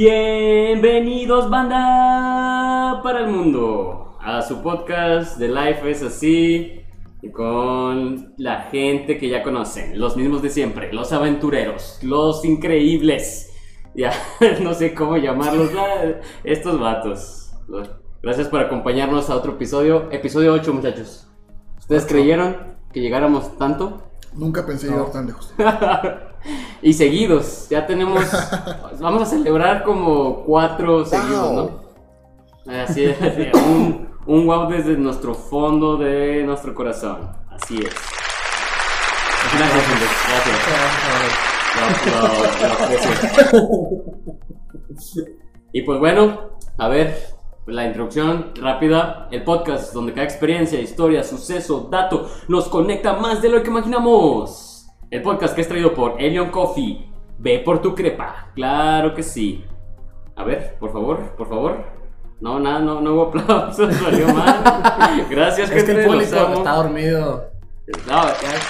Bienvenidos, 0.00 1.50
banda, 1.50 3.00
para 3.02 3.24
el 3.24 3.32
mundo, 3.32 4.16
a 4.20 4.42
su 4.42 4.62
podcast 4.62 5.38
de 5.38 5.48
Life 5.48 5.90
es 5.90 6.04
así, 6.04 6.82
con 7.32 8.32
la 8.36 8.60
gente 8.70 9.18
que 9.18 9.28
ya 9.28 9.42
conocen, 9.42 9.98
los 9.98 10.16
mismos 10.16 10.40
de 10.40 10.50
siempre, 10.50 10.92
los 10.92 11.12
aventureros, 11.12 11.98
los 12.04 12.44
increíbles, 12.44 13.52
ya 13.96 14.12
no 14.62 14.72
sé 14.72 14.94
cómo 14.94 15.16
llamarlos, 15.16 15.74
la- 15.74 16.20
estos 16.44 16.78
vatos. 16.78 17.52
Gracias 18.22 18.46
por 18.46 18.60
acompañarnos 18.60 19.30
a 19.30 19.34
otro 19.34 19.54
episodio, 19.54 20.12
episodio 20.12 20.52
8, 20.52 20.74
muchachos. 20.74 21.28
¿Ustedes 21.76 22.06
creyeron 22.06 22.56
que 22.92 23.00
llegáramos 23.00 23.58
tanto? 23.58 24.07
Nunca 24.34 24.64
pensé 24.66 24.88
llegar 24.88 25.10
tan 25.10 25.26
lejos. 25.26 25.52
y 26.82 26.92
seguidos, 26.92 27.68
ya 27.68 27.86
tenemos. 27.86 28.24
vamos 29.00 29.22
a 29.22 29.26
celebrar 29.26 29.82
como 29.84 30.44
cuatro 30.44 31.04
seguidos, 31.04 31.52
¿no? 31.52 31.88
Así 32.72 33.04
es, 33.04 33.16
un, 33.54 34.08
un 34.26 34.46
wow 34.46 34.68
desde 34.68 34.96
nuestro 34.96 35.34
fondo 35.34 35.96
de 35.96 36.44
nuestro 36.44 36.74
corazón. 36.74 37.30
Así 37.50 37.78
es. 37.78 37.94
Gracias, 39.56 39.84
Andrés, 39.88 40.10
gracias. 40.28 40.58
Lo- 41.78 42.68
lo- 42.68 42.68
lo 42.68 42.74
aprecio. 42.84 43.10
Y 45.72 45.82
pues 45.82 45.98
bueno, 45.98 46.50
a 46.76 46.88
ver, 46.88 47.16
la 47.68 47.84
introducción 47.86 48.52
rápida. 48.60 49.28
El 49.30 49.44
podcast 49.44 49.92
donde 49.92 50.12
cada 50.12 50.24
experiencia, 50.24 50.80
historia, 50.80 51.22
suceso, 51.22 51.88
dato 51.90 52.28
nos 52.48 52.68
conecta 52.68 53.14
más 53.14 53.42
de 53.42 53.50
lo 53.50 53.62
que 53.62 53.68
imaginamos. 53.68 54.86
El 55.10 55.22
podcast 55.22 55.54
que 55.54 55.60
es 55.60 55.68
traído 55.68 55.94
por 55.94 56.20
Elion 56.20 56.50
Coffee. 56.50 57.06
Ve 57.38 57.60
por 57.64 57.80
tu 57.80 57.94
crepa. 57.94 58.50
Claro 58.54 59.14
que 59.14 59.22
sí. 59.22 59.64
A 60.36 60.44
ver, 60.44 60.76
por 60.78 60.92
favor, 60.92 61.36
por 61.36 61.48
favor. 61.48 61.84
No, 62.40 62.60
nada, 62.60 62.78
no, 62.80 63.00
no 63.00 63.14
hubo 63.14 63.22
aplausos, 63.22 63.94
salió 64.02 64.28
mal. 64.32 65.26
Gracias, 65.28 65.70
Es 65.70 65.84
que 65.84 65.92
el 65.92 66.06
público 66.06 66.36
está 66.36 66.74
dormido. 66.74 67.50
No, 68.06 68.22
ya. 68.22 68.60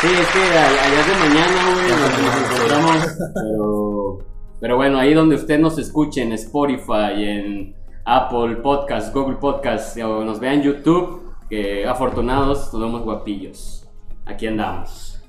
Sí, 0.00 0.06
es 0.06 0.28
que 0.28 0.40
allá 0.40 1.00
es 1.00 1.06
de 1.06 1.14
mañana, 1.28 1.60
güey, 1.74 1.90
nos 1.90 2.36
encontramos, 2.36 2.98
pero, 3.34 4.18
pero 4.60 4.76
bueno, 4.76 4.98
ahí 4.98 5.14
donde 5.14 5.36
usted 5.36 5.58
nos 5.58 5.78
escuche 5.78 6.22
en 6.22 6.32
Spotify, 6.32 7.14
en 7.16 7.74
Apple 8.04 8.56
Podcast, 8.56 9.14
Google 9.14 9.36
Podcast, 9.36 9.96
o 9.98 10.24
nos 10.24 10.38
vea 10.38 10.54
en 10.54 10.62
YouTube, 10.62 11.22
que 11.48 11.86
afortunados, 11.86 12.72
nos 12.72 12.82
vemos 12.82 13.02
guapillos. 13.02 13.88
Aquí 14.26 14.46
andamos. 14.46 15.20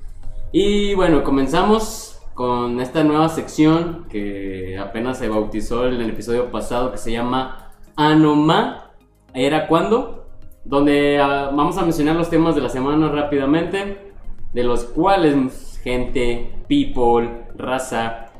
Y 0.51 0.93
bueno, 0.93 1.23
comenzamos 1.23 2.19
con 2.33 2.79
esta 2.81 3.03
nueva 3.03 3.29
sección 3.29 4.05
que 4.09 4.77
apenas 4.77 5.17
se 5.17 5.29
bautizó 5.29 5.87
en 5.87 6.01
el 6.01 6.09
episodio 6.09 6.51
pasado, 6.51 6.91
que 6.91 6.97
se 6.97 7.11
llama 7.11 7.71
Anoma. 7.95 8.91
¿Era 9.33 9.67
cuándo? 9.67 10.21
donde 10.63 11.19
ah, 11.19 11.51
vamos 11.53 11.77
a 11.77 11.83
mencionar 11.83 12.15
los 12.15 12.29
temas 12.29 12.55
de 12.55 12.61
la 12.61 12.69
semana 12.69 13.09
rápidamente, 13.09 14.11
de 14.53 14.63
los 14.63 14.83
cuales 14.83 15.79
gente, 15.83 16.51
people, 16.67 17.45
raza. 17.55 18.30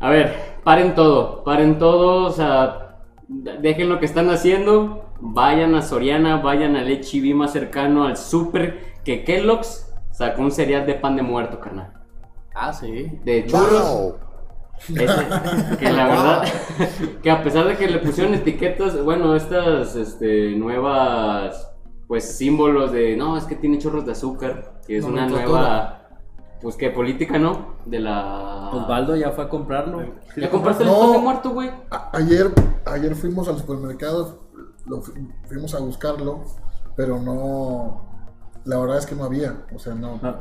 A 0.00 0.10
ver, 0.10 0.34
paren 0.64 0.94
todo, 0.94 1.42
paren 1.44 1.78
todo, 1.78 2.26
o 2.26 2.30
sea, 2.30 2.98
de- 3.26 3.58
dejen 3.58 3.88
lo 3.88 3.98
que 3.98 4.06
están 4.06 4.30
haciendo, 4.30 5.04
vayan 5.20 5.74
a 5.74 5.82
Soriana, 5.82 6.36
vayan 6.36 6.76
al 6.76 6.88
HEB 6.88 7.34
más 7.34 7.52
cercano, 7.52 8.04
al 8.04 8.16
super, 8.16 8.78
que 9.04 9.24
Kellogg's 9.24 9.92
sacó 10.12 10.42
un 10.42 10.52
cereal 10.52 10.86
de 10.86 10.94
pan 10.94 11.16
de 11.16 11.22
muerto, 11.22 11.58
carnal. 11.60 11.92
Ah, 12.54 12.72
sí. 12.72 13.10
De 13.24 13.46
churros. 13.46 14.14
Ese- 14.88 15.76
que 15.80 15.90
la 15.92 16.06
verdad, 16.06 16.44
que 17.22 17.30
a 17.32 17.42
pesar 17.42 17.66
de 17.66 17.76
que 17.76 17.88
le 17.88 17.98
pusieron 17.98 18.34
etiquetas, 18.34 19.02
bueno, 19.02 19.34
estas 19.34 19.96
este, 19.96 20.52
nuevas, 20.52 21.72
pues 22.06 22.36
símbolos 22.36 22.92
de, 22.92 23.16
no, 23.16 23.36
es 23.36 23.44
que 23.44 23.56
tiene 23.56 23.78
chorros 23.78 24.06
de 24.06 24.12
azúcar, 24.12 24.80
que 24.86 24.98
es 24.98 25.04
una 25.04 25.26
nueva, 25.26 25.97
pues 26.60 26.76
que 26.76 26.90
política, 26.90 27.38
¿no? 27.38 27.76
De 27.86 28.00
la... 28.00 28.70
Osvaldo 28.72 29.16
ya 29.16 29.30
fue 29.30 29.44
a 29.44 29.48
comprarlo. 29.48 30.02
¿Ya 30.36 30.50
compraste 30.50 30.82
el 30.84 30.90
No. 30.90 31.12
de 31.12 31.18
muerto, 31.18 31.50
güey? 31.50 31.70
Ayer, 32.12 32.50
ayer 32.84 33.14
fuimos 33.14 33.48
al 33.48 33.58
supermercado, 33.58 34.44
lo 34.86 35.00
fu- 35.00 35.12
fuimos 35.46 35.74
a 35.74 35.78
buscarlo, 35.80 36.44
pero 36.96 37.20
no. 37.20 38.04
La 38.64 38.78
verdad 38.78 38.98
es 38.98 39.06
que 39.06 39.14
no 39.14 39.24
había. 39.24 39.64
O 39.74 39.78
sea, 39.78 39.94
no. 39.94 40.18
Ah, 40.22 40.36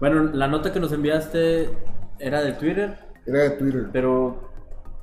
Bueno, 0.00 0.24
la 0.32 0.48
nota 0.48 0.72
que 0.72 0.80
nos 0.80 0.92
enviaste 0.92 1.70
era 2.18 2.42
de 2.42 2.52
Twitter, 2.54 2.98
Era 3.26 3.38
de 3.40 3.50
Twitter. 3.50 3.88
pero 3.92 4.50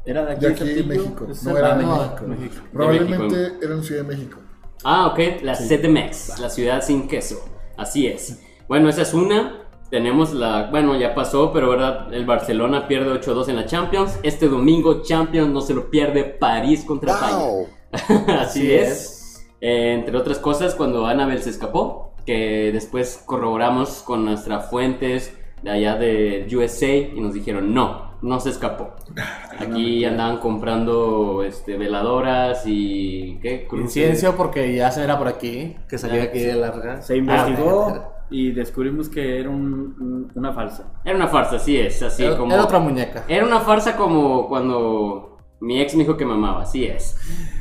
era 0.05 0.25
de 0.25 0.31
aquí, 0.33 0.45
De 0.45 0.51
aquí? 0.53 0.83
México. 0.83 1.27
¿Es 1.29 1.43
No 1.43 1.57
era 1.57 1.73
ah, 1.73 1.77
de 1.77 1.85
México. 1.85 2.27
México. 2.27 2.27
México. 2.27 2.65
Probablemente 2.73 3.53
era 3.61 3.73
en 3.75 3.83
Ciudad 3.83 4.01
de 4.01 4.07
México. 4.07 4.39
Ah, 4.83 5.07
ok, 5.07 5.19
la 5.43 5.55
CDMX, 5.55 6.39
la 6.39 6.49
ciudad 6.49 6.81
sin 6.81 7.07
queso. 7.07 7.35
Así 7.77 8.07
es. 8.07 8.41
Bueno, 8.67 8.89
esa 8.89 9.03
es 9.03 9.13
una. 9.13 9.63
Tenemos 9.89 10.33
la. 10.33 10.69
Bueno, 10.69 10.95
ya 10.95 11.15
pasó, 11.15 11.51
pero 11.51 11.69
verdad, 11.69 12.13
el 12.13 12.25
Barcelona 12.25 12.87
pierde 12.87 13.11
8-2 13.19 13.49
en 13.49 13.55
la 13.55 13.65
Champions. 13.65 14.19
Este 14.21 14.47
domingo, 14.47 15.01
Champions 15.01 15.49
no 15.49 15.61
se 15.61 15.73
lo 15.73 15.89
pierde 15.89 16.23
París 16.23 16.83
contra 16.85 17.13
España. 17.13 17.43
Así 18.39 18.71
es. 18.71 19.47
Eh, 19.61 19.93
entre 19.93 20.15
otras 20.15 20.37
cosas, 20.37 20.75
cuando 20.75 21.05
Annabel 21.07 21.41
se 21.41 21.49
escapó, 21.49 22.13
que 22.25 22.71
después 22.71 23.23
corroboramos 23.25 24.03
con 24.03 24.25
nuestras 24.25 24.69
fuentes 24.69 25.33
de 25.63 25.71
allá 25.71 25.95
de 25.95 26.47
USA 26.53 26.95
y 26.95 27.19
nos 27.19 27.33
dijeron 27.33 27.73
no, 27.73 28.13
no 28.21 28.39
se 28.39 28.51
escapó. 28.51 28.95
Aquí 29.59 30.05
andaban 30.05 30.37
comprando 30.37 31.43
este, 31.43 31.77
veladoras 31.77 32.63
y. 32.67 33.39
¿Qué? 33.41 33.65
Cruces. 33.67 33.97
Incienso 33.97 34.35
porque 34.35 34.75
ya 34.75 34.91
se 34.91 35.03
era 35.03 35.17
por 35.17 35.27
aquí, 35.27 35.75
que 35.89 35.97
salía 35.97 36.23
aquí 36.23 36.39
de 36.39 36.53
larga. 36.53 37.01
Se 37.01 37.17
investigó 37.17 37.87
Ah, 37.87 38.18
y 38.31 38.51
descubrimos 38.51 39.09
que 39.09 39.39
era 39.39 39.49
un- 39.49 39.95
un- 39.99 40.31
una 40.35 40.53
falsa. 40.53 40.91
Era 41.03 41.15
una 41.15 41.27
farsa, 41.27 41.55
así 41.57 41.77
es, 41.77 42.01
así 42.03 42.23
era, 42.25 42.37
como. 42.37 42.53
era 42.53 42.63
otra 42.63 42.79
muñeca. 42.79 43.23
Era 43.27 43.45
una 43.45 43.59
farsa 43.61 43.95
como 43.97 44.47
cuando 44.47 45.37
mi 45.61 45.81
ex 45.81 45.93
me 45.95 46.03
dijo 46.03 46.15
que 46.17 46.25
me 46.25 46.33
amaba, 46.33 46.61
así 46.61 46.85
es. 46.85 47.17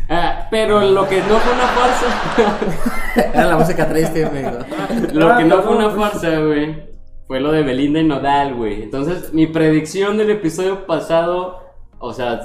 Ah, 0.09 0.47
pero 0.51 0.81
lo 0.81 1.09
que 1.09 1.19
no 1.19 1.37
fue 1.37 1.53
una 1.53 1.67
farsa, 1.67 2.59
Era 3.35 3.47
la 3.47 3.57
música 3.57 3.89
triste, 3.89 4.25
amigo. 4.25 4.51
lo 5.13 5.37
que 5.37 5.45
no 5.45 5.63
fue 5.63 5.77
una 5.77 5.91
farsa, 5.91 6.39
güey, 6.41 6.89
fue 7.27 7.41
lo 7.41 7.51
de 7.53 7.63
Belinda 7.63 8.01
y 8.01 8.05
Nodal, 8.05 8.55
güey. 8.55 8.83
Entonces, 8.85 9.33
mi 9.35 9.47
predicción 9.49 10.17
del 10.17 10.31
episodio 10.31 10.87
pasado, 10.87 11.59
o 11.99 12.13
sea, 12.13 12.41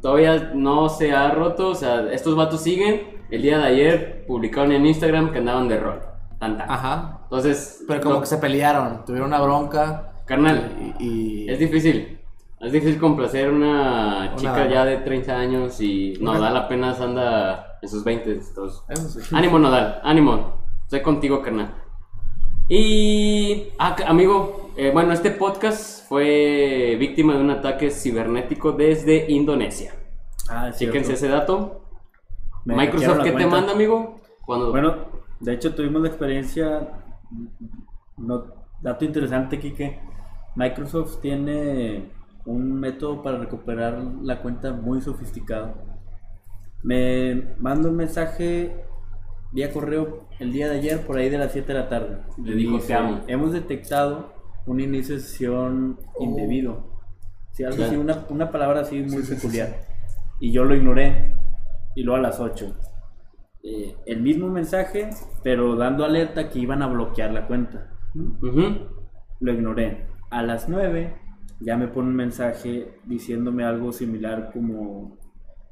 todavía 0.00 0.52
no 0.54 0.88
se 0.88 1.12
ha 1.12 1.30
roto, 1.30 1.68
o 1.68 1.74
sea, 1.74 2.10
estos 2.12 2.34
vatos 2.36 2.62
siguen. 2.62 3.20
El 3.30 3.42
día 3.42 3.58
de 3.58 3.64
ayer 3.64 4.24
publicaron 4.26 4.72
en 4.72 4.84
Instagram 4.86 5.32
que 5.32 5.38
andaban 5.38 5.68
de 5.68 5.78
rol. 5.78 6.00
Tan, 6.42 6.58
tan. 6.58 6.68
Ajá. 6.68 7.20
Entonces, 7.22 7.84
Pero 7.86 8.00
como 8.00 8.20
que 8.20 8.26
se 8.26 8.38
pelearon, 8.38 9.04
tuvieron 9.04 9.28
una 9.28 9.40
bronca. 9.40 10.12
carnal, 10.26 10.94
Y. 10.98 11.44
y- 11.44 11.48
Es 11.48 11.60
difícil. 11.60 12.18
Es 12.60 12.72
difícil 12.72 12.98
complacer 12.98 13.46
a 13.48 13.52
una 13.52 14.32
chica 14.34 14.68
ya 14.68 14.84
de 14.84 14.96
30 14.98 15.36
años 15.36 15.80
y 15.80 16.18
Nodal 16.20 16.56
apenas 16.56 17.00
anda 17.00 17.78
en 17.80 17.88
sus 17.88 18.02
20. 18.02 18.32
Entonces. 18.32 19.24
Sí. 19.24 19.34
Ánimo, 19.36 19.60
Nodal, 19.60 20.00
ánimo. 20.02 20.58
Estoy 20.82 21.00
contigo, 21.02 21.42
carnal. 21.42 21.74
Y, 22.68 23.68
ah, 23.78 23.94
amigo, 24.08 24.70
eh, 24.76 24.90
bueno, 24.92 25.12
este 25.12 25.30
podcast 25.30 26.08
fue 26.08 26.96
víctima 26.98 27.34
de 27.34 27.40
un 27.40 27.50
ataque 27.50 27.90
cibernético 27.92 28.72
desde 28.72 29.30
Indonesia. 29.30 29.94
Ah. 30.50 30.70
Chéquense 30.76 31.12
ese 31.12 31.28
dato. 31.28 31.84
Me 32.64 32.74
Microsoft, 32.74 33.22
¿qué 33.22 33.30
te 33.30 33.46
manda, 33.46 33.72
amigo? 33.72 34.20
Cuando... 34.44 34.70
Bueno, 34.70 35.11
de 35.42 35.52
hecho 35.52 35.74
tuvimos 35.74 36.02
la 36.02 36.08
experiencia, 36.08 36.88
no, 38.16 38.44
dato 38.80 39.04
interesante, 39.04 39.58
Kike. 39.58 40.00
Microsoft 40.56 41.20
tiene 41.20 42.10
un 42.44 42.72
método 42.78 43.22
para 43.22 43.38
recuperar 43.38 43.98
la 44.22 44.40
cuenta 44.42 44.72
muy 44.72 45.00
sofisticado. 45.00 45.74
Me 46.82 47.54
manda 47.58 47.88
un 47.88 47.96
mensaje 47.96 48.84
vía 49.52 49.72
correo 49.72 50.28
el 50.40 50.52
día 50.52 50.68
de 50.68 50.78
ayer 50.78 51.06
por 51.06 51.16
ahí 51.18 51.28
de 51.30 51.38
las 51.38 51.52
7 51.52 51.72
de 51.72 51.78
la 51.78 51.88
tarde. 51.88 52.18
Le 52.42 52.54
dijo, 52.54 52.74
Dice, 52.74 52.88
"Te 52.88 52.94
amo". 52.94 53.20
Hemos 53.26 53.52
detectado 53.52 54.32
un 54.66 54.80
inicio 54.80 55.14
de 55.14 55.20
sesión 55.20 55.98
indebido. 56.20 56.90
Sí, 57.52 57.64
algo 57.64 57.76
Claro. 57.76 57.90
así, 57.92 58.00
una, 58.00 58.26
una 58.30 58.50
palabra 58.50 58.80
así 58.80 58.96
muy 59.00 59.10
Sí, 59.10 59.16
sí, 59.22 59.26
sí, 59.26 59.34
peculiar. 59.36 59.76
Y 60.40 60.52
yo 60.52 60.64
lo 60.64 60.74
ignoré. 60.74 61.34
Y 61.94 62.02
luego 62.02 62.18
a 62.18 62.22
las 62.22 62.40
8. 62.40 62.74
Eh, 63.62 63.96
el 64.06 64.20
mismo 64.20 64.48
mensaje, 64.48 65.10
pero 65.42 65.76
dando 65.76 66.04
alerta 66.04 66.50
que 66.50 66.58
iban 66.58 66.82
a 66.82 66.88
bloquear 66.88 67.32
la 67.32 67.46
cuenta. 67.46 67.90
Lo 69.40 69.52
ignoré. 69.52 70.06
A 70.30 70.42
las 70.42 70.68
9 70.68 71.14
ya 71.60 71.76
me 71.76 71.88
pone 71.88 72.08
un 72.08 72.16
mensaje 72.16 72.98
diciéndome 73.04 73.64
algo 73.64 73.92
similar 73.92 74.50
como 74.52 75.18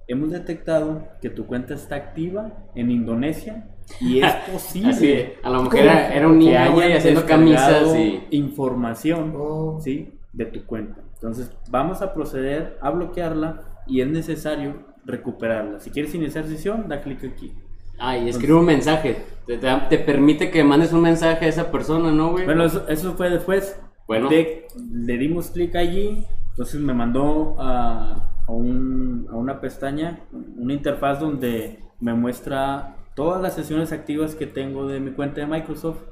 hemos 0.07 0.31
detectado 0.31 1.09
que 1.21 1.31
tu 1.31 1.47
cuenta 1.47 1.75
está 1.75 1.97
activa 1.97 2.69
en 2.75 2.91
Indonesia 2.91 3.69
y 4.01 4.21
es 4.23 4.35
posible 4.53 4.91
Así, 4.91 5.25
a 5.43 5.51
lo 5.51 5.63
mejor 5.63 5.79
era, 5.81 6.15
era 6.15 6.29
un 6.29 6.39
que 6.39 6.47
niño, 6.47 6.73
güey, 6.73 6.93
haciendo 6.93 7.25
camisas 7.25 7.97
y... 7.97 8.27
información 8.31 9.35
Oh. 9.37 9.81
¿sí? 9.81 10.13
de 10.33 10.47
tu 10.47 10.65
cuenta. 10.65 11.01
Entonces, 11.15 11.53
vamos 11.71 12.03
a 12.03 12.15
proceder 12.15 12.79
a 12.81 12.91
bloquearla 12.91 13.83
y 13.87 14.01
es 14.01 14.09
necesario 14.09 14.85
recuperarla. 15.05 15.81
Si 15.81 15.91
quieres 15.91 16.15
iniciar 16.15 16.47
sesión, 16.47 16.89
da 16.89 17.01
clic 17.01 17.25
aquí. 17.25 17.53
Ah, 18.01 18.17
y 18.17 18.29
escribe 18.29 18.55
un 18.55 18.65
mensaje. 18.67 19.23
Te, 19.47 19.59
te- 19.59 19.77
te 19.89 19.99
permite 19.99 20.51
que 20.51 20.65
mandes 20.65 20.93
un 20.93 21.03
mensaje 21.03 21.45
a 21.45 21.49
esa 21.49 21.71
persona, 21.71 22.13
¿no, 22.13 22.33
güey? 22.33 22.45
Bueno, 22.45 22.65
eso, 22.65 22.87
eso 22.89 23.13
fue 23.15 23.31
después. 23.31 23.79
Bueno. 24.07 24.29
De- 24.29 24.67
le 24.93 25.19
dimos 25.19 25.51
clic 25.51 25.77
allí, 25.77 26.25
entonces 26.51 26.81
me 26.81 26.95
mandó 26.95 27.57
a, 27.59 28.31
a 28.47 28.53
un- 28.53 29.27
a 29.31 29.37
una 29.37 29.61
pestaña, 29.61 30.21
una 30.57 30.73
interfaz 30.73 31.21
donde 31.21 31.79
me 32.01 32.15
muestra 32.15 32.97
todas 33.15 33.43
las 33.43 33.55
sesiones 33.55 33.93
activas 33.93 34.35
que 34.35 34.47
tengo 34.47 34.87
de 34.89 34.99
mi 35.01 35.11
cuenta 35.13 35.41
de 35.41 35.47
Microsoft, 35.47 36.03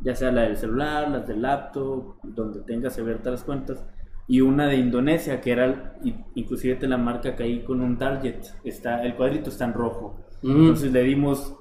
ya 0.00 0.14
sea 0.14 0.32
la 0.32 0.42
del 0.42 0.56
celular, 0.56 1.08
las 1.08 1.26
del 1.26 1.42
laptop, 1.42 2.16
donde 2.24 2.60
tengas 2.62 2.98
abiertas 2.98 3.32
las 3.32 3.44
cuentas, 3.44 3.84
y 4.26 4.40
una 4.40 4.66
de 4.66 4.76
Indonesia, 4.76 5.40
que 5.40 5.52
era, 5.52 5.94
inclusive 6.34 6.74
te 6.76 6.86
la 6.88 6.98
marca 6.98 7.34
que 7.36 7.44
ahí 7.44 7.62
con 7.62 7.80
un 7.80 7.96
target, 7.96 8.36
está, 8.64 9.02
el 9.04 9.14
cuadrito 9.14 9.50
está 9.50 9.64
en 9.64 9.72
rojo. 9.74 10.20
Mm. 10.42 10.50
Entonces 10.56 10.92
le 10.92 11.02
dimos 11.02 11.54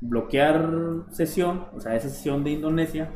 bloquear 0.00 0.70
sesión, 1.10 1.66
o 1.74 1.80
sea, 1.80 1.96
esa 1.96 2.08
sesión 2.08 2.44
de 2.44 2.50
Indonesia, 2.52 3.10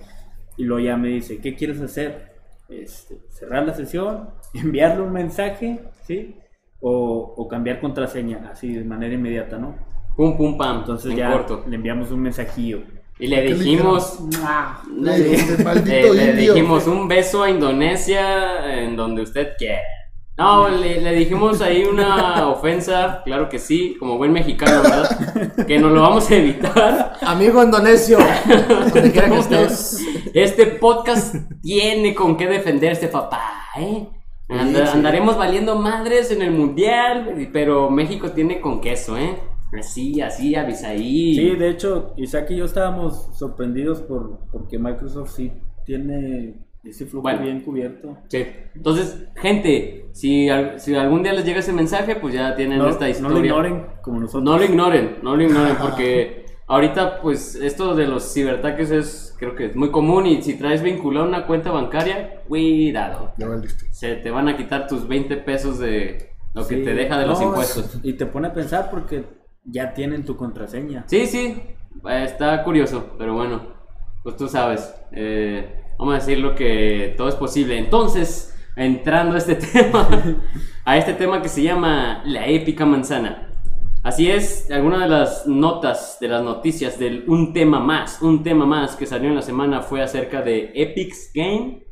y 0.56 0.64
luego 0.64 0.84
ya 0.84 0.96
me 0.96 1.08
dice, 1.08 1.40
¿qué 1.40 1.54
quieres 1.56 1.80
hacer? 1.80 2.32
Este, 2.68 3.20
cerrar 3.28 3.66
la 3.66 3.74
sesión, 3.74 4.30
enviarle 4.54 5.02
un 5.02 5.12
mensaje, 5.12 5.80
¿sí? 6.06 6.36
O, 6.80 7.34
o 7.36 7.48
cambiar 7.48 7.80
contraseña, 7.80 8.50
así 8.50 8.74
de 8.74 8.84
manera 8.84 9.14
inmediata, 9.14 9.58
¿no? 9.58 9.76
Pum, 10.16 10.36
pum, 10.36 10.56
pam. 10.58 10.80
Entonces 10.80 11.12
en 11.12 11.16
ya 11.16 11.30
corto. 11.32 11.64
le 11.66 11.76
enviamos 11.76 12.10
un 12.10 12.20
mensajillo. 12.22 12.82
Y 13.18 13.28
le 13.28 13.42
¿Qué 13.44 13.54
le 13.54 13.54
dijimos. 13.54 14.18
Le 15.00 15.34
Eh, 15.86 16.10
le 16.14 16.24
indio. 16.24 16.54
dijimos 16.54 16.86
un 16.86 17.08
beso 17.08 17.42
a 17.42 17.50
Indonesia 17.50 18.82
en 18.82 18.96
donde 18.96 19.22
usted 19.22 19.50
quiera. 19.58 19.82
No, 20.38 20.68
le, 20.68 21.00
le 21.00 21.12
dijimos 21.12 21.60
ahí 21.60 21.84
una 21.84 22.48
ofensa, 22.48 23.22
claro 23.24 23.48
que 23.50 23.58
sí, 23.58 23.96
como 23.98 24.16
buen 24.16 24.32
mexicano, 24.32 24.82
¿verdad? 24.82 25.66
Que 25.66 25.78
nos 25.78 25.92
lo 25.92 26.00
vamos 26.02 26.30
a 26.30 26.36
evitar. 26.36 27.12
Amigo 27.20 27.62
indonesio, 27.62 28.18
donde 28.94 29.12
quiera 29.12 29.28
que 29.28 29.38
estés. 29.38 30.00
Este 30.32 30.66
podcast 30.66 31.34
tiene 31.60 32.14
con 32.14 32.36
qué 32.38 32.46
defenderse, 32.46 33.08
papá, 33.08 33.42
¿eh? 33.78 34.08
Anda- 34.48 34.86
Sí, 34.86 34.92
sí. 34.92 34.96
Andaremos 34.98 35.36
valiendo 35.36 35.76
madres 35.76 36.30
en 36.30 36.40
el 36.42 36.50
mundial, 36.50 37.48
pero 37.52 37.90
México 37.90 38.30
tiene 38.30 38.60
con 38.60 38.80
queso, 38.80 39.16
¿eh? 39.18 39.38
Así, 39.78 40.20
así, 40.22 40.54
avisaí. 40.54 41.34
Sí, 41.34 41.50
de 41.56 41.68
hecho, 41.70 42.14
Isaac 42.16 42.50
y 42.50 42.56
yo 42.56 42.64
estábamos 42.64 43.28
sorprendidos 43.38 44.00
por 44.00 44.38
porque 44.50 44.78
Microsoft 44.78 45.32
sí 45.34 45.52
tiene 45.86 46.54
ese 46.84 47.06
flujo 47.06 47.22
Bueno. 47.22 47.42
bien 47.42 47.60
cubierto. 47.60 48.18
Sí. 48.28 48.44
Entonces, 48.74 49.28
gente, 49.36 50.06
si, 50.12 50.48
al- 50.48 50.80
si 50.80 50.94
algún 50.94 51.22
día 51.22 51.32
les 51.32 51.44
llega 51.44 51.60
ese 51.60 51.72
mensaje, 51.72 52.16
pues 52.16 52.34
ya 52.34 52.54
tienen 52.56 52.78
No, 52.78 52.88
esta 52.88 53.04
no 53.04 53.10
historia. 53.10 53.38
lo 53.38 53.44
ignoren 53.44 53.86
como 54.02 54.20
nosotros. 54.20 54.42
No 54.42 54.58
lo 54.58 54.64
ignoren, 54.64 55.18
no 55.22 55.36
lo 55.36 55.42
ignoren, 55.42 55.76
porque 55.76 56.44
ahorita, 56.66 57.20
pues, 57.20 57.54
esto 57.54 57.94
de 57.94 58.06
los 58.06 58.32
ciberataques 58.34 58.90
es, 58.90 59.34
creo 59.38 59.54
que 59.54 59.66
es 59.66 59.76
muy 59.76 59.90
común 59.90 60.26
y 60.26 60.42
si 60.42 60.54
traes 60.54 60.82
vinculada 60.82 61.26
una 61.26 61.46
cuenta 61.46 61.70
bancaria, 61.70 62.42
cuidado. 62.48 63.32
Ya 63.38 63.46
valiste. 63.48 63.86
Se 63.92 64.16
te 64.16 64.30
van 64.30 64.48
a 64.48 64.56
quitar 64.56 64.86
tus 64.88 65.06
20 65.06 65.36
pesos 65.38 65.78
de 65.78 66.30
lo 66.54 66.66
que 66.66 66.78
te 66.78 66.94
deja 66.94 67.18
de 67.18 67.26
los 67.26 67.40
No, 67.40 67.46
impuestos. 67.48 68.00
Y 68.02 68.14
te 68.14 68.26
pone 68.26 68.48
a 68.48 68.52
pensar 68.52 68.90
porque 68.90 69.24
ya 69.64 69.94
tienen 69.94 70.24
tu 70.24 70.36
contraseña. 70.36 71.04
Sí, 71.06 71.26
sí, 71.26 71.62
está 72.10 72.64
curioso, 72.64 73.14
pero 73.18 73.34
bueno, 73.34 73.62
pues 74.24 74.36
tú 74.36 74.48
sabes, 74.48 74.92
eh, 75.12 75.76
vamos 76.02 76.16
a 76.16 76.18
decir 76.18 76.38
lo 76.38 76.56
que 76.56 77.14
todo 77.16 77.28
es 77.28 77.36
posible. 77.36 77.78
Entonces, 77.78 78.52
entrando 78.74 79.36
a 79.36 79.38
este 79.38 79.54
tema, 79.72 80.08
a 80.84 80.96
este 80.98 81.12
tema 81.14 81.40
que 81.40 81.48
se 81.48 81.62
llama 81.62 82.22
la 82.24 82.48
épica 82.48 82.84
manzana. 82.84 83.48
Así 84.02 84.28
es, 84.28 84.68
alguna 84.72 85.04
de 85.04 85.08
las 85.08 85.46
notas, 85.46 86.18
de 86.20 86.26
las 86.26 86.42
noticias 86.42 86.98
del 86.98 87.24
un 87.28 87.52
tema 87.52 87.78
más, 87.78 88.20
un 88.20 88.42
tema 88.42 88.66
más 88.66 88.96
que 88.96 89.06
salió 89.06 89.28
en 89.28 89.36
la 89.36 89.42
semana 89.42 89.80
fue 89.80 90.02
acerca 90.02 90.42
de 90.42 90.72
Epic's 90.74 91.30
Game, 91.32 91.84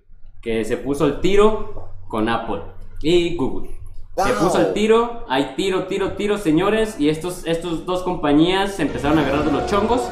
que 0.42 0.64
se 0.64 0.76
puso 0.76 1.06
el 1.06 1.20
tiro 1.20 1.90
con 2.08 2.28
Apple 2.28 2.62
y 3.02 3.36
Google. 3.36 3.70
Se 4.16 4.32
puso 4.32 4.60
el 4.60 4.72
tiro, 4.72 5.24
hay 5.28 5.54
tiro, 5.54 5.84
tiro, 5.84 6.14
tiro, 6.14 6.36
señores, 6.36 6.98
y 6.98 7.10
estos, 7.10 7.46
estos 7.46 7.86
dos 7.86 8.02
compañías 8.02 8.74
se 8.74 8.82
empezaron 8.82 9.18
a 9.18 9.22
agarrar 9.22 9.44
de 9.44 9.52
los 9.52 9.66
chongos, 9.66 10.10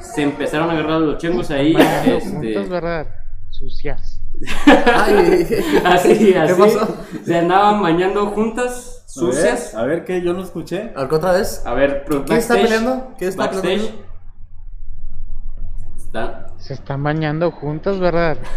se 0.00 0.22
empezaron 0.22 0.70
a 0.70 0.72
agarrar 0.72 1.00
de 1.00 1.06
los 1.08 1.18
chongos 1.18 1.50
ahí, 1.50 1.74
Bañando 1.74 2.16
este. 2.16 2.54
Sucias. 3.58 4.20
Ay, 4.66 5.46
así, 5.84 6.34
así, 6.34 6.60
pasó? 6.60 6.96
se 7.24 7.38
andaban 7.38 7.80
bañando 7.80 8.26
juntas, 8.26 9.04
sucias. 9.06 9.74
A 9.74 9.82
ver, 9.82 9.90
a 9.92 9.94
ver 9.94 10.04
que 10.04 10.22
yo 10.22 10.32
no 10.32 10.42
escuché. 10.42 10.92
¿Algo 10.96 11.16
otra 11.18 11.32
vez? 11.32 11.62
A 11.64 11.72
ver, 11.74 12.04
pro- 12.04 12.24
¿Quién 12.24 12.38
está 12.38 12.54
backstage, 12.54 12.62
peleando? 12.80 13.14
¿Quién 13.16 13.30
está 13.30 13.42
backstage. 13.44 13.62
peleando? 13.80 14.04
Está. 15.96 16.46
Se 16.58 16.74
están 16.74 17.02
bañando 17.04 17.50
juntos, 17.52 18.00
¿verdad? 18.00 18.38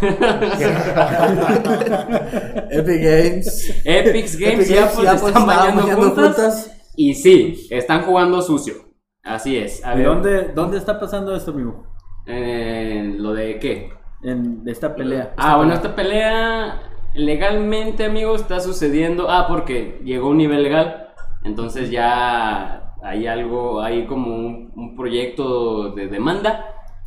Epic 2.70 3.02
Games. 3.02 3.82
Epic 3.84 4.38
Games 4.38 4.68
Epic 4.70 4.70
y 4.70 4.74
Games 4.74 4.94
se 4.94 5.08
Apple 5.08 5.28
están 5.28 5.46
bañando 5.46 5.82
bañando 5.82 6.06
juntas, 6.06 6.36
juntas. 6.36 6.70
Y 6.96 7.14
sí, 7.14 7.68
están 7.70 8.02
jugando 8.02 8.42
sucio. 8.42 8.74
Así 9.22 9.56
es. 9.58 9.84
A 9.84 9.94
¿Y 9.94 9.98
ver, 9.98 10.06
dónde, 10.06 10.48
dónde 10.54 10.78
está 10.78 10.98
pasando 10.98 11.36
esto, 11.36 11.52
amigo? 11.52 11.86
eh, 12.26 13.14
¿Lo 13.16 13.32
de 13.32 13.58
qué? 13.58 13.90
En 14.22 14.62
esta 14.66 14.94
pelea. 14.94 15.34
Ah, 15.36 15.56
bueno, 15.56 15.74
esta 15.74 15.94
pelea 15.94 16.82
legalmente, 17.14 18.04
amigo, 18.04 18.34
está 18.34 18.60
sucediendo. 18.60 19.30
Ah, 19.30 19.46
porque 19.48 20.00
llegó 20.04 20.28
a 20.28 20.30
un 20.30 20.38
nivel 20.38 20.62
legal. 20.62 21.08
Entonces 21.44 21.90
ya 21.90 22.94
hay 23.02 23.26
algo, 23.26 23.80
hay 23.80 24.06
como 24.06 24.34
un, 24.34 24.72
un 24.74 24.96
proyecto 24.96 25.90
de 25.92 26.08
demanda, 26.08 26.66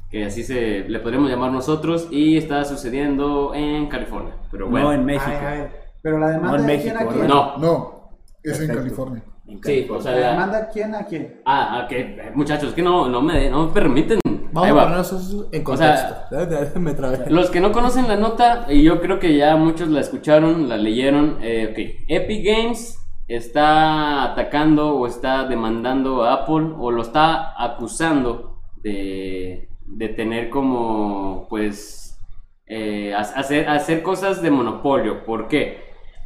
que 0.09 0.25
así 0.25 0.43
se 0.43 0.85
le 0.87 0.99
podríamos 0.99 1.29
llamar 1.29 1.51
nosotros, 1.51 2.07
y 2.11 2.37
está 2.37 2.63
sucediendo 2.65 3.53
en 3.53 3.87
California. 3.87 4.35
Pero 4.49 4.69
bueno. 4.69 4.87
No 4.87 4.93
en 4.93 5.05
México. 5.05 5.31
Ay, 5.45 5.67
pero 6.01 6.17
la 6.17 6.29
demanda 6.29 6.51
No 6.51 6.57
en 6.59 6.65
México. 6.65 7.13
No. 7.27 7.57
No, 7.57 8.09
es 8.43 8.59
en. 8.61 8.73
California. 8.73 9.23
Sí, 9.63 9.87
o 9.89 10.01
sea, 10.01 10.35
La 10.35 10.69
quién 10.71 10.95
a 10.95 11.05
quién. 11.05 11.41
Ah, 11.45 11.85
que 11.89 12.31
muchachos, 12.35 12.73
que 12.73 12.81
no, 12.81 13.07
no 13.09 13.21
me, 13.21 13.49
no 13.49 13.67
me 13.67 13.73
permiten. 13.73 14.19
Vamos 14.53 14.69
a 14.69 14.73
va. 14.73 14.83
poner 14.83 14.99
eso 14.99 15.47
en 15.51 15.63
O 15.65 15.77
sea, 15.77 16.25
contexto. 16.31 16.79
Me 16.79 16.93
trabé. 16.93 17.29
Los 17.29 17.49
que 17.49 17.61
no 17.61 17.71
conocen 17.71 18.07
la 18.09 18.17
nota, 18.17 18.65
y 18.69 18.83
yo 18.83 18.99
creo 18.99 19.17
que 19.19 19.35
ya 19.37 19.55
muchos 19.55 19.87
la 19.87 20.01
escucharon, 20.01 20.67
la 20.67 20.75
leyeron, 20.77 21.37
eh, 21.41 21.69
ok, 21.71 22.05
Epic 22.09 22.45
Games 22.45 22.97
está 23.29 24.23
atacando 24.25 24.95
o 24.97 25.07
está 25.07 25.45
demandando 25.47 26.23
a 26.25 26.33
Apple 26.33 26.73
o 26.77 26.91
lo 26.91 27.01
está 27.01 27.53
acusando 27.61 28.57
de, 28.83 29.69
de 29.85 30.07
tener 30.09 30.49
como, 30.49 31.47
pues, 31.49 32.19
eh, 32.65 33.13
ha- 33.13 33.19
hacer, 33.21 33.69
hacer 33.69 34.03
cosas 34.03 34.41
de 34.41 34.51
monopolio. 34.51 35.23
¿Por 35.23 35.47
qué? 35.47 35.79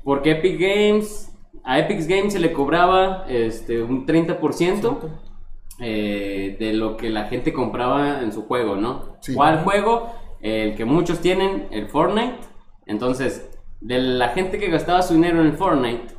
Porque 0.03 0.31
Epic 0.31 0.59
Games, 0.59 1.31
a 1.65 1.79
Epic 1.79 2.07
Games 2.07 2.33
se 2.33 2.39
le 2.39 2.53
cobraba 2.53 3.25
este, 3.27 3.81
un 3.81 4.05
30% 4.05 4.97
eh, 5.81 6.55
de 6.59 6.73
lo 6.73 6.95
que 6.95 7.09
la 7.09 7.25
gente 7.25 7.51
compraba 7.53 8.21
en 8.21 8.31
su 8.31 8.43
juego, 8.43 8.75
¿no? 8.75 9.17
Sí. 9.21 9.33
¿Cuál 9.33 9.63
juego? 9.63 10.13
El 10.41 10.75
que 10.75 10.85
muchos 10.85 11.19
tienen, 11.19 11.67
el 11.71 11.87
Fortnite. 11.87 12.37
Entonces, 12.85 13.49
de 13.81 13.97
la 13.99 14.29
gente 14.29 14.57
que 14.59 14.69
gastaba 14.69 15.01
su 15.01 15.15
dinero 15.15 15.41
en 15.41 15.47
el 15.47 15.53
Fortnite, 15.57 16.13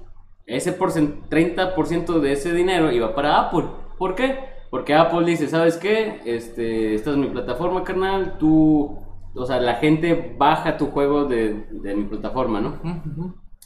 ese 0.46 0.76
porcen- 0.78 1.20
30% 1.30 2.20
de 2.20 2.32
ese 2.32 2.52
dinero 2.52 2.90
iba 2.92 3.14
para 3.14 3.40
Apple. 3.40 3.64
¿Por 3.98 4.14
qué? 4.14 4.38
Porque 4.70 4.94
Apple 4.94 5.24
dice, 5.24 5.46
¿sabes 5.48 5.76
qué? 5.76 6.20
Este, 6.24 6.94
esta 6.94 7.10
es 7.12 7.16
mi 7.16 7.28
plataforma, 7.28 7.84
carnal. 7.84 8.36
Tú, 8.38 8.98
o 9.34 9.46
sea, 9.46 9.60
la 9.60 9.76
gente 9.76 10.34
baja 10.36 10.76
tu 10.76 10.86
juego 10.86 11.24
de, 11.24 11.66
de 11.70 11.94
mi 11.94 12.04
plataforma, 12.04 12.60
¿no? 12.60 12.80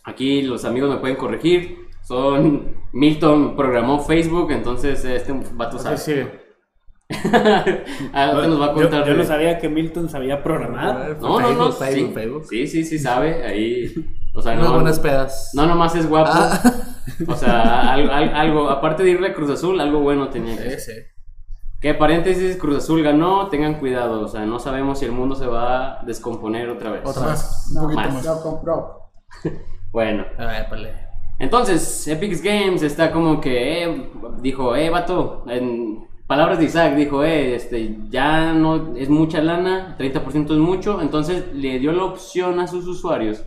Aquí 0.05 0.43
los 0.43 0.65
amigos 0.65 0.91
me 0.91 0.97
pueden 0.97 1.17
corregir. 1.17 1.89
Son 2.03 2.77
Milton 2.93 3.57
programó 3.57 4.01
Facebook, 4.01 4.51
entonces 4.51 5.05
este 5.05 5.33
vato 5.55 5.79
sabe. 5.79 5.99
Sí, 5.99 6.15
sí. 6.15 6.21
Ahorita 8.13 8.47
nos 8.49 8.61
va 8.61 8.67
a 8.67 8.69
Yo- 8.69 8.75
contar. 8.83 9.07
Yo, 9.07 9.15
no 9.15 9.25
sabía 9.25 9.59
que 9.59 9.69
Milton 9.69 10.09
sabía 10.09 10.43
programar. 10.43 11.19
No, 11.21 11.41
no, 11.41 11.53
no. 11.53 11.73
Facebook, 11.73 11.75
Facebook, 11.75 12.09
sí. 12.09 12.15
Facebook. 12.15 12.45
Sí, 12.47 12.67
sí, 12.67 12.85
sí 12.85 12.99
sabe. 12.99 13.45
Ahí. 13.45 13.93
O 14.35 14.41
sea, 14.43 14.53
Unas 14.53 14.69
no. 14.69 14.75
buenas 14.75 15.01
pedas. 15.01 15.51
No 15.55 15.67
nomás 15.67 15.95
es 15.97 16.09
guapo. 16.09 16.31
Ah. 16.33 16.61
O 17.27 17.35
sea, 17.35 17.93
algo, 17.93 18.13
al- 18.13 18.35
algo, 18.35 18.71
aparte 18.71 19.03
de 19.03 19.11
irle 19.11 19.29
a 19.29 19.35
Cruz 19.35 19.51
Azul, 19.51 19.81
algo 19.81 20.01
bueno 20.01 20.29
tenía 20.31 20.57
que 20.57 20.79
Sí, 20.79 20.93
sí. 20.93 20.99
Que 21.81 21.95
paréntesis, 21.95 22.57
Cruz 22.57 22.77
Azul 22.77 23.03
ganó, 23.03 23.49
tengan 23.49 23.75
cuidado. 23.81 24.21
O 24.23 24.29
sea, 24.29 24.45
no 24.47 24.59
sabemos 24.59 24.99
si 25.01 25.07
el 25.07 25.13
mundo 25.13 25.35
se 25.35 25.47
va 25.47 26.01
a 26.01 26.05
descomponer 26.05 26.69
otra 26.69 26.91
vez. 26.91 27.03
Otra 27.05 27.23
un 27.35 27.75
No, 27.75 27.83
poquito 27.83 28.01
más. 28.01 28.15
más. 28.15 28.25
Lo 28.25 28.41
compró. 28.43 28.97
Bueno. 29.93 30.25
A 30.39 30.47
ver, 30.47 30.69
pale. 30.69 30.93
Entonces, 31.39 32.07
Epic 32.09 32.43
Games 32.43 32.83
está 32.83 33.11
como 33.13 33.41
que, 33.41 33.85
eh, 33.85 34.11
dijo, 34.43 34.77
eh, 34.77 34.91
vato, 34.91 35.45
en 35.49 36.07
palabras 36.27 36.59
de 36.59 36.67
Isaac, 36.67 36.95
dijo, 36.97 37.25
eh, 37.25 37.55
este, 37.55 37.97
ya 38.11 38.53
no 38.53 38.95
es 38.97 39.09
mucha 39.09 39.41
lana, 39.41 39.97
30% 39.99 40.53
es 40.53 40.59
mucho, 40.61 41.01
entonces 41.01 41.45
le 41.55 41.79
dio 41.79 41.93
la 41.93 42.05
opción 42.05 42.61
a 42.61 42.67
sus 42.67 42.87
usuarios 42.87 43.43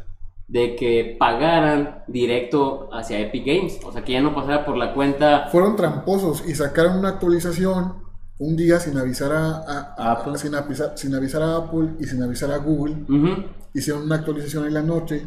de 0.47 0.75
que 0.75 1.15
pagaran 1.19 2.03
directo 2.07 2.89
hacia 2.91 3.19
Epic 3.19 3.45
Games. 3.45 3.79
O 3.85 3.91
sea, 3.91 4.03
que 4.03 4.13
ya 4.13 4.21
no 4.21 4.33
pasara 4.35 4.65
por 4.65 4.75
la 4.75 4.93
cuenta. 4.93 5.47
Fueron 5.51 5.75
tramposos 5.75 6.43
y 6.47 6.55
sacaron 6.55 6.97
una 6.99 7.09
actualización 7.09 7.93
un 8.39 8.55
día 8.57 8.79
sin 8.79 8.97
avisar 8.97 9.31
a, 9.31 9.47
a- 9.57 9.95
a- 9.97 10.11
Apple. 10.13 10.37
sin, 10.37 10.53
avisar, 10.55 10.93
sin 10.97 11.13
avisar 11.15 11.43
a 11.43 11.57
Apple 11.57 11.91
y 11.99 12.05
sin 12.05 12.21
avisar 12.23 12.51
a 12.51 12.57
Google. 12.57 12.95
Ujú. 13.07 13.45
Hicieron 13.73 14.03
una 14.03 14.15
actualización 14.15 14.65
en 14.65 14.73
la 14.73 14.81
noche 14.81 15.25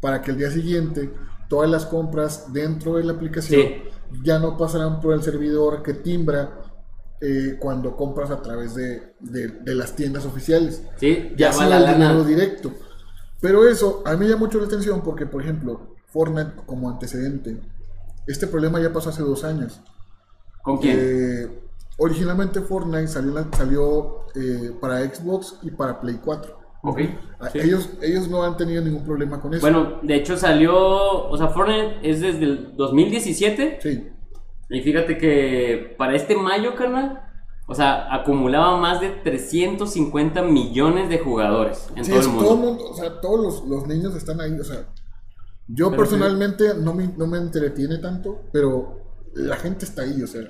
para 0.00 0.22
que 0.22 0.30
el 0.32 0.38
día 0.38 0.50
siguiente 0.50 1.12
todas 1.48 1.70
las 1.70 1.86
compras 1.86 2.52
dentro 2.52 2.94
de 2.96 3.04
la 3.04 3.12
aplicación 3.14 3.60
Sí. 3.60 3.82
ya 4.22 4.38
no 4.38 4.56
pasarán 4.56 5.00
por 5.00 5.14
el 5.14 5.22
servidor 5.22 5.82
que 5.82 5.94
timbra 5.94 6.60
eh, 7.20 7.56
cuando 7.58 7.96
compras 7.96 8.30
a 8.30 8.42
través 8.42 8.74
de, 8.74 9.14
de- 9.20 9.48
de 9.48 9.74
las 9.74 9.96
tiendas 9.96 10.26
oficiales. 10.26 10.82
Sí, 10.98 11.30
Ya 11.36 11.36
ya 11.36 11.48
va 11.48 11.52
sea 11.54 11.68
la 11.68 11.76
el 11.78 11.82
lana. 11.84 11.94
dinero 12.10 12.24
directo. 12.24 12.72
Pero 13.40 13.66
eso 13.66 14.02
a 14.04 14.12
mí 14.12 14.18
me 14.18 14.26
llama 14.26 14.40
mucho 14.40 14.58
la 14.60 14.66
atención 14.66 15.02
porque, 15.02 15.24
por 15.26 15.40
ejemplo, 15.42 15.94
Fortnite 16.08 16.52
como 16.66 16.90
antecedente, 16.90 17.60
este 18.26 18.46
problema 18.46 18.80
ya 18.80 18.92
pasó 18.92 19.10
hace 19.10 19.22
dos 19.22 19.44
años. 19.44 19.80
¿Con 20.62 20.78
quién? 20.78 20.96
Eh, 21.00 21.60
originalmente 21.98 22.60
Fortnite 22.60 23.08
salió, 23.08 23.46
salió 23.56 24.26
eh, 24.34 24.72
para 24.80 25.00
Xbox 25.02 25.56
y 25.62 25.70
para 25.70 26.00
Play 26.00 26.20
4. 26.22 26.58
Ok. 26.90 27.00
A- 27.40 27.50
Sí. 27.50 27.58
Ellos, 27.60 27.90
ellos 28.02 28.28
no 28.28 28.42
han 28.42 28.56
tenido 28.56 28.82
ningún 28.82 29.04
problema 29.04 29.40
con 29.40 29.52
eso. 29.52 29.60
Bueno, 29.60 29.98
de 30.02 30.14
hecho 30.14 30.36
salió, 30.36 30.74
o 31.28 31.36
sea, 31.36 31.48
Fortnite 31.48 31.98
es 32.02 32.20
desde 32.20 32.44
el 32.44 32.76
2017 32.76 33.78
sí. 33.82 34.08
y 34.70 34.80
fíjate 34.80 35.18
que 35.18 35.94
para 35.98 36.14
este 36.16 36.34
mayo, 36.36 36.74
carnal, 36.74 37.22
o 37.68 37.74
sea, 37.74 38.12
acumulaba 38.14 38.78
más 38.78 39.00
de 39.00 39.10
350 39.10 40.42
millones 40.42 41.08
de 41.08 41.18
jugadores 41.18 41.88
en 41.96 42.04
Sí, 42.04 42.12
todo 42.12 42.20
el 42.20 42.26
mundo. 42.28 42.44
todo 42.44 42.54
el 42.54 42.60
mundo, 42.60 42.84
o 42.90 42.94
sea, 42.94 43.20
todos 43.20 43.40
los, 43.44 43.64
los 43.68 43.86
niños 43.86 44.14
están 44.14 44.40
ahí, 44.40 44.52
o 44.58 44.64
sea, 44.64 44.86
yo 45.68 45.90
Pero 45.90 45.98
personalmente 46.02 46.74
no, 46.80 46.94
me, 46.94 47.08
no 47.16 47.26
me 47.26 47.38
entretiene 47.38 47.98
tanto, 47.98 48.42
pero 48.52 49.05
la 49.36 49.56
gente 49.56 49.84
está 49.84 50.02
ahí, 50.02 50.22
o 50.22 50.26
sea, 50.26 50.42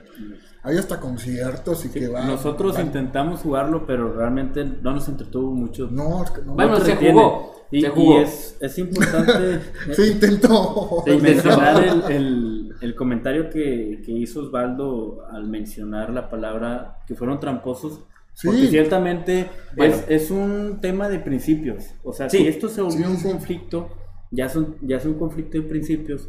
hay 0.63 0.77
hasta 0.79 1.01
conciertos 1.01 1.85
y 1.85 1.91
que 1.91 2.09
van. 2.09 2.27
Nosotros 2.27 2.75
van- 2.75 2.87
intentamos 2.87 3.41
jugarlo, 3.41 3.87
pero 3.87 4.13
realmente 4.13 4.65
no 4.65 4.93
nos 4.95 5.09
entretuvo 5.09 5.53
mucho. 5.53 5.89
No, 5.91 6.25
es 6.25 6.31
que 6.31 6.43
no. 6.43 6.55
Bueno, 6.55 6.79
No 6.79 6.85
se 6.85 6.97
jugó, 6.97 7.53
Y, 7.71 7.81
se 7.81 7.87
y 7.87 7.91
jugó. 7.91 8.21
es, 8.21 8.57
es 8.61 8.79
importante 8.79 9.61
se 9.93 10.07
intentó. 10.09 11.03
Se 11.05 11.15
intentó. 11.15 11.23
mencionar 11.23 11.85
el, 11.85 12.03
el- 12.17 12.73
el 12.81 12.95
comentario 12.95 13.49
que, 13.51 14.03
que 14.05 14.13
hizo 14.13 14.41
Osvaldo 14.41 15.25
al 15.31 15.49
mencionar 15.49 16.11
la 16.11 16.29
palabra 16.29 16.99
que 17.07 17.15
fueron 17.15 17.41
tramposos. 17.41 18.05
Sí. 18.35 18.49
Porque 18.49 18.67
ciertamente 18.67 19.49
Bueno. 19.77 19.95
es, 19.95 20.05
es 20.25 20.31
un 20.31 20.79
tema 20.83 21.09
de 21.09 21.21
principios. 21.21 21.85
O 22.05 22.13
sea, 22.13 22.29
Sí. 22.29 22.39
si 22.39 22.49
esto 22.49 22.69
se 22.69 22.83
volvió 22.83 23.07
Sí, 23.07 23.13
un 23.13 23.17
sí. 23.17 23.29
conflicto, 23.29 23.89
ya, 24.31 24.49
son, 24.51 24.77
ya 24.83 24.99
es 24.99 25.07
un 25.07 25.15
conflicto 25.15 25.57
de 25.57 25.63
principios, 25.65 26.29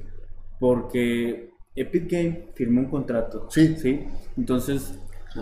porque 0.59 1.46
Epic 1.79 2.09
Game 2.11 2.49
firmó 2.55 2.81
un 2.81 2.89
contrato. 2.89 3.47
Sí. 3.49 3.75
Entonces, 4.37 4.93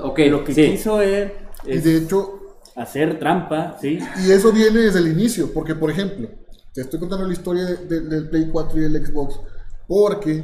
Ok, 0.01 0.19
lo 0.29 0.43
que 0.43 0.53
sí. 0.53 0.71
quiso 0.71 1.01
él 1.01 1.31
Y 1.65 1.71
es 1.77 1.83
de 1.85 1.97
hecho, 1.97 2.57
hacer 2.75 3.17
trampa, 3.19 3.77
¿sí? 3.79 3.99
y 4.25 4.31
eso 4.31 4.51
viene 4.51 4.79
desde 4.79 4.99
el 4.99 5.07
inicio, 5.07 5.53
porque 5.53 5.73
por 5.75 5.89
ejemplo, 5.89 6.29
te 6.73 6.81
estoy 6.81 6.99
contando 6.99 7.25
la 7.25 7.33
historia 7.33 7.63
de- 7.65 7.77
de- 7.85 8.01
del 8.01 8.29
Play 8.29 8.49
4 8.51 8.77
y 8.79 8.83
del 8.83 9.05
Xbox, 9.05 9.39
porque 9.87 10.43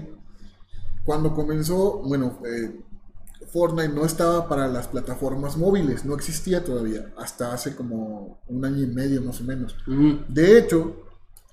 cuando 1.04 1.34
comenzó, 1.34 2.02
bueno, 2.06 2.40
eh, 2.46 2.80
Fortnite 3.52 3.90
no 3.90 4.06
estaba 4.06 4.48
para 4.48 4.68
las 4.68 4.88
plataformas 4.88 5.58
móviles, 5.58 6.06
no 6.06 6.16
existía 6.16 6.64
todavía, 6.64 7.12
hasta 7.18 7.52
hace 7.54 7.76
como 7.76 8.40
un 8.48 8.64
año 8.64 8.84
y 8.84 8.88
medio 8.88 9.22
más 9.24 9.42
o 9.42 9.44
menos. 9.44 9.76
De 10.30 10.58
hecho, 10.58 10.96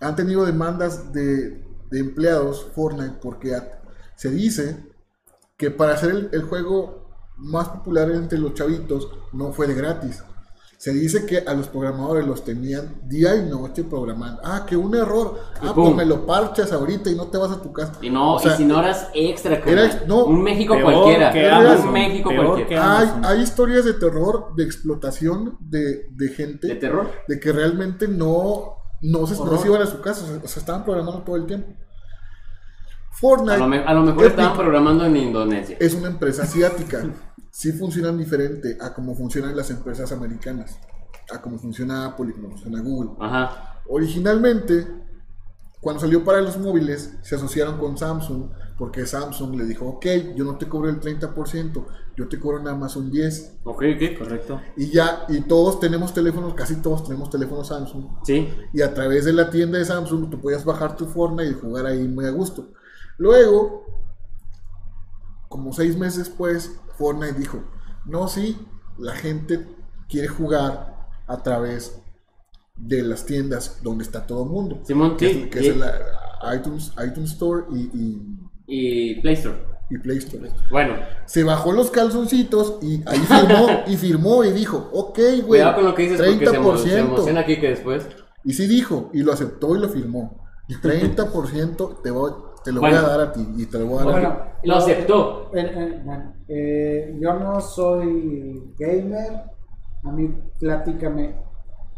han 0.01 0.15
tenido 0.15 0.47
demandas 0.47 1.13
de, 1.13 1.65
de 1.91 1.99
empleados 1.99 2.69
Fortnite 2.75 3.15
porque 3.21 3.55
a- 3.57 3.78
se 4.19 4.31
dice 4.31 4.77
que 5.57 5.71
para 5.71 5.95
hacer 5.95 6.11
el, 6.11 6.29
el 6.33 6.43
juego 6.43 7.09
más 7.37 7.69
popular 7.69 8.11
entre 8.11 8.39
los 8.39 8.53
chavitos 8.55 9.09
no 9.33 9.53
fue 9.53 9.67
de 9.69 9.75
gratis. 9.75 10.23
Se 10.77 10.93
dice 10.93 11.27
que 11.27 11.39
a 11.39 11.55
los 11.55 11.67
programadores 11.67 12.25
los 12.25 12.45
tenían 12.45 13.01
día 13.09 13.35
y 13.35 13.43
noche 13.49 13.83
programando. 13.83 14.41
Ah, 14.45 14.65
que 14.65 14.77
un 14.77 14.95
error. 14.95 15.37
Y 15.61 15.67
Ah, 15.67 15.73
pues 15.75 15.93
me 15.95 16.05
lo 16.05 16.25
parchas 16.25 16.71
ahorita 16.73 17.11
y 17.11 17.17
no 17.17 17.27
te 17.27 17.37
vas 17.39 17.51
a 17.51 17.61
tu 17.61 17.73
casa. 17.73 17.95
Y 18.01 18.11
no, 18.11 18.35
O 18.35 18.39
sea, 18.39 18.55
y 18.55 18.59
si 18.59 18.65
no 18.65 18.79
eras 18.79 19.09
extra. 19.13 19.57
Era 19.67 20.03
no. 20.07 20.25
un 20.27 20.41
México 20.43 20.75
Peor 20.75 20.85
cualquiera. 20.93 21.33
que 21.33 21.47
un 21.47 21.53
Amazon, 21.53 21.93
México 21.93 22.29
peor 22.31 22.47
cualquiera. 22.47 22.69
que 22.69 22.77
hay, 22.79 23.09
hay 23.25 23.41
historias 23.43 23.85
de 23.87 23.95
terror, 23.95 24.55
de 24.57 24.63
explotación 24.65 25.57
de, 25.61 26.07
de 26.13 26.29
gente. 26.29 26.69
De 26.69 26.75
terror. 26.77 27.11
de 27.27 27.41
que 27.41 27.51
realmente 27.53 28.07
no, 28.07 28.77
no, 29.03 29.27
se, 29.27 29.35
no 29.35 29.59
se 29.59 29.67
iban 29.67 29.83
a 29.83 29.87
su 29.87 30.01
casa, 30.01 30.25
o 30.25 30.29
sea, 30.29 30.41
se 30.49 30.61
estaban 30.61 30.85
programando 30.85 31.23
todo 31.25 31.35
el 31.37 31.47
tiempo. 31.47 31.73
Fortnite 33.21 33.55
A 33.55 33.59
lo, 33.59 33.67
me- 33.69 33.79
a 33.85 33.95
lo 33.95 34.03
mejor 34.03 34.27
estaban 34.27 34.57
programando 34.57 35.05
en 35.07 35.17
Indonesia. 35.17 35.77
es 35.81 35.95
una 35.95 36.09
empresa 36.09 36.43
asiática. 36.45 37.05
Sí 37.51 37.73
funcionan 37.73 38.17
diferente 38.19 38.77
a 38.81 38.95
cómo 38.95 39.15
funcionan 39.17 39.57
las 39.57 39.71
empresas 39.71 40.13
americanas, 40.13 40.79
a 41.33 41.41
cómo 41.41 41.59
funciona 41.59 42.07
Apple 42.07 42.27
y 42.31 42.33
cómo 42.33 42.51
funciona 42.51 42.81
Google. 42.81 43.11
Ajá. 43.19 43.81
Originalmente, 43.89 44.87
cuando 45.81 46.01
salió 46.01 46.25
para 46.25 46.41
los 46.41 46.57
móviles, 46.59 47.15
se 47.23 47.35
asociaron 47.35 47.79
con 47.79 47.97
Samsung, 47.99 48.51
porque 48.79 49.07
Samsung 49.07 49.57
le 49.57 49.65
dijo, 49.65 49.87
ok, 49.87 50.07
yo 50.37 50.45
no 50.45 50.57
te 50.57 50.69
cobro 50.69 50.89
el 50.89 51.01
30%, 51.01 51.85
yo 52.17 52.29
te 52.29 52.39
cobro 52.39 52.61
nada 52.63 52.77
más 52.77 52.95
un 52.97 53.11
10%. 53.11 53.59
Ok, 53.65 53.83
ok. 53.97 54.19
Correcto. 54.19 54.61
Y 54.77 54.91
ya, 54.91 55.25
y 55.29 55.41
todos 55.43 55.81
tenemos 55.81 56.15
teléfonos, 56.15 56.55
casi 56.55 56.77
todos 56.77 57.05
tenemos 57.05 57.29
teléfonos 57.31 57.69
Samsung. 57.69 58.05
Sí. 58.25 58.49
Y 58.73 58.83
a 58.83 58.95
través 58.95 59.25
de 59.25 59.33
la 59.33 59.51
tienda 59.51 59.79
de 59.79 59.85
Samsung 59.85 60.31
tú 60.31 60.41
podías 60.41 60.65
bajar 60.65 60.97
tu 60.97 61.07
Fortnite 61.07 61.51
y 61.51 61.55
jugar 61.55 61.87
ahí 61.87 62.07
muy 62.07 62.25
a 62.27 62.31
gusto. 62.31 62.71
Luego, 63.19 63.85
como 65.49 65.73
seis 65.73 65.97
meses 65.97 66.19
después, 66.29 66.79
Fortnite 66.97 67.39
dijo, 67.39 67.63
no, 68.07 68.29
sí, 68.29 68.59
la 68.99 69.13
gente 69.15 69.67
quiere 70.09 70.29
jugar 70.29 71.09
a 71.27 71.43
través 71.43 72.01
de 72.77 73.03
las 73.03 73.27
tiendas 73.27 73.81
donde 73.83 74.05
está 74.05 74.27
todo 74.27 74.45
el 74.45 74.51
mundo. 74.51 74.81
Simón, 74.85 75.17
que 75.17 75.33
sí. 75.33 75.51
que 75.51 75.69
es 75.69 75.77
la 75.77 75.93
iTunes, 76.55 76.93
iTunes 77.05 77.33
Store 77.33 77.65
y, 77.73 77.79
y, 77.93 78.39
y 78.67 79.21
Play 79.21 79.35
Store. 79.35 79.59
y 79.91 79.99
Play 79.99 80.19
Store. 80.19 80.51
Bueno, 80.71 80.95
Se 81.27 81.43
bajó 81.43 81.73
los 81.73 81.91
calzoncitos 81.91 82.79
y 82.83 83.03
ahí 83.07 83.19
firmó 83.19 83.67
y 83.89 83.97
firmó 83.97 84.45
y 84.45 84.53
dijo, 84.53 84.89
ok, 84.93 85.19
güey, 85.19 85.43
cuidado 85.43 85.75
con 85.77 85.85
lo 85.87 85.95
que 85.95 86.03
dices 86.03 86.21
porque 86.21 86.47
se, 86.47 86.57
emo- 86.57 86.77
se 86.79 86.89
30%. 86.89 86.99
emociona 87.01 87.41
aquí 87.41 87.59
que 87.61 87.69
después. 87.71 88.07
Y 88.45 88.53
sí 88.53 88.67
dijo, 88.69 89.11
y 89.13 89.23
lo 89.23 89.33
aceptó 89.33 89.75
y 89.75 89.81
lo 89.81 89.89
firmó. 89.89 90.47
Y 90.69 90.75
30% 90.75 92.03
te, 92.03 92.11
voy, 92.13 92.33
te 92.63 92.73
lo 92.73 92.81
Bueno. 92.81 92.97
voy 92.97 93.05
a 93.05 93.09
dar 93.09 93.21
a 93.21 93.33
ti 93.33 93.47
y 93.57 93.67
te 93.67 93.79
lo 93.79 93.87
voy 93.87 94.03
a 94.03 94.07
dar 94.07 94.19
a 94.19 94.21
ti. 94.21 94.37
Bueno, 94.37 94.53
Lo 94.63 94.77
aceptó. 94.77 95.51
eh, 95.55 95.73
eh, 95.75 96.03
bueno, 96.05 96.35
eh, 96.49 97.17
yo 97.21 97.35
no 97.35 97.61
soy 97.61 98.75
gamer. 98.79 99.43
A 100.05 100.13
mí, 100.13 100.33
platícame. 100.59 101.37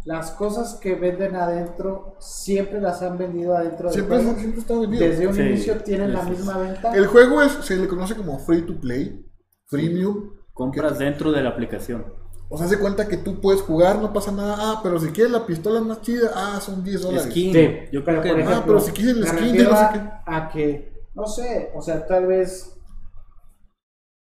Las 0.05 0.31
cosas 0.33 0.77
que 0.77 0.95
venden 0.95 1.37
adentro, 1.37 2.17
siempre 2.19 2.81
las 2.81 3.03
han 3.03 3.19
vendido 3.19 3.55
adentro 3.55 3.91
del 3.91 3.95
Siempre, 3.95 4.17
juego. 4.23 4.39
siempre 4.39 4.61
está 4.61 4.79
vendido. 4.79 5.05
Desde 5.07 5.27
un 5.27 5.35
Sí, 5.35 5.43
inicio 5.43 5.77
tienen 5.83 6.13
la 6.15 6.23
misma 6.23 6.57
venta. 6.59 6.93
El 6.95 7.07
juego 7.07 7.43
es, 7.43 7.53
se 7.53 7.77
le 7.77 7.87
conoce 7.87 8.15
como 8.17 8.39
free 8.39 8.63
to 8.63 8.81
play, 8.81 9.27
freemium. 9.67 10.31
Compras 10.55 10.99
dentro 10.99 11.33
de 11.33 11.43
la 11.43 11.51
aplicación. 11.51 12.05
O 12.53 12.59
sea, 12.59 12.67
se 12.67 12.79
cuenta 12.81 13.07
que 13.09 13.17
tú 13.17 13.41
puedes 13.41 13.63
jugar, 13.63 13.99
no 14.01 14.13
pasa 14.13 14.33
nada. 14.33 14.57
Ah, 14.59 14.81
pero 14.83 14.99
si 14.99 15.09
quieres 15.11 15.33
la 15.33 15.47
pistola 15.47 15.81
más 15.81 16.03
chida, 16.03 16.31
ah, 16.35 16.61
son 16.61 16.83
10 16.83 17.03
dólares. 17.03 17.31
Skin. 17.31 17.53
Sí. 17.53 17.79
Yo 17.93 18.05
creo 18.05 18.17
por 18.17 18.23
que 18.23 18.31
ejemplo, 18.31 18.57
Ah, 18.57 18.63
pero 18.67 18.81
si 18.81 18.91
quieres 18.93 19.17
el 19.17 19.27
skin 19.27 19.57
de 19.57 19.65
no 19.65 19.77
sé 19.77 19.87
qué. 19.93 20.01
a 20.27 20.49
que, 20.53 20.93
no 21.15 21.27
sé, 21.27 21.71
o 21.75 21.81
sea, 21.81 22.05
tal 22.07 22.27
vez, 22.27 22.77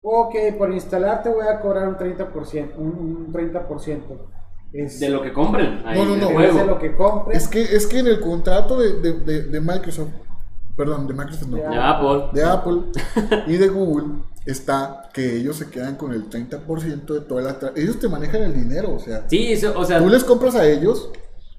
ok, 0.02 0.34
por 0.58 0.72
instalar 0.72 1.22
te 1.22 1.28
voy 1.28 1.46
a 1.46 1.60
cobrar 1.60 1.88
un 1.88 1.96
30%, 1.96 2.76
un, 2.78 2.86
un 3.26 3.32
30%. 3.32 4.30
Es, 4.72 4.98
De 5.00 5.08
lo 5.10 5.22
que 5.22 5.32
compren. 5.32 5.82
Ahí, 5.86 5.98
No, 5.98 6.04
no, 6.06 6.14
en 6.14 6.20
el 6.20 6.20
no. 6.20 6.40
es 6.40 6.52
juego. 6.52 6.58
de 6.58 6.64
lo 6.66 6.78
que 6.78 6.94
compres. 6.96 7.42
Es 7.42 7.48
que, 7.48 7.62
es 7.62 7.86
que 7.86 7.98
en 8.00 8.06
el 8.08 8.20
contrato 8.20 8.78
de, 8.78 9.00
de, 9.00 9.12
de, 9.20 9.42
de 9.44 9.60
Microsoft, 9.60 10.10
perdón, 10.76 11.06
de 11.06 11.14
Microsoft 11.14 11.48
no. 11.48 11.56
De 11.56 11.64
Apple. 11.78 12.24
de 12.32 12.44
Apple 12.44 12.76
y 13.46 13.56
de 13.56 13.68
Google 13.68 14.06
está 14.44 15.08
que 15.12 15.36
ellos 15.36 15.56
se 15.56 15.70
quedan 15.70 15.96
con 15.96 16.12
el 16.12 16.28
30% 16.30 17.04
de 17.06 17.20
toda 17.22 17.42
la... 17.42 17.56
Ellos 17.74 17.98
te 17.98 18.08
manejan 18.08 18.42
el 18.42 18.54
dinero, 18.54 18.94
o 18.94 18.98
sea, 18.98 19.24
Sí, 19.28 19.52
eso, 19.52 19.72
o 19.76 19.84
sea, 19.84 19.98
tú 19.98 20.08
les 20.08 20.22
compras 20.22 20.54
a 20.54 20.66
ellos 20.66 21.10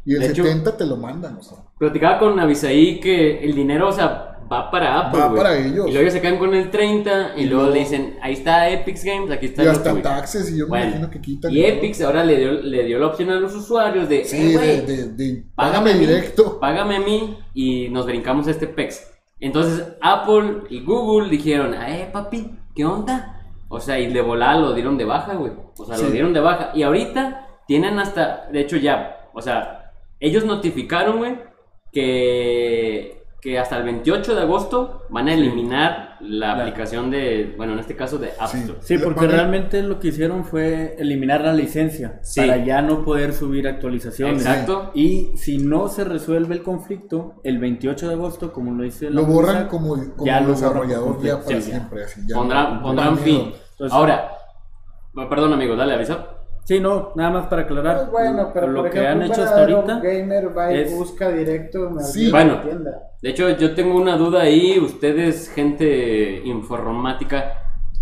y 0.05 0.15
el 0.15 0.23
hecho- 0.23 0.43
70 0.43 0.77
te 0.77 0.85
lo 0.85 0.95
mandan, 0.95 1.35
o 1.37 1.41
sea. 1.43 1.57
platicaba 1.77 2.19
con 2.19 2.39
Avisaí 2.39 2.99
que 3.01 3.39
el 3.43 3.53
dinero, 3.55 3.89
o 3.89 3.91
sea, 3.91 4.36
va 4.51 4.71
para 4.71 4.99
Apple. 5.01 5.19
Va 5.19 5.35
para 5.35 5.57
ellos. 5.57 5.87
Y 5.89 5.93
luego 5.93 6.09
se 6.11 6.21
quedan 6.21 6.37
con 6.37 6.53
el 6.53 6.69
30 6.71 7.33
y, 7.35 7.41
Y 7.41 7.45
luego 7.45 7.63
luego- 7.63 7.73
le 7.75 7.79
dicen, 7.81 8.17
ahí 8.21 8.33
está 8.33 8.69
Epic 8.69 8.97
Games, 9.03 9.31
aquí 9.31 9.47
está 9.47 9.63
Y 9.63 9.67
hasta 9.67 10.01
taxes, 10.01 10.51
y 10.51 10.57
yo 10.57 10.65
me 10.65 10.69
Bueno, 10.69 10.85
imagino 10.87 11.09
que 11.09 11.21
quitan. 11.21 11.51
Y 11.51 11.61
todo. 11.61 11.67
Epic 11.71 12.01
ahora 12.01 12.23
le 12.23 12.37
dio, 12.37 12.51
le 12.53 12.83
dio 12.85 12.99
la 12.99 13.07
opción 13.07 13.29
a 13.29 13.35
los 13.39 13.53
usuarios 13.55 14.07
de, 14.09 14.23
Sí, 14.25 14.37
"Eh, 14.37 14.45
de, 14.47 14.53
güey, 14.53 14.81
de, 14.85 15.07
de- 15.13 15.43
págame 15.55 15.73
págame 15.73 15.91
a 15.91 15.93
mí, 15.95 15.99
directo. 15.99 16.59
Págame 16.59 16.95
a 16.97 16.99
mí 16.99 17.37
y 17.53 17.89
nos 17.89 18.05
brincamos 18.05 18.47
este 18.47 18.67
PEX. 18.67 19.11
Entonces 19.39 19.85
Apple 20.01 20.63
y 20.69 20.83
Google 20.83 21.29
dijeron, 21.29 21.73
eh 21.73 22.09
papi, 22.11 22.51
¿qué 22.75 22.85
onda? 22.85 23.33
O 23.69 23.79
sea, 23.79 23.99
y 23.99 24.11
de 24.11 24.21
volada 24.21 24.59
lo 24.59 24.73
dieron 24.73 24.97
de 24.97 25.05
baja, 25.05 25.33
güey. 25.35 25.51
O 25.77 25.85
sea, 25.85 25.97
lo 25.97 26.09
dieron 26.09 26.33
de 26.33 26.39
baja. 26.39 26.71
Y 26.73 26.83
ahorita 26.83 27.47
tienen 27.67 27.99
hasta, 27.99 28.47
de 28.51 28.61
hecho 28.61 28.77
ya, 28.77 29.27
o 29.33 29.41
sea, 29.41 29.91
ellos 30.19 30.45
notificaron, 30.45 31.17
güey, 31.19 31.35
que, 31.91 33.23
que 33.39 33.59
hasta 33.59 33.77
el 33.77 33.83
28 33.83 34.33
de 34.35 34.41
agosto 34.41 35.05
van 35.09 35.27
a 35.27 35.33
eliminar 35.35 36.17
la 36.21 36.55
La- 36.55 36.61
aplicación 36.63 37.11
de, 37.11 37.53
bueno, 37.55 37.73
en 37.73 37.79
este 37.79 37.95
caso 37.95 38.17
de 38.17 38.31
App 38.39 38.47
Sí. 38.49 38.57
Store. 38.57 38.79
Sí, 38.81 38.97
porque 38.97 39.27
realmente 39.27 39.83
lo 39.83 39.99
que 39.99 40.07
hicieron 40.07 40.43
fue 40.43 40.95
eliminar 40.97 41.41
la 41.41 41.53
licencia 41.53 42.19
Sí. 42.23 42.41
para 42.41 42.57
ya 42.65 42.81
no 42.81 43.05
poder 43.05 43.33
subir 43.33 43.67
actualizaciones. 43.67 44.43
Exacto. 44.43 44.91
Y 44.95 45.33
si 45.37 45.59
no 45.59 45.87
se 45.87 46.03
resuelve 46.03 46.55
el 46.55 46.63
conflicto, 46.63 47.35
el 47.43 47.59
28 47.59 48.07
de 48.07 48.15
agosto, 48.15 48.51
como 48.51 48.71
lo 48.71 48.83
dice 48.83 49.09
la 49.11 49.21
Lo 49.21 49.25
borran 49.27 49.57
empresa, 49.57 49.69
como, 49.69 49.89
como 49.89 50.25
ya 50.25 50.39
lo 50.41 50.47
borran 50.47 50.55
desarrollador 50.59 51.21
ya 51.21 51.43
para 51.43 51.55
Sí, 51.57 51.61
siempre. 51.61 52.03
Así, 52.05 52.21
ya 52.27 52.35
Pondrán, 52.35 52.73
no- 52.77 52.81
pondrán 52.81 53.11
no 53.11 53.17
fin. 53.17 53.53
Entonces- 53.71 53.93
Ahora, 53.95 54.31
perdón 55.29 55.53
amigo, 55.53 55.75
dale, 55.75 55.93
avisa. 55.93 56.27
Sí, 56.67 56.81
no, 56.81 57.13
nada 57.15 57.29
más 57.29 57.47
para 57.47 57.61
aclarar. 57.61 57.95
Pues 57.95 58.11
bueno, 58.11 58.51
pero 58.53 58.67
lo 58.67 58.81
por 58.81 58.91
que 58.91 58.99
ejemplo, 59.01 59.23
han 59.25 59.31
hecho 59.31 59.43
hasta 59.43 59.59
ahorita. 59.61 59.99
gamer 60.01 60.57
va 60.57 60.73
y 60.73 60.79
es- 60.81 60.93
busca 60.97 61.29
directo 61.31 61.87
en 61.87 61.99
Sí. 62.01 62.29
Bueno. 62.29 62.59
tienda. 62.61 63.03
De 63.21 63.29
hecho, 63.29 63.49
yo 63.51 63.73
tengo 63.73 63.95
una 63.95 64.17
duda 64.17 64.41
ahí, 64.41 64.77
ustedes, 64.77 65.49
gente 65.49 66.41
informática, 66.43 67.53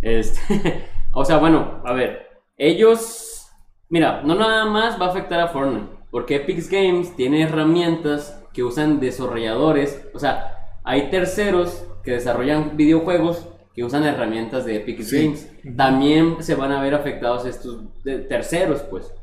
este, 0.02 0.40
o 1.14 1.24
sea, 1.24 1.38
bueno, 1.38 1.82
a 1.86 1.94
ver, 1.94 2.22
ellos, 2.58 3.52
mira, 3.90 4.24
no 4.24 4.34
nada 4.34 4.66
más 4.66 5.00
va 5.00 5.06
a 5.06 5.10
afectar 5.10 5.40
a 5.40 5.50
Fortnite, 5.50 5.86
porque 6.10 6.38
Epic 6.38 6.68
Games 6.72 7.16
tiene 7.16 7.44
herramientas 7.44 8.42
que 8.52 8.64
usan 8.64 9.00
desarrolladores, 9.00 10.08
o 10.16 10.18
sea, 10.18 10.80
hay 10.84 11.12
terceros 11.12 11.86
que 12.04 12.12
desarrollan 12.14 12.76
videojuegos 12.78 13.48
que 13.76 13.84
usan 13.84 14.04
herramientas 14.04 14.66
de 14.66 14.78
Epic 14.78 15.02
Sí. 15.02 15.24
Games. 15.26 15.52
También 15.76 16.38
se 16.42 16.56
van 16.56 16.72
a 16.72 16.82
ver 16.82 16.96
afectados 16.96 17.46
estos 17.46 17.84
terceros, 18.30 18.82
pues. 18.84 19.14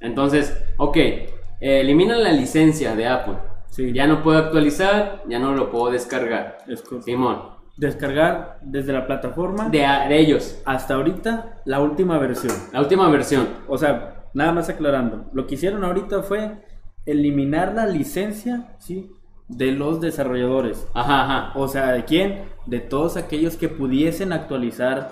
Entonces, 0.00 0.56
ok, 0.76 0.96
eh, 0.96 1.26
eliminan 1.60 2.22
la 2.22 2.32
licencia 2.32 2.94
de 2.94 3.06
Apple. 3.06 3.34
Sí. 3.66 3.92
Ya 3.92 4.06
no 4.06 4.22
puedo 4.22 4.38
actualizar, 4.38 5.22
ya 5.28 5.38
no 5.38 5.52
lo 5.54 5.70
puedo 5.70 5.90
descargar. 5.90 6.58
Es 6.68 6.84
Simón, 7.04 7.58
Descargar 7.76 8.58
desde 8.62 8.92
la 8.92 9.06
plataforma 9.06 9.68
de, 9.68 9.78
de 9.80 10.18
ellos, 10.18 10.60
hasta 10.64 10.94
ahorita 10.94 11.60
la 11.64 11.80
última 11.80 12.18
versión. 12.18 12.52
la 12.72 12.80
última 12.80 13.08
versión. 13.10 13.48
O 13.68 13.76
sea, 13.78 14.24
nada 14.34 14.52
más 14.52 14.68
aclarando. 14.68 15.26
Lo 15.32 15.46
que 15.46 15.54
hicieron 15.56 15.84
ahorita 15.84 16.22
fue 16.22 16.62
eliminar 17.06 17.74
la 17.74 17.86
licencia, 17.86 18.76
¿sí? 18.78 19.10
De 19.48 19.72
los 19.72 20.00
desarrolladores. 20.00 20.86
Ajá, 20.94 21.24
ajá. 21.24 21.58
O 21.58 21.68
sea, 21.68 21.92
¿de 21.92 22.04
quién? 22.04 22.42
De 22.66 22.80
todos 22.80 23.16
aquellos 23.16 23.56
que 23.56 23.68
pudiesen 23.68 24.32
actualizar 24.32 25.10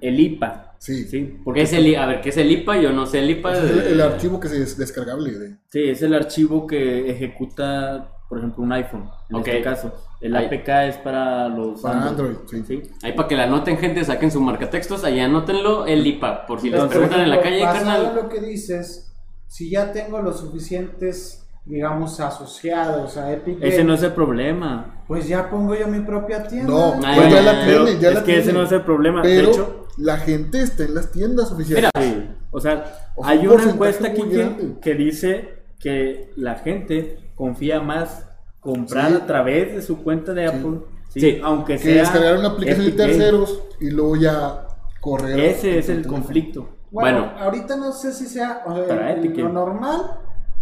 el 0.00 0.18
IPA. 0.18 0.74
Sí. 0.78 1.04
¿Sí? 1.04 1.26
¿Qué 1.36 1.40
Porque 1.44 1.62
es 1.62 1.72
el, 1.72 1.86
I- 1.86 1.94
a 1.94 2.06
ver, 2.06 2.20
¿qué 2.20 2.30
es 2.30 2.36
el 2.36 2.50
IPA? 2.50 2.78
Yo 2.80 2.92
no 2.92 3.06
sé 3.06 3.20
el 3.20 3.30
IPA. 3.30 3.52
Es 3.54 3.70
el, 3.86 4.00
archivo 4.00 4.40
que 4.40 4.48
es 4.48 4.76
descargable. 4.76 5.30
De, 5.38 5.56
Sí, 5.68 5.84
es 5.84 6.02
el 6.02 6.14
archivo 6.14 6.66
que 6.66 7.08
ejecuta, 7.10 8.10
por 8.28 8.38
ejemplo, 8.38 8.64
un 8.64 8.72
iPhone. 8.72 9.08
En 9.30 9.36
este 9.36 9.62
caso. 9.62 9.92
El 10.20 10.34
Ahí. 10.34 10.46
APK 10.46 10.68
es 10.88 10.96
para 10.96 11.48
los 11.48 11.80
Para 11.82 12.08
Android, 12.08 12.36
sí. 12.50 12.62
¿sí? 12.66 12.82
Ahí 13.02 13.12
para 13.12 13.28
que 13.28 13.36
la 13.36 13.44
anoten, 13.44 13.76
gente, 13.78 14.02
saquen 14.04 14.30
su 14.30 14.40
marcatextos, 14.40 15.04
ahí 15.04 15.20
anótenlo, 15.20 15.86
el 15.86 16.06
IPA. 16.06 16.46
Por 16.46 16.60
si 16.60 16.70
les 16.70 16.82
preguntan 16.84 17.20
en 17.20 17.30
la 17.30 17.40
calle, 17.40 17.60
carnal. 17.60 18.06
en 18.06 18.16
lo 18.16 18.28
que 18.28 18.40
dices, 18.40 19.14
si 19.46 19.70
ya 19.70 19.92
tengo 19.92 20.20
los 20.22 20.40
suficientes, 20.40 21.45
digamos, 21.66 22.18
asociados 22.20 23.16
a 23.16 23.32
Epic 23.32 23.58
Ese 23.60 23.82
no 23.84 23.94
es 23.94 24.02
el 24.02 24.12
problema. 24.12 25.02
pues 25.08 25.26
ya 25.28 25.50
pongo 25.50 25.74
yo 25.74 25.86
mi 25.88 26.00
propia 26.00 26.46
tienda. 26.46 26.72
No, 26.72 26.94
Ah, 27.04 27.12
pues 27.16 27.30
ya 27.32 27.42
ya, 27.42 27.52
la 27.52 27.64
Pero 27.66 27.84
tiene, 27.84 28.00
ya 28.00 28.08
es 28.10 28.14
la 28.14 28.20
que 28.20 28.26
tiene. 28.26 28.40
ese 28.40 28.52
no 28.52 28.62
es 28.62 28.72
el 28.72 28.82
problema. 28.82 29.22
Pero 29.22 29.46
de 29.48 29.52
hecho, 29.52 29.86
la 29.98 30.16
gente 30.18 30.62
está 30.62 30.84
en 30.84 30.94
las 30.94 31.10
tiendas 31.12 31.50
oficiales. 31.52 31.90
Mira, 31.96 32.06
Sí, 32.14 32.30
o 32.50 32.60
sea, 32.60 32.84
O 33.16 33.24
sea, 33.24 33.32
hay 33.32 33.46
un 33.46 33.60
una 33.60 33.70
encuesta 33.70 34.08
aquí 34.08 34.22
que, 34.22 34.76
que 34.80 34.94
dice 34.94 35.64
que 35.80 36.30
la 36.36 36.54
gente 36.56 37.30
confía 37.34 37.80
más 37.80 38.26
comprar 38.60 39.10
Sí. 39.10 39.14
a 39.16 39.26
través 39.26 39.74
de 39.74 39.82
su 39.82 40.02
cuenta 40.02 40.32
de 40.34 40.46
Apple, 40.46 40.78
sí, 41.08 41.20
Sí. 41.20 41.40
aunque 41.42 41.74
que 41.74 41.78
sea 41.80 41.94
descargar 42.02 42.38
una 42.38 42.48
aplicación 42.48 42.84
de 42.86 42.90
Epic 42.92 42.96
terceros 43.06 43.62
y 43.80 43.90
luego 43.90 44.16
ya 44.16 44.66
correr. 45.00 45.38
Ese 45.40 45.78
es 45.78 45.88
el 45.88 46.06
conflicto. 46.06 46.68
Bueno, 46.90 47.20
Bueno. 47.26 47.38
ahorita 47.44 47.76
no 47.76 47.92
sé 47.92 48.12
si 48.12 48.26
sea 48.26 48.62
o 48.66 48.74
sea, 48.74 48.86
Para 48.88 49.12
Epic 49.12 49.36
lo 49.38 49.48
normal, 49.50 50.00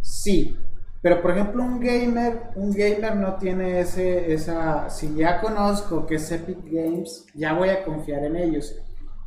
sí. 0.00 0.56
Pero 1.04 1.20
por 1.20 1.32
ejemplo, 1.32 1.62
un 1.62 1.80
gamer, 1.80 2.44
un 2.56 2.72
gamer 2.72 3.14
no 3.16 3.34
tiene 3.34 3.80
ese, 3.80 4.32
esa, 4.32 4.88
si 4.88 5.14
ya 5.14 5.38
conozco 5.38 6.06
que 6.06 6.14
es 6.14 6.32
Epic 6.32 6.60
Games, 6.64 7.26
ya 7.34 7.52
voy 7.52 7.68
a 7.68 7.84
confiar 7.84 8.24
en 8.24 8.36
ellos. 8.36 8.74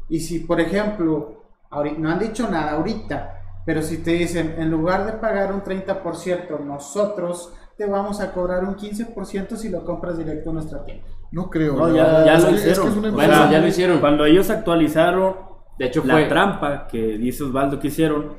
Y 0.10 0.20
si 0.22 0.40
por 0.40 0.60
ejemplo, 0.60 1.44
ahori- 1.70 1.96
no 1.98 2.10
han 2.10 2.18
dicho 2.18 2.50
nada 2.50 2.72
ahorita, 2.72 3.62
pero 3.64 3.84
si 3.84 4.00
te 4.00 4.10
dicen, 4.12 4.56
en 4.58 4.72
lugar 4.72 5.06
de 5.06 5.12
pagar 5.14 5.54
un 5.54 5.62
30%, 5.62 6.58
nosotros 6.66 7.54
te 7.78 7.86
vamos 7.86 8.22
a 8.22 8.32
cobrar 8.34 8.64
un 8.64 8.76
15% 8.76 9.56
si 9.56 9.70
lo 9.70 9.86
compras 9.86 10.18
directo 10.18 10.50
a 10.50 10.54
nuestra 10.54 10.84
tienda. 10.84 11.06
No 11.32 11.48
creo. 11.52 11.76
No, 11.76 11.96
ya, 11.96 12.26
ya 12.26 12.34
es 12.38 12.44
lo 12.44 12.50
que- 12.50 12.56
es 12.56 12.62
que 12.64 12.70
hicieron. 12.72 13.06
es 13.06 13.12
Bueno, 13.14 13.52
ya 13.52 13.60
lo 13.60 13.68
hicieron. 13.68 14.00
Cuando 14.00 14.26
ellos 14.26 14.50
actualizaron 14.50 15.36
De 15.78 15.86
hecho, 15.86 16.02
la 16.06 16.14
fue. 16.16 16.26
trampa 16.26 16.88
que 16.88 17.20
dice 17.20 17.44
Osvaldo 17.44 17.80
que 17.80 17.90
hicieron 17.90 18.36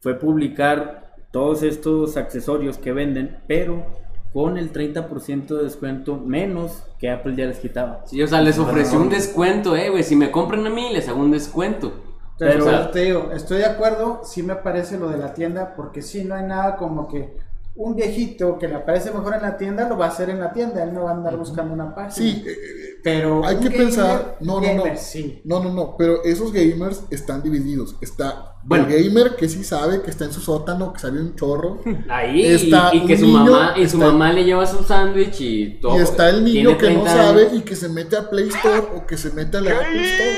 fue 0.00 0.18
publicar 0.18 1.09
todos 1.30 1.62
estos 1.62 2.16
accesorios 2.16 2.78
que 2.78 2.92
venden, 2.92 3.38
pero 3.46 3.84
con 4.32 4.58
el 4.58 4.72
30% 4.72 5.56
de 5.56 5.64
descuento 5.64 6.16
menos 6.16 6.84
que 6.98 7.10
Apple 7.10 7.34
ya 7.36 7.46
les 7.46 7.58
quitaba. 7.58 8.02
Sí, 8.06 8.22
o 8.22 8.26
sea, 8.28 8.40
les 8.40 8.58
ofreció 8.58 9.00
un 9.00 9.08
descuento, 9.08 9.74
eh, 9.76 9.90
güey. 9.90 10.02
Si 10.04 10.14
me 10.16 10.30
compran 10.30 10.66
a 10.66 10.70
mí, 10.70 10.92
les 10.92 11.08
hago 11.08 11.20
un 11.20 11.32
descuento. 11.32 11.92
Pero, 12.38 12.64
o 12.64 12.68
sea- 12.68 12.90
te 12.90 13.00
digo, 13.00 13.30
estoy 13.34 13.58
de 13.58 13.66
acuerdo, 13.66 14.22
sí 14.24 14.42
me 14.42 14.56
parece 14.56 14.98
lo 14.98 15.08
de 15.10 15.18
la 15.18 15.34
tienda, 15.34 15.74
porque 15.76 16.00
sí 16.00 16.24
no 16.24 16.34
hay 16.34 16.44
nada 16.44 16.76
como 16.76 17.06
que 17.08 17.36
un 17.82 17.96
viejito 17.96 18.58
que 18.58 18.68
le 18.68 18.78
parece 18.80 19.10
mejor 19.10 19.34
en 19.36 19.40
la 19.42 19.56
tienda 19.56 19.88
lo 19.88 19.96
va 19.96 20.04
a 20.06 20.08
hacer 20.10 20.28
en 20.28 20.38
la 20.38 20.52
tienda, 20.52 20.82
él 20.82 20.92
no 20.92 21.04
va 21.04 21.12
a 21.12 21.14
andar 21.14 21.36
buscando 21.38 21.72
una 21.72 21.94
página. 21.94 22.10
Sí, 22.14 22.44
eh, 22.46 22.54
pero 23.02 23.42
hay 23.46 23.56
un 23.56 23.62
que 23.62 23.68
gamer- 23.70 23.78
pensar. 23.78 24.36
No, 24.40 24.60
no, 24.60 24.74
no. 24.74 24.84
sí. 24.96 25.40
No, 25.44 25.62
no, 25.64 25.72
no. 25.72 25.96
Pero 25.96 26.22
esos 26.22 26.52
gamers 26.52 27.02
están 27.10 27.42
divididos. 27.42 27.96
Está 28.02 28.56
Bueno. 28.64 28.86
el 28.88 29.02
gamer 29.04 29.34
que 29.34 29.48
sí 29.48 29.64
sabe 29.64 30.02
que 30.02 30.10
está 30.10 30.26
en 30.26 30.32
su 30.32 30.40
sótano, 30.40 30.92
que 30.92 30.98
sabe 31.00 31.20
un 31.22 31.34
chorro. 31.34 31.80
Ahí, 32.10 32.44
Está 32.44 32.90
y, 32.92 32.98
y 32.98 33.06
que 33.06 33.16
su 33.16 33.24
niño, 33.26 33.44
mamá, 33.52 33.72
y 33.76 33.88
su 33.88 33.96
está- 33.96 34.10
mamá 34.12 34.32
le 34.34 34.44
lleva 34.44 34.66
su 34.66 34.84
sándwich 34.84 35.40
y 35.40 35.80
todo. 35.80 35.98
Y 35.98 36.02
está 36.02 36.28
el 36.28 36.44
niño 36.44 36.76
que 36.76 36.90
no 36.90 37.02
30 37.02 37.10
sabe 37.16 37.42
años. 37.46 37.54
y 37.54 37.60
que 37.62 37.76
se 37.76 37.88
mete 37.88 38.16
a 38.18 38.28
Play 38.28 38.48
Store 38.48 38.88
o 38.96 39.06
que 39.06 39.16
se 39.16 39.30
mete 39.30 39.56
a 39.56 39.60
la 39.62 39.70
Apple 39.70 40.02
Store. 40.04 40.36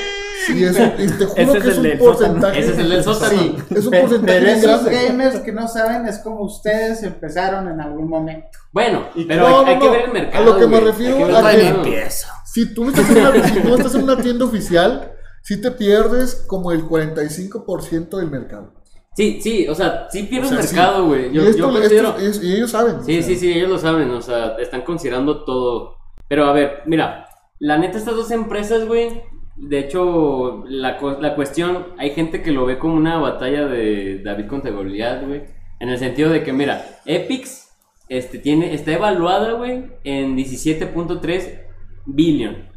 Y 0.49 0.63
eso, 0.63 0.83
y 0.97 1.07
te 1.07 1.25
juro 1.25 1.33
Ese 1.35 1.57
es 1.57 1.63
que 1.63 1.69
es 1.69 1.77
un 1.77 1.97
porcentaje. 1.99 2.59
Ese 2.59 2.71
es 2.73 2.77
el 2.79 2.89
del 2.89 3.03
sótano. 3.03 3.39
Sí, 3.39 3.55
es 3.69 3.85
un 3.85 3.91
porcentaje 3.91 4.39
pero 4.39 4.51
esos 4.51 4.83
grande. 4.85 5.07
gamers 5.07 5.39
que 5.39 5.51
no 5.51 5.67
saben 5.67 6.05
es 6.07 6.19
como 6.19 6.41
ustedes 6.41 7.03
empezaron 7.03 7.67
en 7.69 7.79
algún 7.81 8.09
momento. 8.09 8.47
Bueno, 8.71 9.07
Y- 9.15 9.25
pero 9.25 9.49
No, 9.49 9.65
hay, 9.65 9.79
que 9.79 9.89
ver 9.89 10.01
el 10.01 10.09
A 10.09 10.13
mercado. 10.13 10.45
lo 10.45 10.57
que 10.57 10.67
me 10.67 10.79
refiero 10.79 11.37
a 11.37 11.51
que- 11.51 11.67
empieza. 11.67 12.27
Si 12.45 12.73
tú, 12.73 12.83
no 12.85 12.89
estás 12.91 13.09
en 13.09 13.17
una, 13.17 13.47
si 13.47 13.59
tú 13.61 13.75
estás 13.75 13.95
en 13.95 14.03
una 14.03 14.17
tienda 14.17 14.45
oficial, 14.45 15.11
sí 15.41 15.59
te 15.61 15.71
pierdes 15.71 16.43
como 16.47 16.71
el 16.71 16.83
45% 16.85 18.17
del 18.17 18.29
mercado. 18.29 18.73
Sí, 19.15 19.39
sí, 19.41 19.67
o 19.67 19.75
sea, 19.75 20.07
sí 20.09 20.23
pierde 20.23 20.47
O 20.47 20.49
sea, 20.49 20.59
el 20.59 20.67
sí. 20.67 20.75
mercado, 20.75 21.05
güey. 21.05 21.27
Y 21.29 21.33
Yo, 21.33 21.43
esto- 21.43 21.57
yo 21.57 21.67
esto- 21.69 21.79
considero. 21.79 22.17
es- 22.17 22.43
y 22.43 22.53
ellos 22.55 22.71
saben. 22.71 23.03
Sí, 23.03 23.19
o 23.19 23.21
sea, 23.21 23.27
sí, 23.29 23.35
sí, 23.35 23.51
ellos 23.53 23.69
lo 23.69 23.77
saben, 23.77 24.09
o 24.09 24.21
sea, 24.21 24.55
están 24.59 24.81
considerando 24.81 25.43
todo. 25.45 25.97
Pero 26.27 26.45
a 26.45 26.53
ver, 26.53 26.79
mira, 26.87 27.27
la 27.59 27.77
neta, 27.77 27.97
estas 27.99 28.15
dos 28.15 28.31
empresas, 28.31 28.85
güey, 28.87 29.21
de 29.55 29.79
hecho, 29.79 30.63
la, 30.67 30.99
la 31.19 31.35
cuestión, 31.35 31.87
hay 31.97 32.11
gente 32.11 32.41
que 32.41 32.51
lo 32.51 32.65
ve 32.65 32.79
como 32.79 32.95
una 32.95 33.17
batalla 33.17 33.65
de 33.65 34.19
David 34.23 34.47
contra 34.47 34.71
Goliat, 34.71 35.25
güey. 35.25 35.43
En 35.79 35.89
el 35.89 35.97
sentido 35.97 36.29
de 36.29 36.43
que, 36.43 36.53
mira, 36.53 36.99
Epix 37.05 37.71
este, 38.09 38.39
tiene, 38.39 38.73
está 38.73 38.93
evaluada, 38.93 39.53
güey, 39.53 39.85
en 40.03 40.35
17.3 40.35 41.61
billion. 42.05 42.69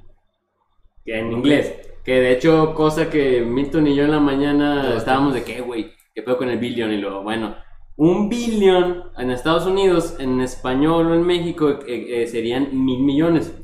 En 1.05 1.33
inglés. 1.33 1.75
Que 2.05 2.21
de 2.21 2.33
hecho, 2.33 2.75
cosa 2.75 3.11
que 3.11 3.41
Milton 3.43 3.87
y 3.89 3.97
yo 3.97 4.05
en 4.05 4.13
la 4.13 4.21
mañana 4.21 4.95
estábamos 4.97 5.35
de 5.35 5.43
que, 5.43 5.61
güey, 5.61 5.93
¿qué 6.15 6.23
pedo 6.23 6.39
con 6.39 6.49
el 6.49 6.59
billion? 6.59 6.93
Y 6.93 6.99
luego, 6.99 7.23
bueno, 7.23 7.57
un 7.97 8.29
billón 8.29 9.05
en 9.17 9.31
Estados 9.31 9.67
Unidos, 9.67 10.17
en 10.21 10.41
español 10.41 11.11
o 11.11 11.15
en 11.15 11.23
México, 11.23 11.81
eh, 11.87 12.23
eh, 12.23 12.27
serían 12.27 12.85
mil 12.85 13.03
millones. 13.03 13.55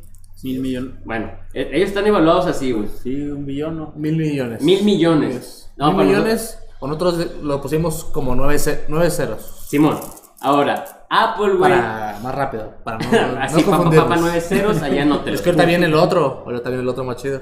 Mil 0.42 0.61
millones. 0.61 0.92
Bueno, 1.05 1.31
eh, 1.55 1.70
ellos 1.72 1.88
están 1.90 2.07
evaluados 2.07 2.46
así, 2.46 2.72
güey. 2.72 2.88
Sí, 3.02 3.14
un 3.31 3.46
billón, 3.46 3.76
¿no? 3.78 3.92
Mil 3.96 4.16
millones. 4.16 4.61
Mil 4.62 4.83
millones. 4.85 5.72
No, 5.76 5.88
Mil 5.88 5.96
para 5.96 6.09
millones. 6.09 6.59
Con 6.81 6.90
nosotros 6.90 7.37
lo 7.42 7.61
pusimos 7.61 8.05
como 8.05 8.35
nueve, 8.35 8.59
ce- 8.59 8.85
nueve 8.88 9.09
ceros. 9.11 9.66
Simón, 9.68 9.98
ahora, 10.40 10.85
Apple, 11.09 11.55
güey. 11.55 11.70
Para 11.70 12.18
más 12.22 12.35
rápido. 12.35 12.72
Para 12.83 12.98
no, 12.98 13.11
no 13.37 13.40
Así, 13.40 13.62
papá, 13.62 13.76
confundirnos. 13.76 14.09
papá, 14.09 14.20
nueve 14.20 14.40
ceros, 14.40 14.83
allá 14.83 15.05
no 15.05 15.20
te 15.24 15.33
Es 15.33 15.42
que 15.42 15.50
ahorita 15.50 15.64
viene 15.64 15.87
el 15.87 15.94
otro. 15.94 16.42
Ahorita 16.44 16.68
viene 16.70 16.83
el 16.83 16.88
otro 16.88 17.05
más 17.05 17.16
chido. 17.16 17.40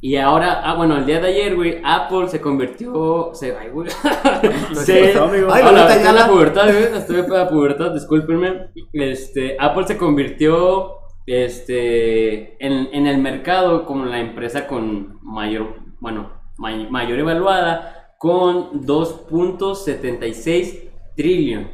Y 0.00 0.14
ahora, 0.16 0.62
ah, 0.64 0.74
bueno, 0.74 0.96
el 0.96 1.04
día 1.06 1.20
de 1.20 1.26
ayer, 1.28 1.56
güey, 1.56 1.82
Apple 1.84 2.28
se 2.28 2.40
convirtió. 2.40 3.30
Se, 3.34 3.56
ay, 3.56 3.68
güey. 3.70 3.88
¿Qué 4.70 4.76
se, 4.76 5.08
pasó? 5.12 5.28
Ay, 5.52 5.62
Hola, 5.66 5.94
en 5.96 6.14
la 6.14 6.28
pubertad, 6.28 6.66
güey. 6.66 6.84
Estoy 6.96 7.16
en 7.18 7.30
la 7.30 7.48
pubertad, 7.48 7.90
discúlpenme. 7.92 8.70
Este, 8.92 9.56
Apple 9.58 9.86
se 9.88 9.96
convirtió 9.98 10.92
este, 11.28 12.64
en, 12.64 12.88
en 12.92 13.06
el 13.06 13.18
mercado 13.18 13.84
como 13.84 14.04
la 14.06 14.20
empresa 14.20 14.66
con 14.66 15.18
mayor, 15.22 15.76
bueno, 16.00 16.30
may- 16.56 16.88
mayor 16.90 17.18
evaluada, 17.18 18.14
con 18.18 18.84
2.76 18.86 20.90
trillón. 21.16 21.68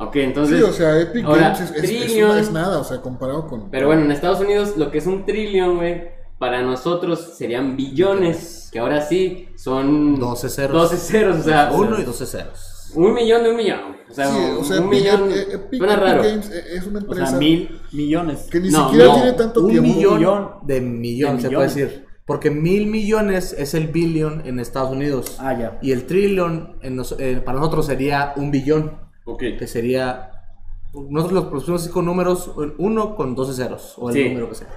Ok, 0.00 0.16
entonces. 0.16 0.58
sí, 0.58 0.62
o 0.62 0.72
sea, 0.72 1.00
Epic 1.00 1.24
ahora, 1.24 1.50
Games 1.50 1.60
es, 1.60 1.70
es- 1.72 1.84
es 1.84 1.90
trillion- 1.90 2.30
una- 2.30 2.40
es 2.40 2.52
nada, 2.52 2.78
o 2.78 2.84
sea, 2.84 3.00
comparado 3.00 3.46
con... 3.48 3.70
Pero 3.70 3.88
bueno, 3.88 4.02
en 4.04 4.12
Estados 4.12 4.40
Unidos 4.40 4.76
lo 4.76 4.90
que 4.90 4.98
es 4.98 5.06
un 5.06 5.24
trillón, 5.24 5.76
güey, 5.76 6.10
para 6.38 6.62
nosotros 6.62 7.34
serían 7.36 7.76
billones, 7.76 8.68
que 8.72 8.78
ahora 8.78 9.00
sí 9.02 9.48
son 9.56 10.18
12 10.20 10.48
ceros. 10.48 10.72
12 10.90 10.96
ceros, 10.98 11.38
o 11.40 11.42
sea, 11.42 11.70
Uno 11.72 11.98
y 11.98 12.04
12 12.04 12.26
ceros. 12.26 12.74
Un 12.94 13.14
millón 13.14 13.42
de 13.42 13.50
un 13.50 13.56
millón. 13.56 13.80
O 14.10 14.14
sea, 14.14 14.26
Sí, 14.26 14.38
o 14.58 14.64
sea, 14.64 14.80
un 14.80 14.86
Epic- 14.88 14.90
millón. 14.90 15.30
eh, 15.32 15.46
Epic, 15.52 15.78
suena 15.78 15.94
Epic 15.94 16.04
raro. 16.06 16.22
Games 16.22 16.50
eh, 16.50 16.64
es 16.74 16.86
una 16.86 16.98
O 16.98 17.02
empresa 17.02 17.26
sea, 17.26 17.38
mil 17.38 17.80
millones. 17.92 18.46
que 18.50 18.60
ni 18.60 18.70
No, 18.70 18.84
siquiera 18.86 19.06
no, 19.06 19.14
tiene 19.14 19.32
tanto 19.34 19.60
Un 19.62 19.70
tiempo. 19.70 19.88
millón, 19.94 20.16
Millón. 20.18 20.48
de 20.62 20.80
millón, 20.80 21.36
De 21.36 21.42
se 21.42 21.50
puede 21.50 21.68
decir. 21.68 22.06
Porque 22.26 22.50
mil 22.50 22.86
millones 22.86 23.54
es 23.56 23.72
el 23.74 23.88
billion 23.88 24.46
en 24.46 24.60
Estados 24.60 24.90
Unidos. 24.90 25.36
Ah, 25.38 25.58
ya. 25.58 25.78
Y 25.80 25.92
el 25.92 26.04
trillion 26.06 26.76
en 26.82 26.96
nos- 26.96 27.16
eh, 27.18 27.40
para 27.44 27.58
nosotros 27.58 27.86
sería 27.86 28.32
un 28.36 28.50
billón. 28.50 28.92
Ok. 29.24 29.40
Que 29.58 29.66
sería. 29.66 30.30
Nosotros 30.94 31.50
los 31.52 31.82
así 31.82 31.90
con 31.90 32.06
números, 32.06 32.50
uno 32.78 33.14
con 33.14 33.34
12 33.34 33.52
ceros. 33.54 33.94
O 33.98 34.08
el 34.10 34.14
Sí. 34.16 34.28
número 34.28 34.48
que 34.48 34.54
sea. 34.56 34.68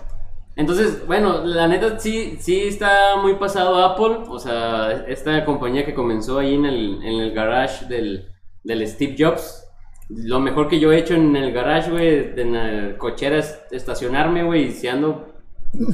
Entonces, 0.56 1.06
bueno, 1.08 1.44
la 1.46 1.68
neta 1.68 1.98
sí, 2.00 2.38
sí 2.40 2.62
está 2.62 3.18
muy 3.22 3.36
pasado 3.36 3.78
Apple. 3.84 4.26
O 4.28 4.40
sea, 4.40 5.06
esta 5.08 5.46
compañía 5.46 5.86
que 5.86 5.94
comenzó 5.94 6.40
ahí 6.40 6.56
en 6.56 6.66
el, 6.66 7.04
en 7.04 7.20
el 7.22 7.34
garage 7.34 7.86
del, 7.86 8.30
del 8.64 8.88
Steve 8.88 9.16
Jobs. 9.18 9.68
Lo 10.10 10.40
mejor 10.40 10.68
que 10.68 10.80
yo 10.80 10.92
he 10.92 10.98
hecho 10.98 11.14
en 11.16 11.36
el 11.36 11.54
garage, 11.54 11.90
güey, 11.90 12.34
en 12.36 12.54
la 12.54 12.98
cochera 12.98 13.38
es 13.38 13.58
estacionarme, 13.72 14.44
güey, 14.44 14.68
y 14.68 14.72
si 14.72 14.88
ando 14.88 15.28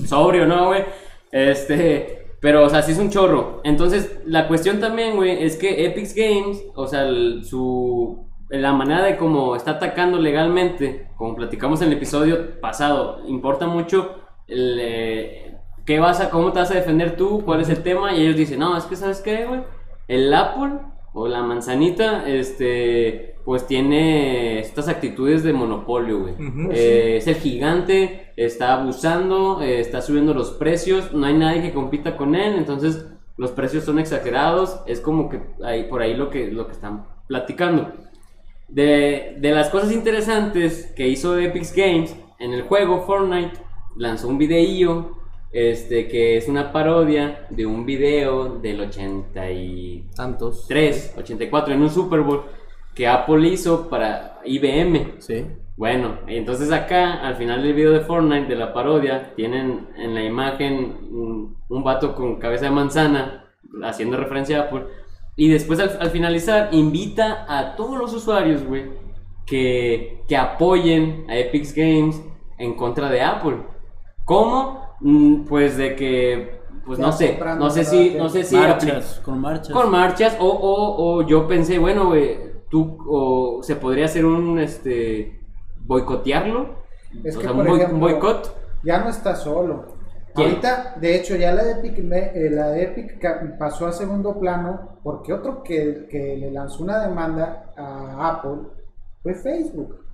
sobrio, 0.05 0.47
¿no, 0.47 0.67
güey? 0.67 0.85
Este, 1.31 2.35
pero, 2.39 2.65
o 2.65 2.69
sea, 2.69 2.81
sí 2.81 2.93
es 2.93 2.97
un 2.97 3.11
chorro. 3.11 3.61
Entonces, 3.63 4.19
la 4.25 4.47
cuestión 4.47 4.79
también, 4.79 5.15
güey, 5.15 5.43
es 5.43 5.55
que 5.55 5.85
Epic 5.85 6.15
Games, 6.15 6.63
o 6.73 6.87
sea, 6.87 7.07
su, 7.43 8.27
la 8.49 8.73
manera 8.73 9.03
de 9.03 9.17
cómo 9.17 9.55
está 9.55 9.71
atacando 9.71 10.17
legalmente, 10.17 11.09
como 11.15 11.35
platicamos 11.35 11.81
en 11.81 11.89
el 11.89 11.97
episodio 11.97 12.59
pasado, 12.59 13.21
importa 13.27 13.67
mucho 13.67 14.26
el, 14.47 14.77
eh, 14.81 15.57
qué 15.85 15.99
vas 15.99 16.19
a, 16.19 16.29
cómo 16.29 16.51
te 16.51 16.59
vas 16.59 16.71
a 16.71 16.75
defender 16.75 17.15
tú, 17.15 17.43
cuál 17.45 17.61
es 17.61 17.69
el 17.69 17.81
tema, 17.81 18.13
y 18.13 18.21
ellos 18.21 18.35
dicen, 18.35 18.59
no, 18.59 18.77
es 18.77 18.83
que, 18.83 18.95
¿sabes 18.95 19.21
qué, 19.21 19.45
güey? 19.45 19.61
El 20.07 20.33
Apple 20.33 20.79
o 21.13 21.27
la 21.27 21.41
manzanita, 21.41 22.27
este, 22.27 23.35
pues 23.45 23.65
tiene 23.65 24.59
estas 24.59 24.89
actitudes 24.89 25.43
de 25.43 25.53
monopolio, 25.53 26.19
güey. 26.19 26.35
Eh, 26.71 27.15
es 27.17 27.27
el 27.27 27.35
gigante, 27.35 28.33
está 28.35 28.73
abusando, 28.73 29.61
eh, 29.61 29.79
está 29.79 30.01
subiendo 30.01 30.33
los 30.33 30.51
precios, 30.51 31.13
no 31.13 31.25
hay 31.25 31.33
nadie 31.33 31.61
que 31.61 31.73
compita 31.73 32.17
con 32.17 32.35
él, 32.35 32.55
entonces 32.57 33.07
los 33.37 33.51
precios 33.51 33.85
son 33.85 33.99
exagerados, 33.99 34.81
es 34.87 34.99
como 34.99 35.29
que 35.29 35.41
ahí, 35.63 35.85
por 35.85 36.01
ahí 36.01 36.15
lo 36.15 36.29
que, 36.29 36.51
lo 36.51 36.67
que 36.67 36.73
están 36.73 37.05
platicando. 37.27 37.93
De, 38.67 39.37
de 39.39 39.51
las 39.51 39.69
cosas 39.69 39.93
interesantes 39.93 40.91
que 40.97 41.07
hizo 41.07 41.39
Epic 41.39 41.73
Games 41.73 42.15
en 42.39 42.53
el 42.53 42.63
juego 42.63 43.05
Fortnite, 43.05 43.66
lanzó 43.97 44.27
un 44.27 44.37
videillo 44.37 45.17
este, 45.51 46.07
que 46.07 46.37
es 46.37 46.47
una 46.47 46.71
parodia 46.71 47.47
de 47.49 47.65
un 47.65 47.85
video 47.85 48.59
del 48.59 48.81
83, 48.81 50.11
Tantos. 50.15 50.67
84 51.17 51.73
en 51.73 51.81
un 51.81 51.89
Super 51.89 52.21
Bowl 52.21 52.43
que 52.93 53.07
Apple 53.07 53.47
hizo 53.47 53.89
para 53.89 54.39
IBM. 54.45 55.19
Sí. 55.19 55.45
Bueno, 55.77 56.19
entonces 56.27 56.71
acá, 56.71 57.25
al 57.25 57.35
final 57.35 57.61
del 57.61 57.73
video 57.73 57.91
de 57.91 57.99
Fortnite, 57.99 58.47
de 58.47 58.55
la 58.55 58.73
parodia, 58.73 59.35
tienen 59.35 59.87
en 59.95 60.15
la 60.15 60.23
imagen 60.23 60.97
un, 61.11 61.57
un 61.69 61.83
vato 61.83 62.15
con 62.15 62.39
cabeza 62.39 62.65
de 62.65 62.71
manzana, 62.71 63.45
haciendo 63.83 64.17
referencia 64.17 64.59
a 64.59 64.63
Apple. 64.63 64.85
Y 65.35 65.49
después, 65.49 65.79
al, 65.79 65.95
al 65.99 66.09
finalizar, 66.09 66.69
invita 66.71 67.45
a 67.47 67.75
todos 67.75 67.97
los 67.99 68.11
usuarios, 68.13 68.63
güey, 68.63 68.85
que, 69.45 70.23
que 70.27 70.35
apoyen 70.35 71.25
a 71.29 71.37
Epic 71.37 71.75
Games 71.75 72.19
en 72.57 72.73
contra 72.73 73.09
de 73.09 73.21
Apple. 73.21 73.57
¿Cómo? 74.27 74.81
Mm, 74.99 75.45
Pues 75.45 75.77
de 75.77 75.95
que, 75.95 76.59
pues 76.85 76.99
no 76.99 77.11
sé, 77.11 77.37
no 77.57 77.69
sé 77.69 77.83
si, 77.85 78.15
no 78.15 78.29
sé 78.29 78.43
si 78.43 78.55
marchas, 78.55 79.21
con 79.23 79.39
marchas. 79.41 79.73
con 79.73 79.89
marchas 79.91 80.37
o, 80.39 80.47
o, 80.47 81.15
o 81.17 81.21
yo 81.27 81.47
pensé, 81.47 81.79
bueno, 81.79 82.07
güey, 82.07 82.37
tú 82.69 82.97
o 83.09 83.63
se 83.63 83.75
podría 83.75 84.05
hacer 84.05 84.25
un 84.25 84.59
este 84.59 85.41
boicotearlo, 85.85 86.83
Es 87.23 87.35
o 87.35 87.39
que, 87.39 87.45
sea, 87.45 87.55
por 87.55 87.65
un, 87.65 87.71
boi- 87.71 87.75
ejemplo, 87.77 87.95
un 87.95 87.99
boicot. 88.01 88.55
Ya 88.83 88.99
no 88.99 89.09
está 89.09 89.35
solo. 89.35 89.97
¿Quién? 90.35 90.49
Ahorita, 90.49 90.95
de 90.99 91.15
hecho, 91.15 91.35
ya 91.35 91.51
la 91.53 91.63
de 91.63 91.71
Epic, 91.79 91.97
me- 92.03 92.31
eh, 92.35 92.49
la 92.51 92.69
de 92.69 92.83
Epic 92.83 93.19
pasó 93.57 93.87
a 93.87 93.91
segundo 93.91 94.39
plano 94.39 94.99
porque 95.03 95.33
otro 95.33 95.63
que, 95.63 96.07
que 96.11 96.37
le 96.37 96.51
lanzó 96.51 96.83
una 96.83 96.99
demanda 97.07 97.73
a 97.77 98.29
Apple 98.29 98.69
fue 99.23 99.33
Facebook. 99.35 100.06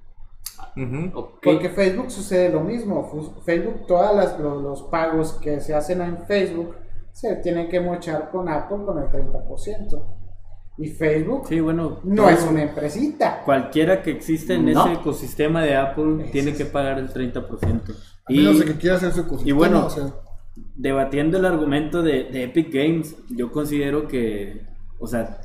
Porque 1.44 1.70
Facebook 1.70 2.10
sucede 2.12 2.50
lo 2.50 2.62
mismo. 2.62 3.10
Facebook, 3.46 3.86
todos 3.88 4.62
los 4.62 4.84
pagos 4.84 5.34
que 5.34 5.60
se 5.60 5.74
hacen 5.76 6.02
en 6.02 6.26
Facebook 6.26 6.76
se 7.12 7.36
tienen 7.38 7.70
que 7.70 7.80
mochar 7.80 8.30
con 8.32 8.50
Apple 8.50 8.78
con 8.86 8.98
el 9.00 9.10
30%. 9.10 10.04
Y 10.80 10.88
Facebook 10.88 11.46
Sí, 11.48 11.60
bueno. 11.60 12.00
no 12.04 12.24
todo- 12.24 12.30
es 12.32 12.44
una 12.50 12.63
empresita. 12.63 13.44
Cualquiera 13.46 14.02
que 14.02 14.10
existe 14.12 14.56
en 14.56 14.74
No. 14.74 14.84
ese 14.86 14.94
ecosistema 14.94 15.62
de 15.62 15.76
Apple 15.76 16.24
Ese 16.24 16.32
tiene 16.32 16.52
es- 16.52 16.58
que 16.58 16.66
pagar 16.66 16.98
el 16.98 17.10
30%. 17.13 17.94
A 18.26 18.34
Y 18.34 18.38
menos 18.38 18.60
de 18.60 18.66
que 18.66 18.74
quiera 18.78 18.96
hacer 18.96 19.12
su 19.12 19.22
ecosistema. 19.22 19.50
y 19.50 19.52
bueno, 19.52 19.86
o 19.86 19.89
sea, 19.92 20.12
debatiendo 20.76 21.38
el 21.38 21.46
argumento 21.46 22.02
de, 22.02 22.24
de 22.24 22.44
Epic 22.46 22.74
Games, 22.74 23.16
yo 23.30 23.52
considero 23.52 24.08
que, 24.08 24.66
o 25.00 25.06
sea, 25.06 25.42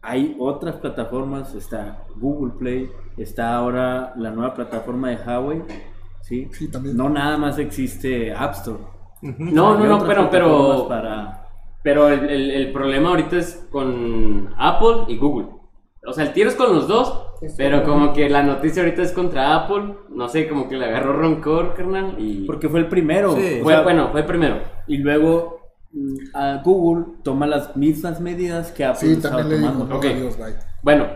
hay 0.00 0.34
otras 0.40 0.76
plataformas, 0.76 1.54
está 1.54 2.04
Google 2.16 2.54
Play, 2.58 2.90
está 3.22 3.56
ahora 3.56 4.12
la 4.16 4.30
nueva 4.30 4.54
plataforma 4.54 5.10
de 5.10 5.16
Huawei, 5.16 5.62
¿sí? 6.22 6.48
Sí, 6.52 6.68
también. 6.70 6.96
No 6.96 7.08
nada 7.08 7.36
más 7.36 7.58
existe 7.58 8.32
App 8.32 8.54
Store. 8.54 8.78
No, 9.22 9.76
no, 9.76 9.84
no, 9.86 10.06
pero, 10.06 10.30
pero, 10.30 10.86
Para... 10.88 11.48
pero 11.82 12.08
el, 12.08 12.28
el- 12.30 12.50
el 12.52 12.72
problema 12.72 13.08
ahorita 13.10 13.36
es 13.36 13.66
con 13.70 14.54
Apple 14.56 15.04
y 15.08 15.16
Google. 15.16 15.48
O 16.06 16.12
sea, 16.12 16.24
el 16.24 16.32
tiro 16.32 16.48
es 16.48 16.54
con 16.54 16.72
los 16.74 16.86
dos, 16.88 17.26
Es 17.42 17.54
pero 17.56 17.82
como 17.84 18.12
que 18.12 18.30
la 18.30 18.42
noticia 18.42 18.82
ahorita 18.82 19.02
es 19.02 19.12
contra 19.12 19.54
Apple, 19.56 19.94
no 20.10 20.28
sé, 20.28 20.48
como 20.48 20.68
que 20.68 20.76
le 20.76 20.86
agarró 20.86 21.12
roncor, 21.12 21.74
carnal, 21.74 22.14
y 22.18 22.46
Porque 22.46 22.68
fue 22.68 22.80
el 22.80 22.88
primero. 22.88 23.32
Sí. 23.34 23.58
o 23.60 23.64
fue, 23.64 23.74
sea, 23.74 23.82
bueno, 23.82 24.08
fue 24.12 24.22
primero. 24.22 24.60
Y 24.86 24.98
luego 24.98 25.58
mm, 25.92 26.14
a 26.34 26.62
Google 26.64 27.04
toma 27.24 27.46
las 27.46 27.76
mismas 27.76 28.20
medidas 28.20 28.70
que 28.70 28.84
Apple 28.84 29.08
sí, 29.08 29.12
estaba 29.14 29.38
también 29.38 29.60
le 29.62 29.66
digo, 29.68 29.72
tomando. 29.72 29.94
no, 29.94 29.98
Ok. 29.98 30.04
adiós, 30.06 30.38
bye. 30.38 30.54
Bueno, 30.82 31.06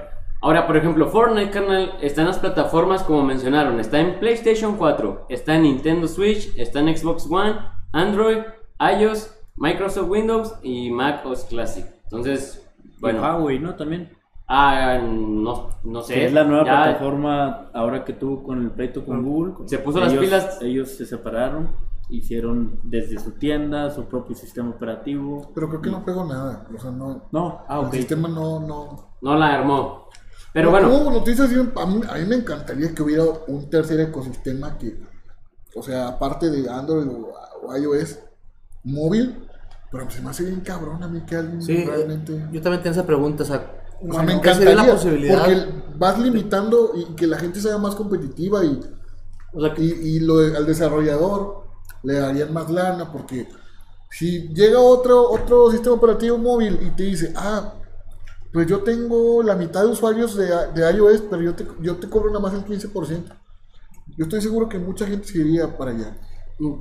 ahora 0.43 0.67
por 0.67 0.77
ejemplo, 0.77 1.09
Fortnite, 1.09 1.51
carnal, 1.51 1.93
está 2.01 2.21
en 2.23 2.27
las 2.29 2.39
plataformas 2.39 3.03
como 3.03 3.23
mencionaron. 3.25 3.81
Está 3.81 4.01
en 4.01 4.19
PlayStation 4.21 4.77
4, 4.77 5.27
está 5.29 5.55
en 5.57 5.63
Nintendo 5.63 6.07
Switch, 6.09 6.53
está 6.59 6.81
en 6.81 6.95
Xbox 6.97 7.27
One, 7.31 7.57
Android, 7.93 8.39
iOS, 9.01 9.35
Microsoft 9.57 10.09
Windows 10.11 10.55
y 10.63 10.91
Mac 10.91 11.25
OS 11.25 11.45
Classic. 11.45 11.87
Entonces, 12.05 12.67
Bueno, 13.01 13.21
bueno, 13.21 13.37
Huawei, 13.39 13.59
¿no? 13.59 13.75
También. 13.77 14.11
ah, 14.49 14.99
no, 15.03 15.71
no 15.85 16.03
sé. 16.03 16.15
Que 16.15 16.25
es 16.27 16.33
la 16.33 16.45
nueva 16.45 16.65
ya- 16.65 16.83
plataforma 16.85 17.71
ahora 17.73 18.05
que 18.05 18.13
tuvo 18.13 18.43
con 18.43 18.63
el 18.63 18.71
pleito 18.71 19.05
con 19.05 19.23
Google. 19.23 19.55
Se 19.69 19.79
puso 19.79 20.01
las 20.01 20.13
pilas. 20.15 20.61
Ellos 20.61 20.91
se 20.91 21.07
separaron, 21.07 21.71
hicieron 22.11 22.79
desde 22.83 23.19
su 23.19 23.33
tienda 23.33 23.91
su 23.91 24.05
propio 24.07 24.35
sistema 24.35 24.71
operativo. 24.71 25.51
Pero 25.55 25.69
creo 25.69 25.81
que 25.83 25.91
no 25.91 26.05
pegó 26.05 26.25
nada. 26.25 26.67
O 26.75 26.79
sea, 26.79 26.91
no. 26.91 27.23
No, 27.33 27.63
ah, 27.69 27.83
El 27.85 27.93
sistema 27.93 28.29
no. 28.29 28.61
no... 28.61 29.13
No 29.23 29.37
la 29.37 29.55
armó. 29.55 30.09
Pero 30.53 30.67
No, 30.67 30.71
bueno, 30.73 30.95
Hubo 30.95 31.11
noticias 31.11 31.51
a 31.51 31.87
mí, 31.87 32.03
a 32.09 32.15
mí 32.19 32.25
me 32.27 32.37
encantaría 32.37 32.95
que 32.95 33.03
hubiera 33.03 33.25
un 33.47 33.69
tercer 33.71 34.01
ecosistema 34.01 34.77
que. 34.79 34.99
O 35.75 35.83
sea, 35.83 36.09
aparte 36.09 36.51
de 36.51 36.69
Android 36.69 37.07
o, 37.09 37.33
o 37.67 37.77
iOS 37.77 38.19
móvil. 38.85 39.49
Pero 39.91 40.11
se 40.11 40.23
me 40.23 40.31
hace 40.31 40.45
bien 40.45 40.61
cabrón 40.61 41.03
a 41.03 41.09
mí 41.09 41.21
que 41.27 41.37
alguien 41.37 41.61
Sí, 41.63 41.85
realmente. 41.85 42.33
yo 42.51 42.63
también 42.63 42.83
tengo 42.83 42.93
esa 42.95 43.05
pregunta, 43.07 43.43
o 43.43 43.47
sea, 43.47 43.71
O 44.01 44.11
sea, 44.13 44.23
me 44.23 44.41
¿qué 44.41 44.55
sería 44.55 44.71
encantaría. 44.73 44.87
la 44.87 44.93
posibilidad? 44.95 45.39
Porque 45.45 45.67
vas 45.99 46.19
limitando 46.19 46.93
y 46.97 47.15
que 47.15 47.27
la 47.27 47.39
gente 47.39 47.61
sea 47.61 47.77
más 47.77 47.95
competitiva 47.95 48.65
y, 48.65 48.81
O 49.53 49.61
sea, 49.61 49.75
que- 49.75 49.83
y, 49.83 49.91
y 50.17 50.21
lo 50.21 50.39
de- 50.39 50.57
al 50.57 50.65
desarrollador 50.65 51.65
le 52.05 52.15
darían 52.15 52.53
más 52.55 52.71
lana 52.71 53.13
porque 53.13 53.49
si 54.11 54.49
llega 54.55 54.81
otro 54.81 55.31
otro 55.31 55.71
sistema 55.71 55.97
operativo 55.97 56.39
móvil 56.39 56.79
y 56.83 56.91
te 56.97 57.03
dice 57.05 57.33
ah 57.37 57.75
pues 58.53 58.67
yo 58.67 58.81
tengo 58.81 59.43
la 59.43 59.55
mitad 59.57 59.83
de 59.83 59.89
usuarios 59.91 60.37
de, 60.37 60.47
de 60.75 60.93
iOS 60.97 61.23
pero 61.31 61.43
yo 61.43 61.55
te, 61.55 61.67
yo 61.81 61.97
te 61.97 62.09
cobro 62.09 62.29
nada 62.29 62.41
más 62.41 62.55
el 62.55 62.65
15% 62.65 63.25
yo 64.17 64.25
estoy 64.25 64.41
seguro 64.43 64.69
que 64.69 64.79
mucha 64.79 65.07
gente 65.07 65.27
se 65.27 65.39
iría 65.39 65.77
para 65.77 65.93
allá 65.93 66.17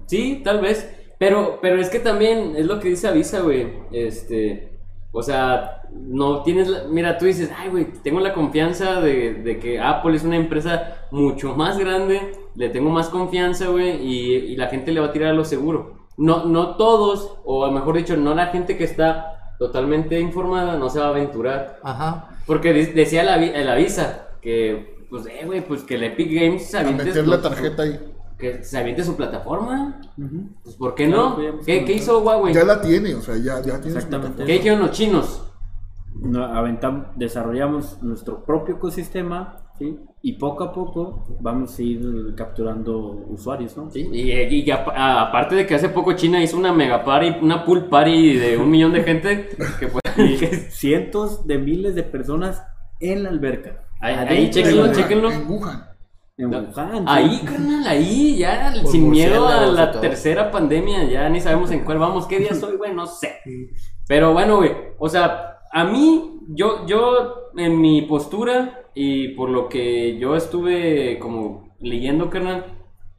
Sí, 0.07 0.41
tal 0.43 0.61
vez. 0.61 0.87
Pero, 1.17 1.57
pero 1.61 1.79
es 1.81 1.89
que 1.89 1.99
también 1.99 2.55
es 2.55 2.65
lo 2.67 2.79
que 2.79 2.89
dice 2.89 3.07
Avisa, 3.07 3.41
güey. 3.41 3.73
Este. 3.91 4.79
O 5.11 5.23
sea, 5.23 5.81
no 5.91 6.43
tienes. 6.43 6.67
la- 6.67 6.83
mira, 6.83 7.17
tú 7.17 7.25
dices, 7.25 7.49
ay, 7.57 7.69
güey, 7.69 7.87
tengo 8.03 8.19
la 8.19 8.33
confianza 8.33 9.01
de, 9.01 9.33
de 9.35 9.57
que 9.59 9.79
Apple 9.79 10.15
es 10.15 10.23
una 10.23 10.35
empresa 10.37 11.07
mucho 11.11 11.55
más 11.55 11.79
grande. 11.79 12.33
Le 12.55 12.69
tengo 12.69 12.89
más 12.91 13.09
confianza, 13.09 13.67
güey. 13.69 14.05
Y, 14.05 14.35
y 14.35 14.55
la 14.55 14.67
gente 14.67 14.91
le 14.91 14.99
va 14.99 15.07
a 15.07 15.11
tirar 15.13 15.29
a 15.31 15.33
lo 15.33 15.45
seguro. 15.45 16.07
No, 16.17 16.45
no 16.45 16.75
todos, 16.75 17.37
o 17.45 17.71
mejor 17.71 17.97
dicho, 17.97 18.17
no 18.17 18.35
la 18.35 18.47
gente 18.47 18.77
que 18.77 18.83
está 18.83 19.40
totalmente 19.65 20.19
informada, 20.19 20.75
no 20.75 20.89
se 20.89 20.97
va 20.99 21.05
a 21.05 21.09
aventurar. 21.09 21.79
ajá. 21.83 22.29
Porque 22.47 22.73
de- 22.73 22.87
decía 22.87 23.21
el, 23.21 23.27
avi- 23.29 23.53
el 23.53 23.69
Avisa, 23.69 24.29
que, 24.41 25.05
pues, 25.11 25.27
eh, 25.27 25.43
güey, 25.45 25.61
pues 25.61 25.83
que 25.83 25.93
el 25.95 26.03
Epic 26.05 26.33
Games 26.33 26.65
se 26.65 26.77
A 26.77 26.79
aviente 26.79 27.03
meter 27.05 27.23
su- 27.23 27.29
la 27.29 27.39
tarjeta 27.43 27.83
ahí. 27.83 27.99
que 28.39 28.63
se 28.63 28.79
aviente 28.79 29.03
su 29.03 29.15
plataforma. 29.15 30.01
Ujú. 30.17 30.49
Pues, 30.63 30.75
¿por 30.77 30.95
qué 30.95 31.07
no? 31.07 31.37
¿Qué, 31.63 31.85
hizo 31.93 32.21
Huawei? 32.21 32.55
Ya 32.55 32.63
la 32.63 32.81
tiene, 32.81 33.13
o 33.13 33.21
sea, 33.21 33.35
ya, 33.37 33.57
ya 33.61 33.79
tiene. 33.79 33.91
su 33.91 33.97
Exactamente. 33.97 34.45
¿Qué 34.45 34.53
dijeron 34.53 34.79
los 34.79 34.91
chinos? 34.91 35.43
No, 36.15 36.43
aventam- 36.43 37.13
desarrollamos 37.15 38.01
nuestro 38.01 38.43
propio 38.43 38.77
ecosistema, 38.77 39.57
¿sí? 39.81 39.97
Y 40.21 40.33
poco 40.33 40.63
a 40.63 40.71
poco 40.71 41.25
vamos 41.39 41.77
a 41.79 41.81
ir 41.81 42.35
capturando 42.35 43.25
usuarios, 43.27 43.75
¿no? 43.75 43.89
Sí, 43.89 44.07
y, 44.13 44.31
y 44.31 44.63
ya, 44.63 44.85
aparte 44.85 45.55
de 45.55 45.65
que 45.65 45.73
hace 45.73 45.89
poco 45.89 46.13
China 46.13 46.43
hizo 46.43 46.57
una 46.57 46.71
mega 46.71 47.03
party, 47.03 47.37
una 47.41 47.65
pool 47.65 47.89
party 47.89 48.37
de 48.37 48.57
un 48.57 48.69
millón 48.69 48.93
de 48.93 49.03
gente, 49.03 49.49
que 49.79 49.89
Y 50.17 50.37
cientos 50.69 51.47
de 51.47 51.57
miles 51.57 51.95
de 51.95 52.03
personas 52.03 52.63
en 52.99 53.23
la 53.23 53.29
alberca. 53.29 53.87
Ahí- 53.99 54.15
ahí. 54.15 54.51
En 55.31 55.47
Wuhan. 55.49 55.85
En 56.37 56.47
Wuhan, 56.53 57.05
ahí, 57.07 57.37
sí. 57.39 57.45
carnal, 57.45 57.87
ahí, 57.87 58.37
ya, 58.37 58.73
Por 58.83 58.91
sin 58.91 59.09
miedo 59.09 59.47
a 59.47 59.65
la 59.67 59.99
tercera 59.99 60.51
pandemia, 60.51 61.03
ya 61.05 61.29
ni 61.29 61.39
sabemos 61.39 61.71
en 61.71 61.83
cuál 61.83 61.97
vamos, 61.97 62.27
qué 62.27 62.39
día 62.39 62.53
soy, 62.53 62.77
güey, 62.77 62.93
no 62.93 63.05
sé. 63.07 63.39
Pero 64.07 64.33
bueno, 64.33 64.57
güey, 64.57 64.71
o 64.97 65.09
sea, 65.09 65.59
a 65.71 65.83
mí, 65.85 66.39
yo, 66.53 66.85
yo, 66.85 67.51
en 67.57 67.79
mi 67.81 68.03
postura 68.03 68.83
y 68.93 69.29
por 69.29 69.49
lo 69.49 69.69
que 69.69 70.17
yo 70.17 70.35
estuve 70.35 71.17
como 71.19 71.73
leyendo, 71.79 72.29
carnal, 72.29 72.65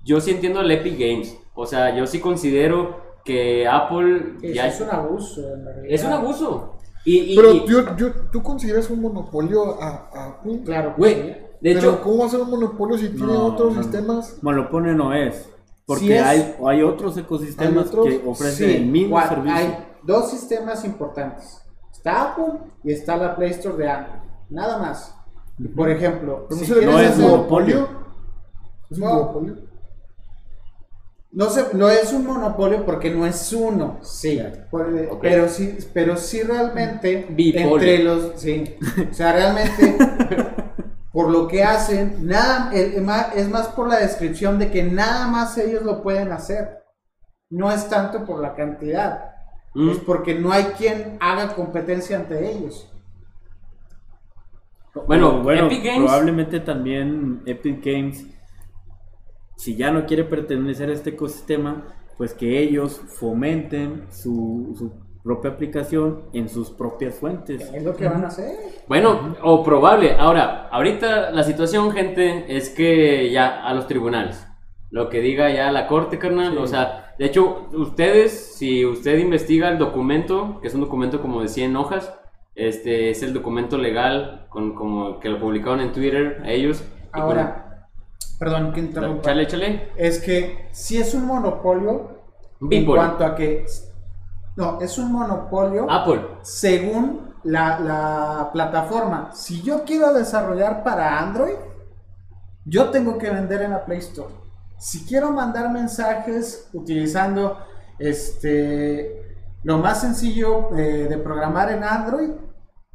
yo 0.05 0.21
sí 0.21 0.31
entiendo 0.33 0.61
el 0.61 0.71
Epic 0.71 0.99
Games. 0.99 1.39
O 1.55 1.67
sea, 1.67 1.95
yo 1.97 2.07
sí 2.07 2.21
considero 2.21 3.01
que 3.25 3.67
Apple 3.69 4.35
Eso 4.43 4.55
ya 4.55 4.67
es 4.67 4.81
un 4.81 4.91
abuso, 4.91 5.41
en 5.55 5.65
realidad. 5.65 5.87
es 5.95 6.05
un 6.05 6.13
abuso. 6.13 6.73
Y, 7.05 7.19
y- 7.33 7.37
Pero 7.37 7.53
y- 7.55 7.67
yo, 7.67 7.97
yo, 7.97 8.13
tú 8.33 8.43
consideras 8.43 8.89
un 8.91 9.01
monopolio 9.03 9.81
a, 9.81 10.09
a 10.13 10.27
Apple. 10.31 10.63
Claro, 10.65 10.95
güey, 10.97 11.15
sí. 11.15 11.21
de 11.21 11.35
Pero 11.61 11.79
hecho, 11.79 12.01
¿cómo 12.03 12.19
va 12.19 12.27
a 12.27 12.29
ser 12.29 12.41
un 12.41 12.51
monopolio 12.51 12.97
si 12.99 13.09
tiene 13.11 13.33
No, 13.33 13.47
otros 13.47 13.71
no, 13.73 13.77
no. 13.77 13.83
sistemas? 13.83 14.39
Monopolio 14.43 14.93
no 14.95 15.13
es. 15.15 15.49
Porque 15.85 16.05
Sí 16.05 16.13
es. 16.13 16.23
Hay, 16.23 16.55
hay 16.67 16.83
otros 16.83 17.17
ecosistemas 17.17 17.73
Hay 17.73 17.79
otros, 17.89 18.07
que 18.07 18.23
ofrecen 18.27 18.69
Sí, 18.71 18.77
el 18.77 18.87
mismo 18.87 19.21
servicio. 19.21 19.53
Hay 19.53 19.77
dos 20.05 20.31
sistemas 20.31 20.85
importantes. 20.85 21.62
Está 22.03 22.33
Apple 22.33 22.55
y 22.83 22.91
está 22.93 23.17
la 23.17 23.37
Play 23.37 23.51
Store 23.51 23.77
de 23.77 23.89
Android. 23.89 24.19
Nada 24.51 24.77
más. 24.79 25.15
Por 25.77 25.89
ejemplo, 25.89 26.49
si 26.51 26.65
quieres 26.67 26.85
no 26.85 26.99
es 26.99 27.11
hace 27.11 27.23
hacer- 27.23 27.31
monopolio. 27.31 27.89
¿Es 28.91 28.99
un 28.99 29.05
No. 29.05 29.11
monopolio? 29.15 29.55
No, 31.31 31.49
se, 31.49 31.75
no 31.75 31.89
es 31.89 32.13
un 32.13 32.27
monopolio 32.27 32.85
porque 32.85 33.09
no 33.11 33.25
es 33.25 33.53
uno, 33.53 33.99
sí, 34.03 34.43
pero 35.23 35.49
sí, 35.49 35.79
pero 35.95 36.17
sí 36.17 36.43
realmente 36.43 37.27
Bipolio. 37.31 37.75
entre 37.77 37.99
los, 38.05 38.33
sí, 38.41 38.77
o 39.11 39.15
sea, 39.15 39.33
realmente 39.33 39.97
por 41.13 41.31
lo 41.31 41.49
que 41.49 41.63
hacen, 41.65 42.27
nada, 42.27 42.71
es 42.75 43.49
más 43.49 43.69
por 43.69 43.89
la 43.89 43.99
descripción 44.01 44.59
de 44.59 44.71
que 44.71 44.83
nada 44.83 45.27
más 45.29 45.57
ellos 45.57 45.85
lo 45.85 46.03
pueden 46.03 46.33
hacer, 46.33 46.83
no 47.49 47.73
es 47.73 47.89
tanto 47.89 48.27
por 48.27 48.41
la 48.41 48.55
cantidad, 48.55 49.32
mm, 49.75 49.91
es 49.91 49.99
porque 49.99 50.35
no 50.35 50.53
hay 50.53 50.65
quien 50.79 51.17
haga 51.21 51.55
competencia 51.55 52.17
ante 52.19 52.51
ellos. 52.51 52.89
Bueno, 55.07 55.43
bueno, 55.43 55.67
Epic 55.67 55.85
Games- 55.85 56.03
probablemente 56.05 56.61
también 56.61 57.43
Epic 57.47 57.83
Games, 57.85 58.27
si 59.57 59.75
ya 59.77 59.91
no 59.91 60.05
quiere 60.07 60.25
pertenecer 60.25 60.91
a 60.91 60.93
este 60.93 61.11
ecosistema, 61.11 61.85
pues 62.19 62.35
que 62.35 62.59
ellos 62.59 63.01
fomenten 63.19 64.07
su, 64.11 64.75
su 64.79 64.93
propia 65.23 65.53
aplicación 65.53 66.25
en 66.35 66.49
sus 66.49 66.71
propias 66.71 67.15
fuentes. 67.15 67.63
Es 67.73 67.83
lo 67.83 67.95
que 67.97 68.07
van 68.07 68.25
a 68.25 68.29
hacer. 68.29 68.55
bueno, 68.87 69.35
o 69.43 69.63
probable. 69.65 70.15
Ahora, 70.19 70.69
ahorita 70.69 71.31
la 71.31 71.43
situación, 71.43 71.91
gente, 71.93 72.55
es 72.55 72.69
que 72.69 73.31
ya 73.31 73.65
a 73.67 73.73
los 73.73 73.87
tribunales. 73.87 74.47
Lo 74.93 75.09
que 75.09 75.21
diga 75.23 75.51
ya 75.51 75.73
la 75.73 75.89
corte, 75.89 76.19
carnal. 76.19 76.53
Sí. 76.53 76.59
O 76.59 76.67
sea, 76.67 77.15
de 77.19 77.25
hecho, 77.25 77.67
ustedes, 77.73 78.55
si 78.57 78.85
usted 78.85 79.19
investiga 79.19 79.71
el 79.71 79.79
documento, 79.79 80.61
que 80.61 80.69
es 80.69 80.75
un 80.75 80.83
documento 80.83 81.23
como 81.23 81.41
de 81.41 81.49
100 81.49 81.77
hojas, 81.77 82.13
este 82.55 83.09
es 83.09 83.23
el 83.23 83.33
documento 83.33 83.79
legal 83.79 84.47
con 84.51 84.75
como 84.75 85.19
que 85.19 85.31
lo 85.31 85.41
publicaron 85.41 85.81
en 85.81 85.93
Twitter 85.93 86.43
ellos. 86.45 86.85
Ahora, 87.11 87.89
perdón 88.39 88.75
que 88.75 88.81
interrumpa. 88.81 89.23
Chale, 89.23 89.47
chale. 89.47 89.93
es 89.97 90.19
que 90.19 90.69
si 90.73 90.99
es 90.99 91.15
un 91.15 91.27
monopolio 91.27 92.11
en 92.71 92.85
cuanto 92.85 93.25
a 93.25 93.35
que 93.35 93.65
no 94.57 94.79
es 94.83 94.99
un 94.99 95.11
monopolio 95.11 95.91
Apple. 95.91 96.21
según 96.43 97.33
la, 97.45 97.81
la 97.81 98.51
plataforma 98.53 99.31
si 99.33 99.63
yo 99.63 99.85
quiero 99.85 100.13
desarrollar 100.13 100.85
para 100.85 101.19
Android 101.19 101.55
yo 102.67 102.91
tengo 102.91 103.17
que 103.17 103.31
vender 103.31 103.63
en 103.63 103.71
la 103.71 103.85
Play 103.85 103.99
Store 103.99 104.42
si 104.83 105.05
quiero 105.05 105.31
mandar 105.33 105.71
mensajes 105.71 106.69
utilizando 106.73 107.59
este 107.99 109.37
lo 109.63 109.79
más 109.79 110.01
sencillo 110.01 110.77
eh, 110.77 111.07
de 111.09 111.19
programar 111.19 111.71
en 111.71 111.85
Android 111.85 112.31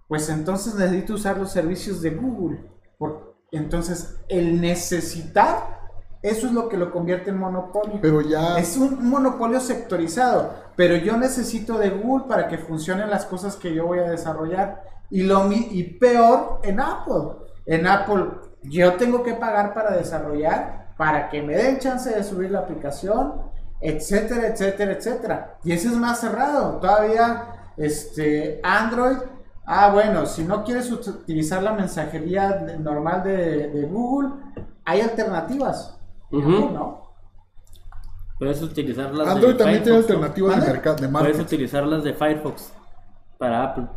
pues 0.08 0.30
entonces 0.30 0.76
necesito 0.76 1.14
usar 1.14 1.38
los 1.38 1.52
servicios 1.52 2.02
de 2.02 2.12
Google 2.12 2.60
Por- 2.98 3.36
entonces 3.52 4.18
el 4.28 4.60
necesitar 4.60 5.78
eso 6.22 6.48
es 6.48 6.54
lo 6.54 6.68
que 6.68 6.78
lo 6.78 6.92
convierte 6.92 7.30
en 7.30 7.38
monopolio 7.38 8.00
Pero 8.02 8.22
ya. 8.22 8.58
es 8.58 8.76
un 8.76 9.08
monopolio 9.08 9.60
sectorizado, 9.62 10.52
pero 10.76 10.96
yo 10.98 11.16
necesito 11.16 11.78
de 11.78 11.92
Google 11.92 12.26
para 12.28 12.48
que 12.48 12.58
funcionen 12.58 13.10
las 13.10 13.26
cosas 13.26 13.56
que 13.56 13.74
yo 13.74 13.86
voy 13.86 14.00
a 14.00 14.10
desarrollar. 14.10 14.82
Y, 15.12 15.24
lo, 15.24 15.50
y 15.52 15.84
peor 16.00 16.60
en 16.64 16.80
Apple. 16.82 17.38
En 17.68 17.86
Apple 17.86 18.26
yo 18.64 18.96
tengo 18.96 19.24
que 19.24 19.36
pagar 19.36 19.76
para 19.76 19.96
desarrollar, 19.96 20.87
para 20.98 21.30
que 21.30 21.42
me 21.42 21.56
den 21.56 21.80
chance 21.80 22.10
de 22.10 22.24
subir 22.24 22.52
la 22.52 22.60
aplicación, 22.60 23.34
etcétera, 23.80 24.48
etcétera, 24.48 24.92
etcétera. 24.94 25.58
Y 25.64 25.72
ese 25.74 25.88
es 25.90 25.96
más 25.96 26.20
cerrado. 26.20 26.78
Todavía 26.78 27.44
este, 27.78 28.60
Android, 28.64 29.18
ah, 29.66 29.92
bueno, 29.94 30.26
si 30.26 30.44
no 30.44 30.64
quieres 30.64 30.92
ut- 30.92 31.08
utilizar 31.22 31.62
la 31.62 31.74
mensajería 31.74 32.66
normal 32.80 33.24
de, 33.24 33.68
de 33.70 33.84
Google, 33.86 34.30
hay 34.84 35.02
alternativas. 35.02 35.98
Ujú. 36.32 36.50
¿no? 36.72 37.08
Puedes 38.40 38.62
utilizar 38.62 39.14
las 39.14 39.28
Android 39.28 39.54
de 39.54 39.58
también 39.60 39.84
tiene 39.84 39.98
alternativas 40.00 40.66
de 40.66 40.72
mercado, 40.72 40.96
de 40.96 41.02
Puedes 41.10 41.12
marketing. 41.12 41.42
utilizar 41.42 41.86
las 41.88 42.04
de 42.04 42.14
Firefox 42.14 42.72
para 43.38 43.64
Apple. 43.64 43.88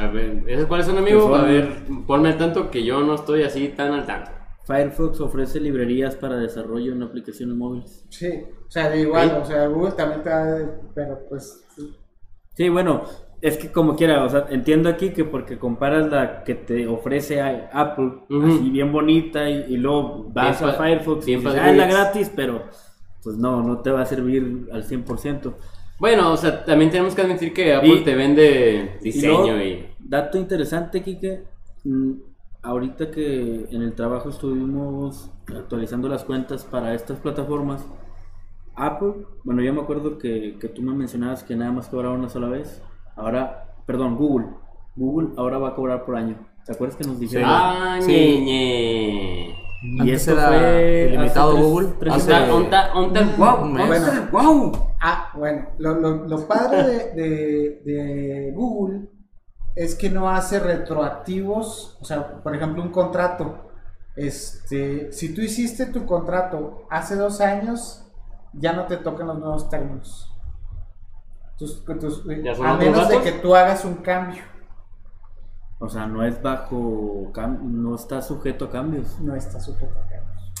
A 0.00 0.06
ver, 0.08 0.42
¿esos 0.48 0.66
cuáles 0.66 0.86
son, 0.86 0.98
amigo? 0.98 1.20
Que 1.20 1.26
son- 1.36 1.40
A 1.40 1.42
ver, 1.44 1.84
ponme 2.06 2.30
al 2.30 2.38
tanto 2.38 2.70
que 2.70 2.84
yo 2.84 3.00
no 3.02 3.14
estoy 3.14 3.44
así 3.44 3.68
tan 3.68 3.92
al 3.92 4.06
tanto. 4.06 4.30
Firefox 4.66 5.20
ofrece 5.20 5.60
librerías 5.60 6.16
para 6.16 6.36
desarrollo 6.36 6.92
en 6.92 7.02
aplicaciones 7.02 7.56
móviles. 7.56 8.04
Sí, 8.08 8.30
o 8.66 8.70
sea, 8.70 8.88
de 8.90 9.00
igual, 9.02 9.28
Sí. 9.30 9.36
o 9.42 9.44
sea, 9.44 9.66
Google 9.66 9.92
también 9.92 10.22
te 10.22 10.28
da, 10.30 10.44
de- 10.54 10.68
pero 10.94 11.18
pues, 11.28 11.60
Sí, 12.56 12.68
bueno, 12.68 13.02
es 13.42 13.58
que 13.58 13.72
como 13.72 13.96
quiera, 13.96 14.22
o 14.24 14.28
sea, 14.28 14.46
entiendo 14.48 14.88
aquí 14.88 15.10
que 15.10 15.24
porque 15.24 15.58
comparas 15.58 16.08
la 16.10 16.44
que 16.44 16.54
te 16.54 16.86
ofrece 16.86 17.40
a- 17.40 17.68
Apple, 17.72 18.12
Ujú. 18.30 18.46
así 18.46 18.70
bien 18.70 18.92
bonita, 18.92 19.50
y, 19.50 19.64
y 19.74 19.76
luego 19.76 20.30
vas 20.32 20.60
Bien 20.60 20.70
a 20.70 20.74
Firefox 20.74 21.26
bien 21.26 21.40
y 21.40 21.44
dices, 21.44 21.60
ah, 21.60 21.70
es 21.70 21.76
la 21.76 21.86
gratis, 21.88 22.32
pero 22.34 22.62
pues 23.22 23.36
no, 23.36 23.62
no 23.62 23.80
te 23.80 23.90
va 23.90 24.02
a 24.02 24.06
servir 24.06 24.68
al 24.72 24.84
100%. 24.84 25.54
Bueno, 25.98 26.32
o 26.32 26.36
sea, 26.36 26.64
también 26.64 26.90
tenemos 26.90 27.14
que 27.14 27.22
admitir 27.22 27.52
que 27.52 27.74
Apple 27.74 27.96
Y- 28.00 28.04
te 28.04 28.14
vende 28.14 28.98
diseño 29.02 29.42
luego, 29.54 29.62
y... 29.62 29.86
Dato 29.98 30.38
interesante, 30.38 31.02
Kike. 31.02 31.42
Ahorita 32.64 33.10
que 33.10 33.66
en 33.70 33.82
el 33.82 33.94
trabajo 33.94 34.30
estuvimos 34.30 35.30
actualizando 35.54 36.08
las 36.08 36.24
cuentas 36.24 36.64
para 36.64 36.94
estas 36.94 37.18
plataformas, 37.18 37.86
Apple, 38.74 39.26
bueno, 39.44 39.62
yo 39.62 39.72
me 39.72 39.82
acuerdo 39.82 40.18
que, 40.18 40.56
que 40.58 40.68
tú 40.68 40.82
me 40.82 40.94
mencionabas 40.94 41.44
que 41.44 41.54
nada 41.56 41.70
más 41.72 41.88
cobraba 41.88 42.14
una 42.14 42.28
sola 42.28 42.48
vez. 42.48 42.82
Ahora, 43.16 43.76
perdón, 43.86 44.16
Google. 44.16 44.48
Google 44.96 45.28
ahora 45.36 45.58
va 45.58 45.68
a 45.70 45.74
cobrar 45.74 46.04
por 46.04 46.16
año. 46.16 46.38
¿Te 46.64 46.72
acuerdas 46.72 46.96
que 46.96 47.04
nos 47.04 47.20
dijeron? 47.20 47.48
¡Ah, 47.52 47.98
Sí. 48.00 48.10
y 49.82 50.00
Antes 50.00 50.26
esto 50.26 50.32
era 50.32 50.48
fue 50.48 50.58
tres- 50.58 51.20
Google. 51.68 51.88
guau. 54.32 54.72
ah, 55.02 55.30
bueno, 55.36 55.66
lo, 55.78 55.94
lo, 56.00 56.26
lo 56.26 56.48
padre 56.48 56.82
de, 56.84 57.12
de, 57.14 57.82
de 57.84 58.52
Google 58.56 59.08
es 59.74 59.94
que 59.94 60.10
no 60.10 60.30
hace 60.30 60.60
retroactivos, 60.60 61.98
o 62.00 62.04
sea, 62.04 62.42
por 62.42 62.54
ejemplo, 62.54 62.82
un 62.82 62.90
contrato. 62.90 63.70
Este, 64.16 65.10
si 65.12 65.34
tú 65.34 65.40
hiciste 65.40 65.86
tu 65.86 66.06
contrato 66.06 66.86
hace 66.90 67.16
dos 67.16 67.40
años, 67.40 68.04
ya 68.52 68.72
no 68.72 68.86
te 68.86 68.96
tocan 68.98 69.26
los 69.26 69.38
nuevos 69.38 69.68
términos. 69.68 70.30
Tus- 71.58 71.84
tus- 71.84 72.24
¿Ya 72.42 72.54
son 72.54 72.66
a 72.66 72.76
menos 72.76 73.08
de 73.08 73.20
que 73.20 73.32
tú 73.32 73.54
hagas 73.54 73.84
un 73.84 73.96
cambio, 73.96 74.42
O 75.80 75.88
sea, 75.88 76.06
no 76.06 76.22
es 76.24 76.40
bajo, 76.40 77.32
no 77.62 77.94
está 77.96 78.22
sujeto 78.22 78.66
a 78.66 78.70
cambios. 78.70 79.18
no 79.20 79.34
está 79.34 79.58
sujeto 79.60 79.92
a 79.92 80.00
cambios. 80.08 80.13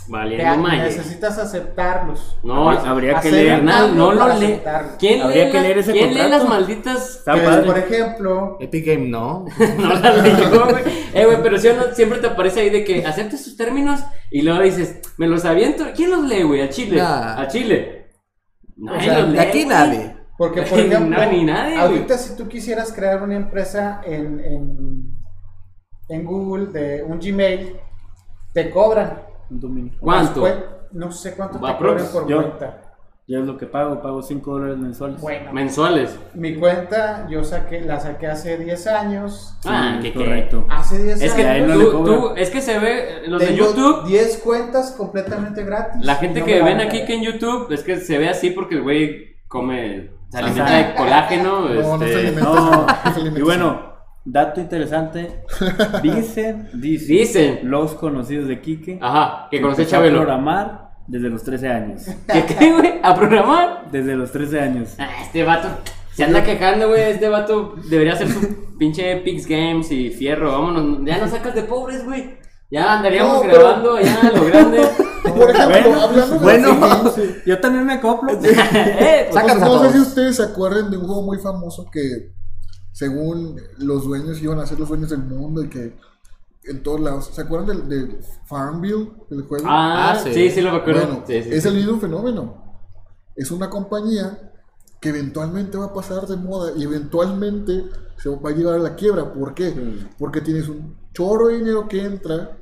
Te- 0.06 0.56
Maya. 0.58 0.84
necesitas 0.84 1.38
aceptarlos. 1.38 2.36
No, 2.42 2.68
habría 2.70 3.12
que 3.12 3.18
Hacer 3.28 3.32
leer. 3.32 3.48
carnal, 3.56 3.96
no 3.96 4.12
lo 4.12 4.34
lee. 4.38 4.60
¿Quién 4.98 5.22
Habría 5.22 5.44
lee, 5.46 5.50
que 5.50 5.56
la- 5.56 5.62
leer 5.62 5.78
ese 5.78 5.92
¿quién 5.92 6.14
lee 6.14 6.28
las 6.28 6.48
malditas 6.48 7.22
padre. 7.24 7.62
por 7.66 7.78
ejemplo, 7.78 8.56
Epic 8.60 8.86
Game 8.86 9.08
no. 9.08 9.44
no 9.78 9.88
las 9.94 10.22
leyó, 10.22 10.64
güey. 10.70 10.84
Eh, 11.14 11.24
güey, 11.26 11.42
pero 11.42 11.58
si 11.58 11.68
no, 11.68 11.94
siempre 11.94 12.18
te 12.18 12.26
aparece 12.26 12.60
ahí 12.60 12.70
de 12.70 12.84
que 12.84 13.06
aceptes 13.06 13.44
sus 13.44 13.56
términos 13.56 14.00
y 14.30 14.42
luego 14.42 14.60
dices, 14.60 15.00
me 15.16 15.26
los 15.26 15.44
aviento. 15.44 15.84
¿Quién 15.96 16.10
los 16.10 16.24
lee, 16.24 16.42
güey? 16.42 16.60
A 16.60 16.68
Chile. 16.68 16.96
Nah. 16.98 17.40
A 17.40 17.48
Chile. 17.48 18.10
Nadie 18.76 18.98
O 18.98 19.02
sea, 19.02 19.18
los 19.20 19.26
De 19.28 19.32
lee, 19.32 19.38
aquí 19.38 19.64
nadie. 19.66 20.16
porque 20.36 20.62
por 20.68 20.78
No, 20.78 20.84
ejemplo, 20.84 21.26
ni 21.30 21.44
nadie, 21.44 21.76
ahorita 21.78 22.18
si 22.18 22.36
tú 22.36 22.48
quisieras 22.48 22.92
crear 22.92 23.22
una 23.22 23.36
empresa 23.36 24.00
en, 24.04 24.40
en, 24.40 25.14
en 26.08 26.24
Google 26.24 26.66
de 26.78 27.02
un 27.04 27.18
Gmail, 27.20 27.76
te 28.52 28.70
cobran. 28.70 29.22
Un 29.50 29.60
dominio. 29.60 29.92
¿Cuánto? 30.00 30.42
Después, 30.44 30.64
no 30.92 31.10
sé 31.12 31.34
cuánto 31.34 31.54
te 31.58 31.76
cobran 31.76 32.06
por 32.12 32.28
yo. 32.28 32.36
cuenta. 32.36 32.80
Yo 33.26 33.38
es 33.40 33.46
lo 33.46 33.56
que 33.56 33.64
pago, 33.64 34.02
pago 34.02 34.20
5 34.20 34.52
dólares 34.52 34.76
mensuales. 34.76 35.18
Bueno, 35.18 35.50
Mensuales. 35.54 36.18
mi 36.34 36.56
cuenta 36.56 37.26
yo 37.30 37.42
saqué, 37.42 37.80
la 37.80 37.98
saqué 37.98 38.26
hace 38.26 38.58
10 38.58 38.86
años. 38.86 39.56
Ah, 39.64 39.98
Sí, 40.02 40.10
que 40.12 40.18
correcto. 40.18 40.66
Hace 40.68 41.02
10 41.02 41.22
Es 41.22 41.32
años. 41.32 41.34
que 41.34 41.42
a 41.48 41.56
él 41.56 41.66
no 41.68 41.74
le 41.76 41.84
tú, 41.86 41.92
cobran. 41.92 42.20
tú- 42.20 42.32
es 42.36 42.50
que 42.50 42.60
se 42.60 42.78
ve, 42.78 43.22
los 43.26 43.40
de 43.40 43.56
YouTube, 43.56 44.04
10 44.04 44.36
cuentas 44.44 44.90
completamente 44.92 45.64
gratis. 45.64 46.04
la 46.04 46.16
gente 46.16 46.40
No 46.40 46.46
que 46.46 46.62
ven 46.62 46.80
aquí 46.82 47.06
que 47.06 47.14
en 47.14 47.22
YouTube, 47.22 47.72
es 47.72 47.82
que 47.82 47.96
se 47.96 48.18
ve 48.18 48.28
así 48.28 48.50
porque 48.50 48.74
el 48.74 48.82
güey 48.82 49.36
come, 49.48 50.10
se 50.28 50.38
alimenta 50.38 50.76
de 50.76 50.94
colágeno. 50.94 51.60
No, 51.60 51.96
no 51.96 51.98
se 52.00 52.04
este, 52.04 52.18
alimenta. 52.18 52.42
No, 52.50 52.70
No 52.86 52.86
se 53.04 53.08
alimenta. 53.08 53.38
y 53.40 53.42
bueno, 53.42 53.93
dato 54.24 54.60
interesante. 54.60 55.42
Dicen, 56.02 56.68
dicen, 56.74 57.08
Dicen. 57.08 57.58
los 57.70 57.94
conocidos 57.94 58.48
de 58.48 58.60
Quique. 58.60 58.98
Ajá, 59.00 59.48
que 59.50 59.60
conoce 59.60 59.82
empezó 59.82 59.96
a 59.96 59.98
Chabelo. 60.00 60.18
programar 60.18 60.90
desde 61.06 61.28
los 61.28 61.42
13 61.44 61.68
años. 61.68 62.02
¿Qué 62.32 62.44
qué, 62.46 62.72
güey? 62.72 63.00
¿A 63.02 63.14
programar? 63.14 63.90
Desde 63.90 64.16
los 64.16 64.32
13 64.32 64.60
años. 64.60 64.94
Ah, 64.98 65.08
este 65.22 65.42
vato 65.44 65.68
se 66.14 66.24
anda 66.24 66.42
quejando, 66.44 66.88
güey. 66.88 67.02
Este 67.02 67.28
vato 67.28 67.74
debería 67.90 68.14
hacer 68.14 68.28
su 68.28 68.76
pinche 68.78 69.16
Pix 69.18 69.46
Games 69.46 69.90
y 69.92 70.10
fierro. 70.10 70.52
Vámonos, 70.52 71.00
ya 71.04 71.18
nos 71.18 71.30
sacas 71.30 71.54
de 71.54 71.62
pobres, 71.62 72.04
güey. 72.04 72.36
Ya 72.70 72.94
andaríamos 72.96 73.34
No, 73.36 73.42
pero- 73.42 73.54
grabando 73.60 74.00
ya 74.00 74.20
a 74.20 74.32
lo 74.32 74.44
grande. 74.46 74.80
Por 75.24 75.50
ejemplo, 75.50 75.80
Bueno, 75.90 76.00
hablando 76.02 76.34
de 76.34 76.38
bueno. 76.44 76.68
los 76.68 77.16
games, 77.16 77.44
Yo 77.46 77.58
también 77.58 77.86
me 77.86 77.94
acoplo. 77.94 78.30
eh, 78.32 79.28
pues, 79.30 79.44
a 79.44 79.54
no 79.54 79.82
sé 79.84 79.92
si 79.92 79.98
ustedes 80.00 80.36
se 80.36 80.42
acuerdan 80.42 80.90
de 80.90 80.98
un 80.98 81.06
juego 81.06 81.22
muy 81.22 81.38
famoso 81.38 81.86
que, 81.90 82.32
según 82.94 83.60
los 83.78 84.04
dueños, 84.04 84.40
iban 84.40 84.60
a 84.60 84.66
ser 84.66 84.78
los 84.78 84.88
dueños 84.88 85.10
del 85.10 85.18
mundo 85.24 85.62
y 85.64 85.68
que 85.68 85.96
en 86.64 86.82
todos 86.84 87.00
lados. 87.00 87.30
¿Se 87.34 87.42
acuerdan 87.42 87.66
del, 87.66 87.88
del 87.88 88.18
Farmville, 88.46 89.10
el 89.30 89.42
juego? 89.42 89.64
ah, 89.68 90.12
Ah, 90.12 90.18
sí. 90.22 90.32
sí. 90.32 90.50
sí, 90.50 90.60
lo 90.60 90.70
recuerdo. 90.70 91.00
bueno, 91.06 91.24
Sí, 91.26 91.42
sí, 91.42 91.48
es 91.52 91.62
sí. 91.64 91.68
el 91.68 91.74
mismo 91.74 91.98
fenómeno. 91.98 92.62
Es 93.34 93.50
una 93.50 93.68
compañía 93.68 94.52
que 95.00 95.08
eventualmente 95.08 95.76
va 95.76 95.86
a 95.86 95.92
pasar 95.92 96.26
de 96.28 96.36
moda 96.36 96.72
y 96.76 96.84
eventualmente 96.84 97.84
se 98.16 98.28
va 98.28 98.50
a 98.50 98.52
llegar 98.54 98.74
a 98.74 98.78
la 98.78 98.94
quiebra. 98.94 99.32
¿Por 99.34 99.54
qué? 99.54 99.74
Porque 100.18 100.40
tienes 100.40 100.68
un 100.68 100.96
chorro 101.12 101.48
de 101.48 101.58
dinero 101.58 101.88
que 101.88 102.02
entra 102.04 102.56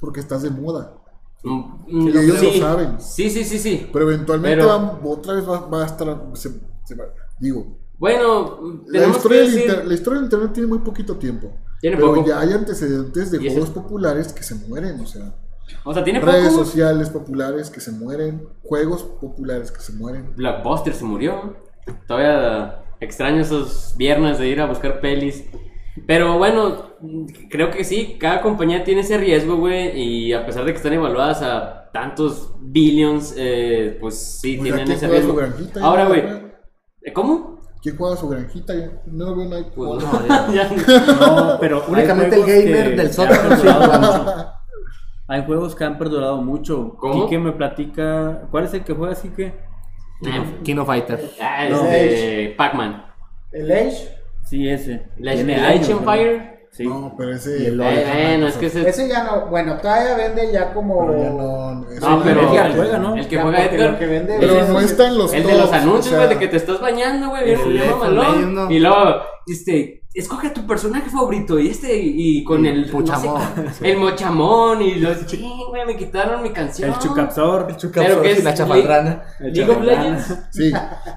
porque 0.00 0.20
estás 0.20 0.42
de 0.42 0.50
moda. 0.50 0.94
Mm, 1.42 1.58
mm, 1.86 2.02
Sí, 2.12 2.18
ellos 2.18 2.38
sí. 2.40 2.46
lo 2.58 2.66
saben. 2.66 3.00
Sí, 3.00 3.28
sí, 3.30 3.44
sí, 3.44 3.58
sí. 3.58 3.90
Pero 3.92 4.10
eventualmente 4.10 4.56
Pero- 4.56 4.68
va- 4.68 4.98
otra 5.04 5.34
vez 5.34 5.46
va, 5.46 5.60
va 5.68 5.82
a 5.82 5.86
estar. 5.86 6.22
se- 6.32 6.58
se 6.86 6.94
va- 6.94 7.04
digo, 7.38 7.76
Bueno, 7.98 8.82
la 8.88 9.04
que 9.04 9.10
historia, 9.10 9.40
decir... 9.40 9.82
la 9.86 9.94
historia 9.94 10.16
del 10.18 10.24
internet 10.26 10.50
tiene 10.52 10.68
muy 10.68 10.78
poquito 10.78 11.16
tiempo. 11.16 11.52
Tiene 11.80 11.96
pero 11.96 12.14
poco. 12.14 12.26
ya 12.26 12.40
hay 12.40 12.52
antecedentes 12.52 13.30
de 13.30 13.38
ese- 13.38 13.50
juegos 13.50 13.70
populares 13.70 14.32
que 14.32 14.42
se 14.42 14.54
mueren, 14.54 14.98
o 15.00 15.06
sea, 15.06 15.34
O 15.84 15.94
sea, 15.94 16.02
tiene 16.04 16.20
redes 16.20 16.52
poco. 16.52 16.64
sociales 16.64 17.10
populares 17.10 17.70
que 17.70 17.80
se 17.80 17.92
mueren, 17.92 18.48
juegos 18.62 19.02
populares 19.20 19.70
que 19.70 19.80
se 19.80 19.92
mueren. 19.92 20.34
Blockbuster 20.36 20.94
se 20.94 21.04
murió. 21.04 21.56
Todavía 22.06 22.84
extraño 23.00 23.40
esos 23.42 23.94
viernes 23.96 24.38
de 24.38 24.48
ir 24.48 24.60
a 24.60 24.66
buscar 24.66 25.00
pelis. 25.00 25.44
Pero 26.06 26.38
bueno, 26.38 26.90
creo 27.50 27.70
que 27.70 27.84
sí, 27.84 28.16
cada 28.18 28.40
compañía 28.42 28.82
tiene 28.82 29.02
ese 29.02 29.16
riesgo, 29.18 29.56
güey. 29.56 29.96
Y 30.00 30.32
a 30.32 30.44
pesar 30.44 30.64
de 30.64 30.72
que 30.72 30.78
están 30.78 30.92
evaluadas 30.94 31.40
a 31.42 31.90
tantos 31.92 32.54
billions, 32.60 33.34
eh, 33.36 33.96
pues 34.00 34.16
sí, 34.40 34.58
tienen 34.58 34.84
¿quién 34.84 34.92
ese 34.96 35.06
riesgo. 35.06 35.38
Ahora, 35.80 36.06
güey, 36.06 36.22
juega. 36.22 36.58
¿eh, 37.02 37.12
¿cómo? 37.12 37.53
¿Quién 37.84 37.96
juega 37.98 38.16
su 38.16 38.28
granjita? 38.30 38.72
Ya 38.76 38.88
No 39.06 39.26
lo 39.26 39.36
veo 39.36 39.48
nadie 39.48 39.66
Pues 39.76 40.02
no, 40.02 40.52
ya- 40.54 40.70
No, 41.20 41.58
pero 41.60 41.84
Únicamente 41.86 42.34
el 42.36 42.42
gamer 42.46 42.90
que- 42.90 42.96
del 42.96 43.12
sótano. 43.12 44.54
Hay 45.28 45.44
juegos 45.44 45.74
que 45.74 45.84
han 45.84 45.98
perdurado 45.98 46.38
mucho. 46.42 46.96
¿Cómo? 46.98 47.24
Quique 47.24 47.38
me 47.38 47.52
platica. 47.52 48.42
¿Cuál 48.50 48.64
es 48.64 48.74
el 48.74 48.84
que 48.84 48.94
juega 48.94 49.12
así 49.12 49.28
que? 49.28 49.52
Kino 50.62 50.84
Fighter. 50.86 51.30
Ah, 51.40 51.66
No. 51.70 51.82
este, 51.84 52.54
Pac-Man. 52.56 53.04
El 53.52 53.70
Age, 53.70 54.08
Sí, 54.44 54.68
ese. 54.68 55.06
El 55.18 55.28
años, 55.28 55.84
Age 55.84 55.92
¿no? 55.92 55.98
Empire. 55.98 56.53
Sí. 56.76 56.82
No, 56.88 57.14
pero 57.16 57.30
Y 57.30 57.34
ese. 57.34 57.68
el 57.68 57.80
Eh, 57.80 58.04
bueno, 58.34 58.48
es 58.48 58.56
que 58.56 58.66
ese... 58.66 58.88
ese 58.88 59.08
ya 59.08 59.22
no, 59.22 59.46
bueno, 59.46 59.76
todavía 59.76 60.16
vende 60.16 60.50
ya 60.52 60.72
como... 60.74 61.06
Pero 61.06 61.22
ya 61.22 61.30
no. 61.30 61.86
ese 61.88 62.00
No, 62.00 62.18
ya 62.18 62.24
pero 62.24 62.40
Edgar 62.40 62.74
juega, 62.74 62.98
¿no? 62.98 63.14
el 63.16 63.28
que 63.28 63.38
juega 63.40 63.64
Edgar. 63.66 63.98
que 63.98 64.06
vende- 64.08 64.36
Pero 64.40 64.54
no 64.66 64.80
es- 64.80 64.90
está 64.90 65.06
en 65.06 65.18
los 65.18 65.32
El 65.32 65.46
de 65.46 65.56
los 65.56 65.72
anuncios, 65.72 66.06
o 66.06 66.10
sea, 66.10 66.18
güey, 66.26 66.28
de 66.30 66.38
que 66.40 66.48
te 66.48 66.56
estás 66.56 66.80
bañando, 66.80 67.28
güey, 67.28 67.44
bien, 67.44 67.60
El 67.60 67.68
bien 67.74 67.84
de 67.84 67.90
mamalón. 67.90 68.54
Legend, 68.54 68.72
Y 68.72 68.78
luego, 68.80 69.04
este, 69.46 70.02
escoge 70.14 70.46
a 70.46 70.54
tu 70.54 70.64
personaje 70.66 71.10
favorito 71.10 71.58
y 71.58 71.68
este, 71.68 71.98
y 72.00 72.44
con 72.44 72.64
el... 72.64 72.90
No 72.90 73.18
sé, 73.18 73.28
el 73.90 73.98
mochamón 73.98 74.80
y 74.80 74.94
los... 74.96 75.26
Ching, 75.26 75.68
güey, 75.68 75.84
me 75.84 75.96
quitaron 75.96 76.42
mi 76.42 76.50
canción. 76.50 76.90
El 76.90 76.98
Chucapsor. 76.98 77.66
Pero 77.92 78.22
que 78.22 78.30
es 78.32 78.44
la 78.44 78.54
chapadrana. 78.54 79.22
El 79.40 79.52
League 79.52 79.72
of. 79.72 79.82
Legends. 79.82 80.38
Sí, 80.50 80.72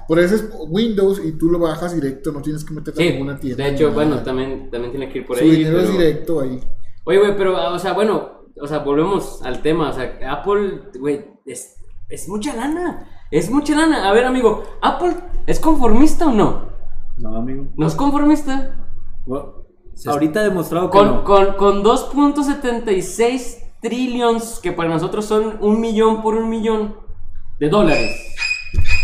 por 0.08 0.18
eso 0.18 0.34
es 0.34 0.48
Windows 0.68 1.20
y 1.24 1.32
tú 1.32 1.46
lo 1.50 1.58
bajas 1.60 1.94
directo, 1.94 2.32
no 2.32 2.42
tienes 2.42 2.64
que 2.64 2.74
meterte 2.74 3.00
Sí, 3.00 3.08
en 3.08 3.14
ninguna 3.14 3.38
tienda. 3.38 3.64
de 3.64 3.70
hecho, 3.70 3.92
bueno, 3.92 4.22
también, 4.22 4.68
también 4.70 4.90
tiene 4.90 5.08
que 5.08 5.18
ir 5.18 5.26
por 5.26 5.38
Su 5.38 5.44
ahí. 5.44 5.50
dinero 5.50 5.80
es 5.80 5.92
directo 5.92 6.40
ahí. 6.40 6.60
Oye, 7.04 7.18
güey, 7.18 7.36
pero, 7.36 7.72
o 7.72 7.78
sea, 7.78 7.92
bueno, 7.92 8.42
o 8.60 8.66
sea, 8.66 8.78
volvemos 8.80 9.40
al 9.44 9.62
tema. 9.62 9.90
O 9.90 9.92
sea, 9.92 10.18
Apple, 10.28 10.82
güey, 10.98 11.24
es, 11.46 11.76
es 12.08 12.28
mucha 12.28 12.54
lana. 12.54 13.06
Es 13.30 13.50
mucha 13.50 13.76
lana. 13.76 14.08
A 14.08 14.12
ver, 14.12 14.24
amigo, 14.24 14.64
¿Apple 14.82 15.14
es 15.46 15.60
conformista 15.60 16.26
o 16.26 16.32
no? 16.32 16.68
No, 17.16 17.36
amigo. 17.36 17.66
¿No 17.76 17.86
es 17.86 17.94
conformista? 17.94 18.87
Bueno, 19.28 19.66
Ahorita 20.06 20.40
ha 20.40 20.44
demostrado 20.44 20.90
que 20.90 20.96
Con, 20.96 21.06
no. 21.06 21.24
con, 21.24 21.52
con 21.54 21.84
2.76 21.84 23.58
trillions, 23.82 24.58
que 24.60 24.72
para 24.72 24.88
nosotros 24.88 25.26
son 25.26 25.58
un 25.60 25.80
millón 25.80 26.22
por 26.22 26.34
un 26.34 26.48
millón 26.48 26.96
de 27.60 27.68
dólares. 27.68 28.36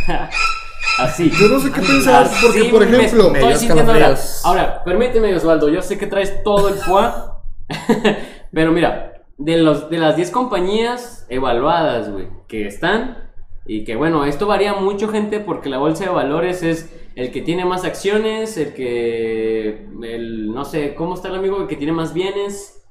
Así. 0.99 1.31
Yo 1.31 1.49
no 1.49 1.61
sé 1.61 1.71
qué 1.73 1.81
pensar, 1.83 2.31
porque, 2.41 2.65
por 2.65 2.89
me 2.89 2.97
ejemplo, 2.97 3.35
estoy 3.35 3.55
sintiendo 3.57 3.93
ahora. 3.93 4.17
Ahora, 4.45 4.85
permíteme, 4.85 5.35
Osvaldo, 5.37 5.69
yo 5.69 5.83
sé 5.83 5.99
que 5.99 6.07
traes 6.07 6.43
todo 6.43 6.69
el 6.69 6.77
FUA, 6.77 7.43
pero 8.53 8.73
mira, 8.73 9.25
de, 9.37 9.59
los, 9.59 9.91
de 9.91 9.99
las 9.99 10.17
10 10.17 10.31
compañías 10.31 11.27
evaluadas, 11.29 12.11
güey, 12.11 12.29
que 12.49 12.67
están, 12.67 13.31
y 13.67 13.85
que 13.85 13.95
bueno, 13.95 14.25
esto 14.25 14.47
varía 14.47 14.73
mucho, 14.73 15.09
gente, 15.09 15.41
porque 15.41 15.69
la 15.69 15.79
bolsa 15.79 16.05
de 16.05 16.11
valores 16.11 16.63
es 16.63 16.91
el 17.17 17.31
que 17.31 17.43
tiene 17.43 17.65
más 17.65 17.85
acciones, 17.85 18.57
el 18.57 18.75
que, 18.75 19.87
el, 20.03 20.53
no 20.53 20.65
sé, 20.65 20.95
¿cómo 20.95 21.15
está 21.15 21.29
el 21.29 21.37
amigo? 21.37 21.61
El 21.61 21.69
que 21.69 21.77
tiene 21.77 21.93
más 21.93 22.13
bienes. 22.15 22.85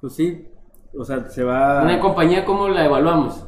Pues 0.00 0.14
sí. 0.14 0.48
O 0.98 1.04
sea, 1.04 1.28
se 1.28 1.44
va. 1.44 1.82
Una 1.82 2.00
compañía, 2.00 2.44
¿cómo 2.44 2.68
la 2.68 2.84
evaluamos? 2.84 3.46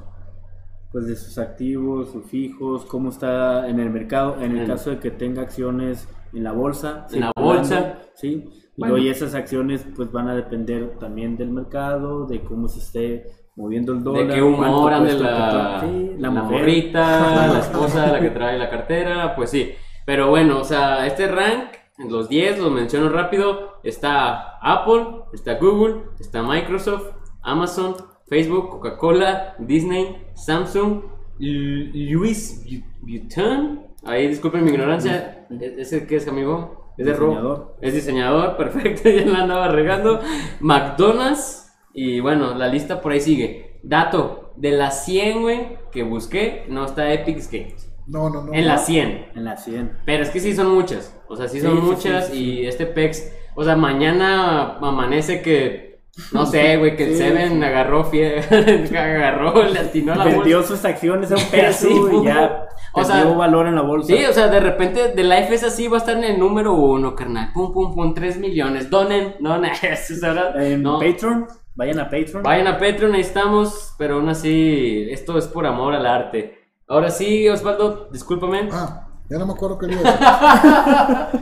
pues 0.91 1.07
de 1.07 1.17
sus 1.17 1.39
activos, 1.39 2.11
sus 2.11 2.25
fijos, 2.25 2.85
cómo 2.87 3.11
está 3.11 3.69
en 3.69 3.79
el 3.79 3.91
mercado, 3.91 4.37
en 4.41 4.57
el 4.57 4.67
caso 4.67 4.91
de 4.91 4.99
que 4.99 5.11
tenga 5.11 5.43
acciones 5.43 6.09
en 6.33 6.45
la 6.45 6.53
bolsa. 6.53 7.07
En 7.13 7.21
la 7.21 7.33
bolsa. 7.37 7.99
Sí. 8.15 8.49
Y 8.77 8.81
Bueno. 8.81 8.97
y 8.97 9.09
esas 9.09 9.35
acciones 9.35 9.87
pues 9.95 10.11
van 10.13 10.29
a 10.29 10.35
depender 10.35 10.99
también 10.99 11.37
del 11.37 11.51
mercado, 11.51 12.27
de 12.27 12.43
cómo 12.43 12.69
se 12.69 12.79
esté 12.79 13.25
moviendo 13.57 13.93
el 13.93 14.03
dólar. 14.03 14.29
De 14.29 14.35
qué 14.35 14.43
humor 14.43 14.93
ande 14.93 15.15
la. 15.15 15.81
Sí, 15.81 16.15
la, 16.17 16.31
la, 16.31 16.43
morrita, 16.43 17.47
la 17.49 17.59
esposa, 17.61 18.13
la 18.13 18.21
que 18.21 18.31
trae 18.31 18.59
la 18.59 18.71
cartera, 18.71 19.35
pues 19.37 19.51
sí. 19.51 19.73
Pero 20.09 20.31
bueno, 20.31 20.61
o 20.61 20.65
sea, 20.65 21.07
este 21.07 21.29
rank, 21.29 21.65
los 21.99 22.31
10, 22.31 22.61
los 22.61 22.73
menciono 22.73 23.11
rápido, 23.11 23.75
está 23.85 24.57
Apple, 24.63 25.05
está 25.35 25.57
Google, 25.57 25.97
está 26.19 26.43
Microsoft, 26.43 27.09
Amazon, 27.43 27.95
Facebook, 28.27 28.71
Coca-Cola, 28.71 29.55
Disney, 29.59 30.17
Samsung, 30.33 31.03
L- 31.39 31.91
Louis 32.11 32.65
Vu- 32.65 32.85
Vuitton, 33.03 33.87
ahí 34.03 34.29
disculpen 34.29 34.65
mi 34.65 34.71
ignorancia, 34.71 35.47
¿E- 35.51 35.75
¿ese 35.79 36.07
qué 36.07 36.17
es, 36.17 36.27
amigo? 36.27 36.95
¿Es 36.97 37.05
de? 37.05 37.13
Diseñador. 37.13 37.77
Es 37.83 37.93
diseñador, 37.93 38.57
perfecto, 38.63 39.11
ya 39.11 39.27
la 39.27 39.43
andaba 39.43 39.69
regando. 39.69 40.21
McDonald's, 40.61 41.71
y 41.93 42.21
bueno, 42.21 42.55
la 42.55 42.69
lista 42.69 43.03
por 43.03 43.13
ahí 43.13 43.21
sigue. 43.21 43.79
Dato, 43.83 44.53
de 44.57 44.71
las 44.71 45.05
100, 45.05 45.43
güey, 45.43 45.79
que 45.93 46.03
busqué, 46.03 46.65
no 46.71 46.87
está 46.87 47.13
Epic 47.13 47.41
Games. 47.53 47.88
No, 48.09 48.31
no, 48.31 48.43
no. 48.45 48.53
En 48.55 48.67
las 48.67 48.87
100. 48.87 49.27
En 49.35 49.45
la 49.45 49.57
100. 49.57 49.99
Pero 50.07 50.23
es 50.23 50.31
que 50.31 50.41
sí 50.41 50.55
son 50.55 50.75
muchas. 50.75 51.15
O 51.29 51.37
sea, 51.37 51.47
sí 51.49 51.61
son 51.61 51.77
sí, 51.77 51.83
muchas 51.83 52.27
sí, 52.29 52.33
sí, 52.33 52.45
y 52.63 52.67
este 52.67 52.87
PEX, 52.87 53.31
o 53.55 53.63
sea, 53.65 53.77
mañana 53.77 54.79
amanece 54.79 55.43
que 55.43 56.01
No 56.33 56.47
sé, 56.47 56.77
güey, 56.79 56.97
que 56.97 57.05
el 57.05 57.11
Sí, 57.13 57.19
Seven 57.19 57.63
agarró 57.63 58.11
fie- 58.11 58.41
agarró, 58.97 59.63
le 59.63 59.79
atinó 59.79 60.15
a 60.15 60.17
la 60.17 60.25
Vendió 60.25 60.59
bolsa. 60.59 60.75
sus 60.77 60.85
acciones 60.85 61.31
a 61.31 61.37
un 61.37 61.45
peso 61.51 61.89
Sí, 61.89 61.95
y 62.23 62.25
ya 62.25 62.65
o 62.95 63.05
sea, 63.05 63.25
valor 63.25 63.67
en 63.69 63.75
la 63.77 63.83
bolsa. 63.83 64.09
Sí, 64.17 64.25
o 64.25 64.33
sea, 64.33 64.49
de 64.49 64.59
repente 64.61 65.13
The 65.15 65.23
Life 65.23 65.55
es 65.55 65.63
así, 65.63 65.87
va 65.87 65.99
a 65.99 66.01
estar 66.01 66.17
en 66.17 66.25
el 66.25 66.39
número 66.39 66.73
uno, 66.75 67.15
carnal. 67.15 67.51
Pum, 67.53 67.73
pum, 67.73 67.95
pum, 67.95 68.15
3 68.15 68.39
millones. 68.39 68.89
Donen, 68.91 69.35
donen. 69.41 69.71
Eso 69.83 70.15
es 70.15 70.25
ahora. 70.25 70.55
en 70.67 70.83
no. 70.83 70.99
Patreon, 70.99 71.47
vayan 71.75 72.01
a 72.01 72.05
Patreon. 72.05 72.43
Vayan 72.43 72.67
a 72.67 72.79
Patreon, 72.79 73.15
ahí 73.15 73.21
estamos, 73.21 73.95
pero 73.99 74.15
aún 74.17 74.29
así, 74.31 75.07
esto 75.11 75.37
es 75.39 75.47
por 75.47 75.67
amor 75.67 75.95
al 75.95 76.07
arte. 76.07 76.58
Ahora 76.89 77.11
sí, 77.11 77.49
Osvaldo, 77.49 78.09
discúlpame. 78.11 78.69
Ah, 78.73 79.09
ya 79.29 79.39
no 79.39 79.47
me 79.47 79.53
acuerdo 79.53 79.79
qué 79.79 79.87
iba 79.87 80.01
a 80.01 80.05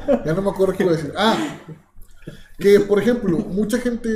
decir. 0.01 0.21
ya 0.27 0.33
no 0.35 0.43
me 0.43 0.51
acuerdo 0.51 0.75
qué 0.75 0.83
iba 0.83 0.93
a 0.93 0.97
decir. 0.97 1.13
Ah, 1.17 1.37
que 2.59 2.81
por 2.81 2.99
ejemplo, 3.01 3.39
mucha 3.39 3.79
gente 3.79 4.09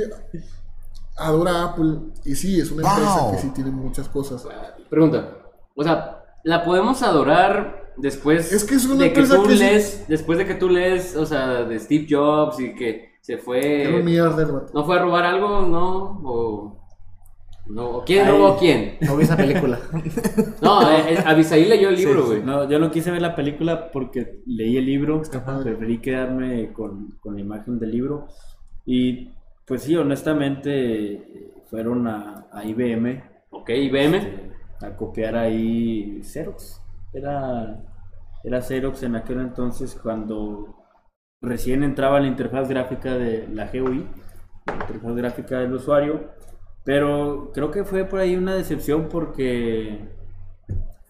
adora 1.17 1.63
Apple 1.65 1.99
y 2.25 2.35
sí, 2.35 2.59
es 2.59 2.71
una 2.71 2.87
empresa 2.89 3.21
Wow. 3.21 3.31
que 3.31 3.37
sí 3.37 3.49
tiene 3.53 3.71
muchas 3.71 4.07
cosas. 4.09 4.45
Pregunta. 4.89 5.37
O 5.75 5.83
sea, 5.83 6.23
¿la 6.43 6.65
podemos 6.65 7.01
adorar 7.01 7.93
después 7.97 8.51
Es 8.51 8.63
que 8.63 8.75
es 8.75 8.85
una 8.85 9.03
de 9.03 9.13
que 9.13 9.21
empresa 9.21 9.35
tú 9.41 9.47
que 9.47 9.53
sí- 9.53 9.59
lees, 9.59 10.05
después 10.07 10.37
de 10.37 10.45
que 10.45 10.55
tú 10.55 10.69
lees, 10.69 11.15
o 11.15 11.25
sea, 11.25 11.63
de 11.63 11.79
Steve 11.79 12.07
Jobs 12.09 12.59
y 12.59 12.75
que 12.75 13.11
se 13.21 13.33
Era 13.33 13.41
un 13.41 13.45
fue... 13.45 14.03
mierda. 14.03 14.63
¿No 14.73 14.83
fue 14.85 14.97
a 14.97 15.01
robar 15.01 15.23
algo? 15.25 15.61
¿No? 15.61 16.21
¿O, 16.25 16.80
no? 17.71 17.89
¿O 17.97 18.03
quién 18.05 18.25
Ay. 18.25 18.31
robó 18.31 18.47
a 18.49 18.57
quién? 18.59 18.97
No 19.01 19.15
vi 19.17 19.23
esa 19.23 19.37
película. 19.37 19.79
No, 20.61 20.89
eh, 20.91 21.13
eh, 21.15 21.23
Abisaí 21.25 21.65
leyó 21.65 21.89
el 21.89 21.95
libro, 21.95 22.21
Sí, 22.23 22.27
güey. 22.27 22.43
No, 22.43 22.69
yo 22.69 22.77
no 22.79 22.91
quise 22.91 23.09
ver 23.11 23.21
la 23.21 23.35
película 23.35 23.89
porque 23.91 24.41
leí 24.45 24.77
el 24.77 24.85
libro, 24.85 25.21
preferí 25.63 25.97
quedarme 25.99 26.71
con, 26.73 27.17
con 27.19 27.35
la 27.35 27.41
imagen 27.41 27.79
del 27.79 27.91
libro 27.91 28.27
y 28.85 29.29
pues 29.65 29.83
sí, 29.83 29.95
honestamente 29.95 31.53
fueron 31.69 32.07
a, 32.07 32.47
a 32.51 32.63
IBM 32.65 33.23
Ok, 33.49 33.69
IBM. 33.69 34.15
eh, 34.17 34.51
a 34.81 34.95
copiar 34.95 35.35
ahí 35.35 36.21
Xerox. 36.23 36.81
Era, 37.13 37.83
era 38.43 38.61
Xerox 38.61 39.03
en 39.03 39.15
aquel 39.15 39.39
entonces 39.41 39.97
cuando 40.01 40.75
recién 41.41 41.83
entraba 41.83 42.19
la 42.19 42.27
interfaz 42.27 42.69
gráfica 42.69 43.15
de 43.15 43.47
la 43.51 43.65
GUI, 43.67 44.05
la 44.67 44.73
interfaz 44.75 45.15
gráfica 45.15 45.59
del 45.59 45.73
usuario, 45.73 46.29
pero 46.83 47.51
creo 47.53 47.71
que 47.71 47.83
fue 47.85 48.05
por 48.05 48.19
ahí 48.19 48.35
una 48.35 48.55
decepción 48.55 49.09
porque 49.09 50.09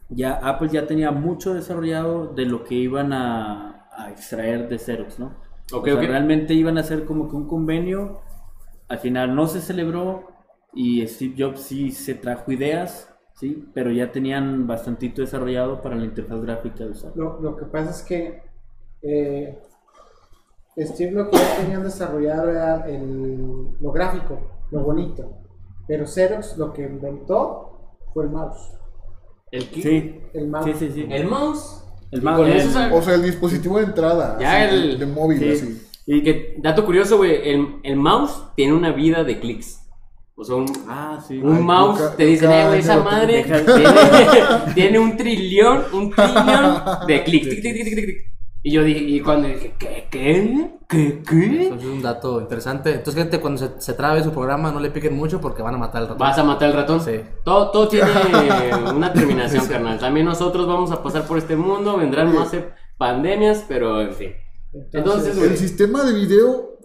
ya 0.09 0.33
Apple 0.33 0.69
ya 0.71 0.87
tenía 0.87 1.11
mucho 1.11 1.53
desarrollado 1.53 2.27
de 2.33 2.45
lo 2.45 2.63
que 2.63 2.75
iban 2.75 3.13
a, 3.13 3.87
a 3.95 4.11
extraer 4.11 4.67
de 4.67 4.77
Xerox, 4.79 5.19
¿no? 5.19 5.37
Ok, 5.73 5.87
O 5.87 5.89
sea, 5.89 6.03
ok. 6.03 6.03
Realmente 6.03 6.53
iban 6.53 6.77
a 6.77 6.81
hacer 6.81 7.05
como 7.05 7.29
que 7.29 7.35
un 7.35 7.47
convenio, 7.47 8.21
al 8.89 8.99
final 8.99 9.35
no 9.35 9.47
se 9.47 9.61
celebró 9.61 10.27
y 10.73 11.05
Steve 11.07 11.35
Jobs 11.37 11.61
sí 11.61 11.91
se 11.91 12.15
trajo 12.15 12.51
ideas, 12.51 13.13
sí, 13.35 13.69
pero 13.73 13.91
ya 13.91 14.11
tenían 14.11 14.67
bastantito 14.67 15.21
desarrollado 15.21 15.81
para 15.81 15.95
la 15.95 16.05
interfaz 16.05 16.41
gráfica 16.41 16.85
de. 16.85 16.95
Lo, 17.13 17.39
lo 17.41 17.55
que 17.55 17.65
pasa 17.65 17.91
es 17.91 18.03
que 18.03 18.43
eh, 19.01 19.59
Steve 20.77 21.11
lo 21.11 21.29
que 21.29 21.37
ya 21.37 21.57
tenían 21.57 21.83
desarrollado 21.83 22.49
era 22.49 22.85
el, 22.87 23.77
lo 23.79 23.91
gráfico, 23.91 24.39
lo 24.71 24.83
bonito. 24.83 25.40
Pero 25.91 26.07
Xerox 26.07 26.55
lo 26.57 26.71
que 26.71 26.83
inventó 26.83 27.97
fue 28.13 28.23
el 28.23 28.29
mouse. 28.29 28.71
¿El 29.51 29.69
qué? 29.69 29.81
Sí, 29.81 30.19
El 30.33 30.47
mouse. 30.47 30.63
sí, 30.65 30.73
sí, 30.79 30.91
sí. 30.93 31.05
¿El 31.09 31.27
mouse? 31.27 31.83
El 32.11 32.21
mouse, 32.21 32.47
el- 32.47 32.55
eso 32.55 32.79
O 32.95 33.01
sea, 33.01 33.15
el 33.15 33.23
dispositivo 33.23 33.77
de 33.77 33.83
entrada. 33.83 34.37
Ya 34.39 34.63
así, 34.67 34.73
el- 34.75 34.99
de, 34.99 35.05
móvil, 35.05 35.39
sí. 35.39 35.49
así. 35.51 35.81
Y 36.05 36.23
que, 36.23 36.55
dato 36.59 36.85
curioso, 36.85 37.17
güey, 37.17 37.49
el, 37.49 37.67
el 37.83 37.97
mouse 37.97 38.41
tiene 38.55 38.71
una 38.73 38.93
vida 38.93 39.25
de 39.25 39.41
clics. 39.41 39.79
O 40.35 40.45
sea, 40.45 40.55
un, 40.55 40.65
Ah, 40.87 41.21
sí. 41.27 41.37
un 41.39 41.57
Ay, 41.57 41.61
mouse, 41.63 41.99
nunca- 41.99 42.15
te 42.15 42.25
dicen, 42.25 42.51
eh, 42.51 42.67
güey, 42.67 42.79
esa 42.79 43.03
madre 43.03 43.43
tiene, 43.43 43.53
tiene 44.73 44.97
un 44.99 45.17
trillón, 45.17 45.83
un 45.91 46.09
trillón 46.11 46.81
de 47.05 47.23
clics. 47.25 47.49
tic, 47.49 47.61
tic, 47.61 47.73
tic, 47.73 47.83
tic, 47.83 47.95
tic, 47.95 48.05
tic. 48.05 48.17
Y 48.63 48.71
yo 48.71 48.83
dije, 48.85 48.99
y 49.01 49.19
cuando 49.19 49.49
dije, 49.49 49.73
¿qué? 49.77 50.07
¿Qué? 50.09 50.71
¿Qué? 50.91 51.23
¿Qué? 51.23 51.67
Eso 51.67 51.75
es 51.75 51.85
un 51.85 52.01
dato 52.01 52.41
interesante. 52.41 52.93
Entonces, 52.93 53.23
gente, 53.23 53.39
cuando 53.39 53.57
se, 53.57 53.79
se 53.79 53.93
trabe 53.93 54.21
su 54.21 54.31
programa, 54.31 54.73
no 54.73 54.81
le 54.81 54.91
piquen 54.91 55.15
mucho 55.15 55.39
porque 55.39 55.61
van 55.61 55.73
a 55.75 55.77
matar 55.77 56.01
al 56.01 56.09
ratón. 56.09 56.17
¿Vas 56.19 56.37
a 56.37 56.43
matar 56.43 56.67
al 56.69 56.75
ratón? 56.75 56.99
Sí. 56.99 57.21
Todo, 57.45 57.71
todo 57.71 57.87
tiene 57.87 58.09
una 58.93 59.13
terminación, 59.13 59.65
carnal. 59.67 59.97
También 59.97 60.25
nosotros 60.25 60.67
vamos 60.67 60.91
a 60.91 61.01
pasar 61.01 61.25
por 61.25 61.37
este 61.37 61.55
mundo, 61.55 61.97
vendrán 61.97 62.35
más 62.35 62.51
pandemias, 62.97 63.63
pero 63.69 64.01
en 64.01 64.13
fin. 64.13 64.31
Entonces, 64.91 65.37
El 65.37 65.45
güey, 65.45 65.57
sistema 65.57 66.03
de 66.03 66.13
video 66.13 66.77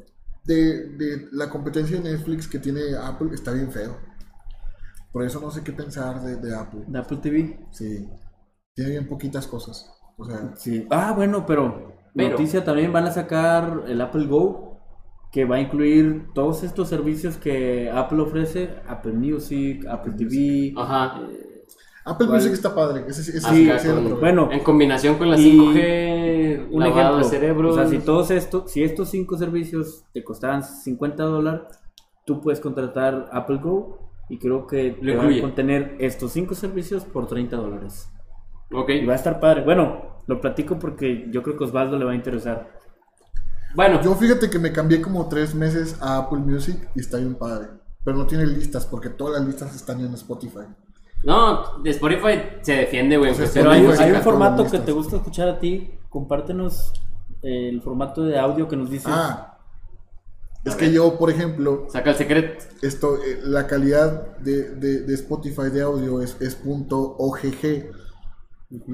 de, 0.45 0.91
de 0.91 1.29
la 1.33 1.51
competencia 1.51 2.01
de 2.01 2.13
Netflix 2.13 2.47
que 2.47 2.61
tiene 2.61 2.81
Apple 3.03 3.31
está 3.35 3.53
bien 3.53 3.73
feo. 3.73 3.99
Por 5.13 5.25
eso 5.25 5.41
no 5.41 5.51
sé 5.51 5.65
qué 5.65 5.73
pensar 5.73 6.23
de, 6.23 6.37
de 6.37 6.55
Apple. 6.55 6.85
¿De 6.87 6.99
Apple 6.99 7.19
TV? 7.19 7.59
Sí. 7.73 8.09
Tiene 8.73 8.91
bien 8.93 9.09
poquitas 9.09 9.49
cosas. 9.49 9.91
O 10.17 10.25
sea, 10.25 10.53
Sí. 10.57 10.87
Ah, 10.91 11.13
bueno, 11.13 11.45
pero, 11.45 11.96
Pero- 12.17 12.31
noticia 12.31 12.65
también 12.65 12.93
van 12.93 13.05
a 13.07 13.11
sacar 13.11 13.83
el 13.89 14.01
Apple 14.01 14.27
Go 14.27 14.79
que 15.33 15.45
va 15.45 15.57
a 15.57 15.61
incluir 15.61 16.29
todos 16.35 16.63
estos 16.63 16.89
servicios 16.89 17.37
que 17.37 17.91
Apple 17.91 18.21
ofrece, 18.23 18.71
Apple 18.89 19.13
Music, 19.13 19.85
Apple 19.87 20.15
TV. 20.17 20.73
ajá. 20.77 21.21
Apple 22.09 22.27
¿Cuál? 22.29 22.39
Music 22.39 22.53
está 22.53 22.73
padre. 22.75 23.05
Ese, 23.09 23.21
ese, 23.21 23.39
ese- 23.39 23.49
Sí, 23.51 23.69
ese 23.69 23.89
era 23.89 23.97
con- 23.97 24.05
otro. 24.07 24.21
Bueno, 24.21 24.49
En 24.53 24.61
combinación 24.61 25.17
con 25.19 25.29
la 25.29 25.37
Y 25.37 25.43
5G, 25.59 26.69
un 26.71 26.81
lavado 26.81 27.01
ejemplo, 27.01 27.19
de 27.19 27.25
cerebros. 27.25 27.73
o 27.73 27.75
sea, 27.81 27.89
si 27.89 27.99
todos 27.99 28.31
estos, 28.31 28.71
si 28.71 28.83
estos 28.85 29.11
cinco 29.11 29.37
servicios 29.37 30.05
te 30.15 30.23
costaran 30.23 30.63
50 30.63 31.25
dólares, 31.25 31.63
tú 32.25 32.41
puedes 32.41 32.61
contratar 32.61 33.29
Apple 33.33 33.59
Go 33.59 33.99
y 34.29 34.39
creo 34.39 34.67
que 34.69 34.97
Lo 35.01 35.13
te 35.13 35.19
van 35.19 35.33
a 35.35 35.41
contener 35.41 35.97
estos 35.99 36.33
cinco 36.33 36.55
servicios 36.55 37.05
por 37.05 37.27
30 37.27 37.57
dólares. 37.57 38.09
Ok. 38.73 38.89
Y 38.91 39.05
va 39.05 39.13
a 39.13 39.17
estar 39.17 39.39
padre. 39.41 39.63
Bueno, 39.65 40.16
lo 40.27 40.41
platico 40.41 40.79
porque 40.79 41.29
yo 41.31 41.43
creo 41.43 41.57
que 41.57 41.65
Osvaldo 41.65 41.99
le 41.99 42.05
va 42.05 42.13
a 42.13 42.17
interesar. 42.17 42.71
Bueno, 43.75 44.01
Yo 44.03 44.15
fíjate 44.15 44.49
que 44.49 44.59
me 44.59 44.73
cambié 44.73 45.03
como 45.03 45.29
tres 45.29 45.55
meses 45.55 45.97
a 46.01 46.17
Apple 46.19 46.39
Music 46.39 46.77
y 46.95 47.01
está 47.01 47.19
bien 47.19 47.35
padre. 47.35 47.69
Pero 48.05 48.17
no 48.17 48.27
tiene 48.27 48.47
listas 48.47 48.87
porque 48.87 49.11
todas 49.11 49.39
las 49.39 49.47
listas 49.47 49.75
están 49.75 50.01
en 50.01 50.15
Spotify. 50.15 50.61
no, 51.25 51.79
de 51.83 51.91
Spotify 51.91 52.41
se 52.63 52.73
defiende, 52.73 53.17
güey. 53.19 53.35
Pero 53.53 53.71
hay, 53.71 53.83
un 53.85 54.23
formato 54.23 54.65
que 54.71 54.79
te 54.79 54.93
gusta 54.93 55.17
escuchar 55.17 55.49
a 55.49 55.59
ti. 55.59 55.91
Compártenos 56.09 56.93
eh, 57.43 57.69
el 57.69 57.83
formato 57.83 58.23
de 58.23 58.39
audio 58.39 58.67
que 58.69 58.77
nos 58.77 58.89
dices. 58.91 59.09
Ah, 59.11 59.59
es 60.65 60.75
que 60.75 60.91
yo, 60.93 61.19
por 61.19 61.31
ejemplo, 61.31 61.87
Saca 61.91 62.11
el 62.11 62.17
secreto. 62.17 62.65
esto, 62.83 63.17
eh, 63.23 63.41
la 63.45 63.67
calidad 63.67 64.37
de, 64.39 64.75
de- 64.75 65.01
de 65.03 65.15
Spotify 65.15 65.71
de 65.73 65.83
audio 65.83 66.23
es, 66.23 66.37
es 66.41 66.55
punto 66.57 67.15
.ogg, 67.19 67.41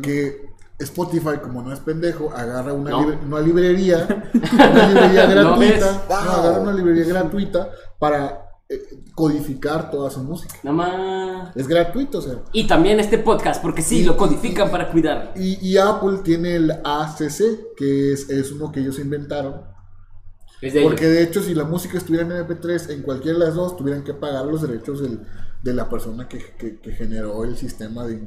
que 0.02 0.46
Spotify, 0.82 1.38
como 1.42 1.62
no 1.62 1.72
es 1.72 1.80
pendejo, 1.80 2.32
agarra 2.34 2.72
una, 2.72 2.90
No. 2.90 2.98
una 3.26 3.40
librería, 3.40 4.06
una 4.52 4.88
librería 4.88 5.26
gratuita, 5.30 6.04
no, 6.08 6.14
agarra 6.14 6.60
una 6.60 6.72
librería 6.72 7.04
gratuita 7.04 7.68
para 7.98 8.46
eh, 8.68 8.80
codificar 9.14 9.90
toda 9.90 10.10
su 10.10 10.20
música. 10.22 10.54
Nada 10.62 10.76
más. 10.76 11.56
Es 11.56 11.68
gratuito, 11.68 12.18
o 12.18 12.22
sea. 12.22 12.34
Y 12.52 12.66
también 12.66 12.98
este 13.00 13.18
podcast, 13.18 13.60
porque 13.62 13.82
sí, 13.82 14.02
lo 14.04 14.16
codifican 14.16 14.70
para 14.70 14.90
cuidar. 14.90 15.32
Y, 15.36 15.58
y 15.66 15.76
Apple 15.78 16.18
tiene 16.24 16.56
el 16.56 16.70
ACC, 16.84 17.74
que 17.76 18.12
es, 18.12 18.28
es 18.30 18.50
uno 18.52 18.72
que 18.72 18.80
ellos 18.80 18.98
inventaron. 18.98 19.62
Es 20.60 20.72
de 20.74 20.80
ellos. 20.80 20.90
Porque 20.92 21.06
de 21.06 21.22
hecho, 21.22 21.42
si 21.42 21.54
la 21.54 21.64
música 21.64 21.98
estuviera 21.98 22.24
en 22.24 22.46
MP3, 22.46 22.90
en 22.90 23.02
cualquiera 23.02 23.38
de 23.38 23.44
las 23.46 23.54
dos, 23.54 23.76
tuvieran 23.76 24.04
que 24.04 24.14
pagar 24.14 24.44
los 24.46 24.62
derechos 24.62 25.02
del- 25.02 25.20
de 25.62 25.74
la 25.74 25.88
persona 25.88 26.28
que, 26.28 26.38
que- 26.58 26.80
que 26.80 26.92
generó 26.92 27.44
el 27.44 27.56
sistema 27.56 28.04
de, 28.06 28.20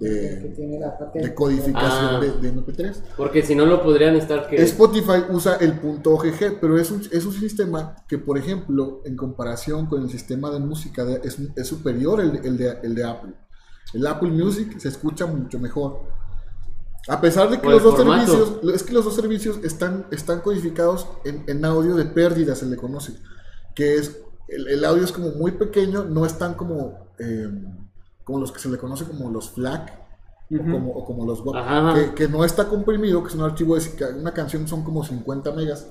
de, 0.00 0.52
tiene 0.54 0.78
la 0.78 0.96
patente. 0.96 1.28
de 1.28 1.34
codificación 1.34 2.14
Ah. 2.14 2.20
de, 2.20 2.32
de 2.40 2.54
MP3. 2.54 2.94
Porque 3.16 3.42
si 3.42 3.54
no 3.54 3.66
lo 3.66 3.82
podrían 3.82 4.14
estar 4.16 4.48
que. 4.48 4.56
Spotify 4.62 5.24
usa 5.30 5.56
el 5.56 5.72
punto 5.80 6.12
.ogg, 6.14 6.58
pero 6.60 6.78
es 6.78 6.90
un, 6.90 7.02
es 7.10 7.24
un 7.24 7.32
sistema 7.32 7.96
que, 8.08 8.18
por 8.18 8.38
ejemplo, 8.38 9.00
en 9.04 9.16
comparación 9.16 9.86
con 9.86 10.02
el 10.02 10.08
sistema 10.10 10.50
de 10.50 10.60
música, 10.60 11.04
de- 11.04 11.20
es, 11.24 11.38
es 11.56 11.66
superior 11.66 12.20
el, 12.20 12.36
el 12.44 12.56
de, 12.56 12.78
el 12.82 12.94
de 12.94 13.04
Apple. 13.04 13.32
El 13.94 14.06
Apple 14.06 14.30
Music 14.30 14.78
se 14.78 14.88
escucha 14.88 15.26
mucho 15.26 15.58
mejor. 15.58 16.02
A 17.08 17.20
pesar 17.22 17.48
de 17.48 17.58
que 17.60 17.68
los 17.68 17.82
dos 17.82 17.96
formato. 17.96 18.30
servicios, 18.30 18.74
es 18.74 18.82
que 18.82 18.92
los 18.92 19.04
dos 19.04 19.14
servicios 19.16 19.58
están, 19.64 20.06
están 20.10 20.40
codificados 20.42 21.08
en, 21.24 21.42
en 21.46 21.64
audio 21.64 21.96
de 21.96 22.04
pérdida, 22.04 22.54
se 22.54 22.66
le 22.66 22.76
conoce. 22.76 23.14
Que 23.74 23.94
es, 23.96 24.20
el, 24.48 24.68
el 24.68 24.84
audio 24.84 25.04
es 25.04 25.12
como 25.12 25.30
muy 25.30 25.52
pequeño, 25.52 26.04
no 26.04 26.26
es 26.26 26.36
tan 26.36 26.52
como, 26.54 27.08
eh, 27.18 27.48
como 28.28 28.40
los 28.40 28.52
que 28.52 28.58
se 28.60 28.68
le 28.68 28.76
conoce 28.76 29.06
como 29.06 29.30
los 29.30 29.48
FLAC 29.52 29.90
o, 30.52 30.62
como, 30.72 30.90
o 30.92 31.04
como 31.06 31.24
los 31.24 31.40
WAP, 31.40 31.54
que, 31.94 32.14
que 32.14 32.28
no 32.28 32.44
está 32.44 32.68
comprimido, 32.68 33.22
que 33.22 33.28
es 33.30 33.34
un 33.34 33.40
archivo 33.42 33.74
de 33.74 33.90
que 33.96 34.04
una 34.04 34.34
canción 34.34 34.68
son 34.68 34.84
como 34.84 35.02
50 35.02 35.50
megas. 35.52 35.86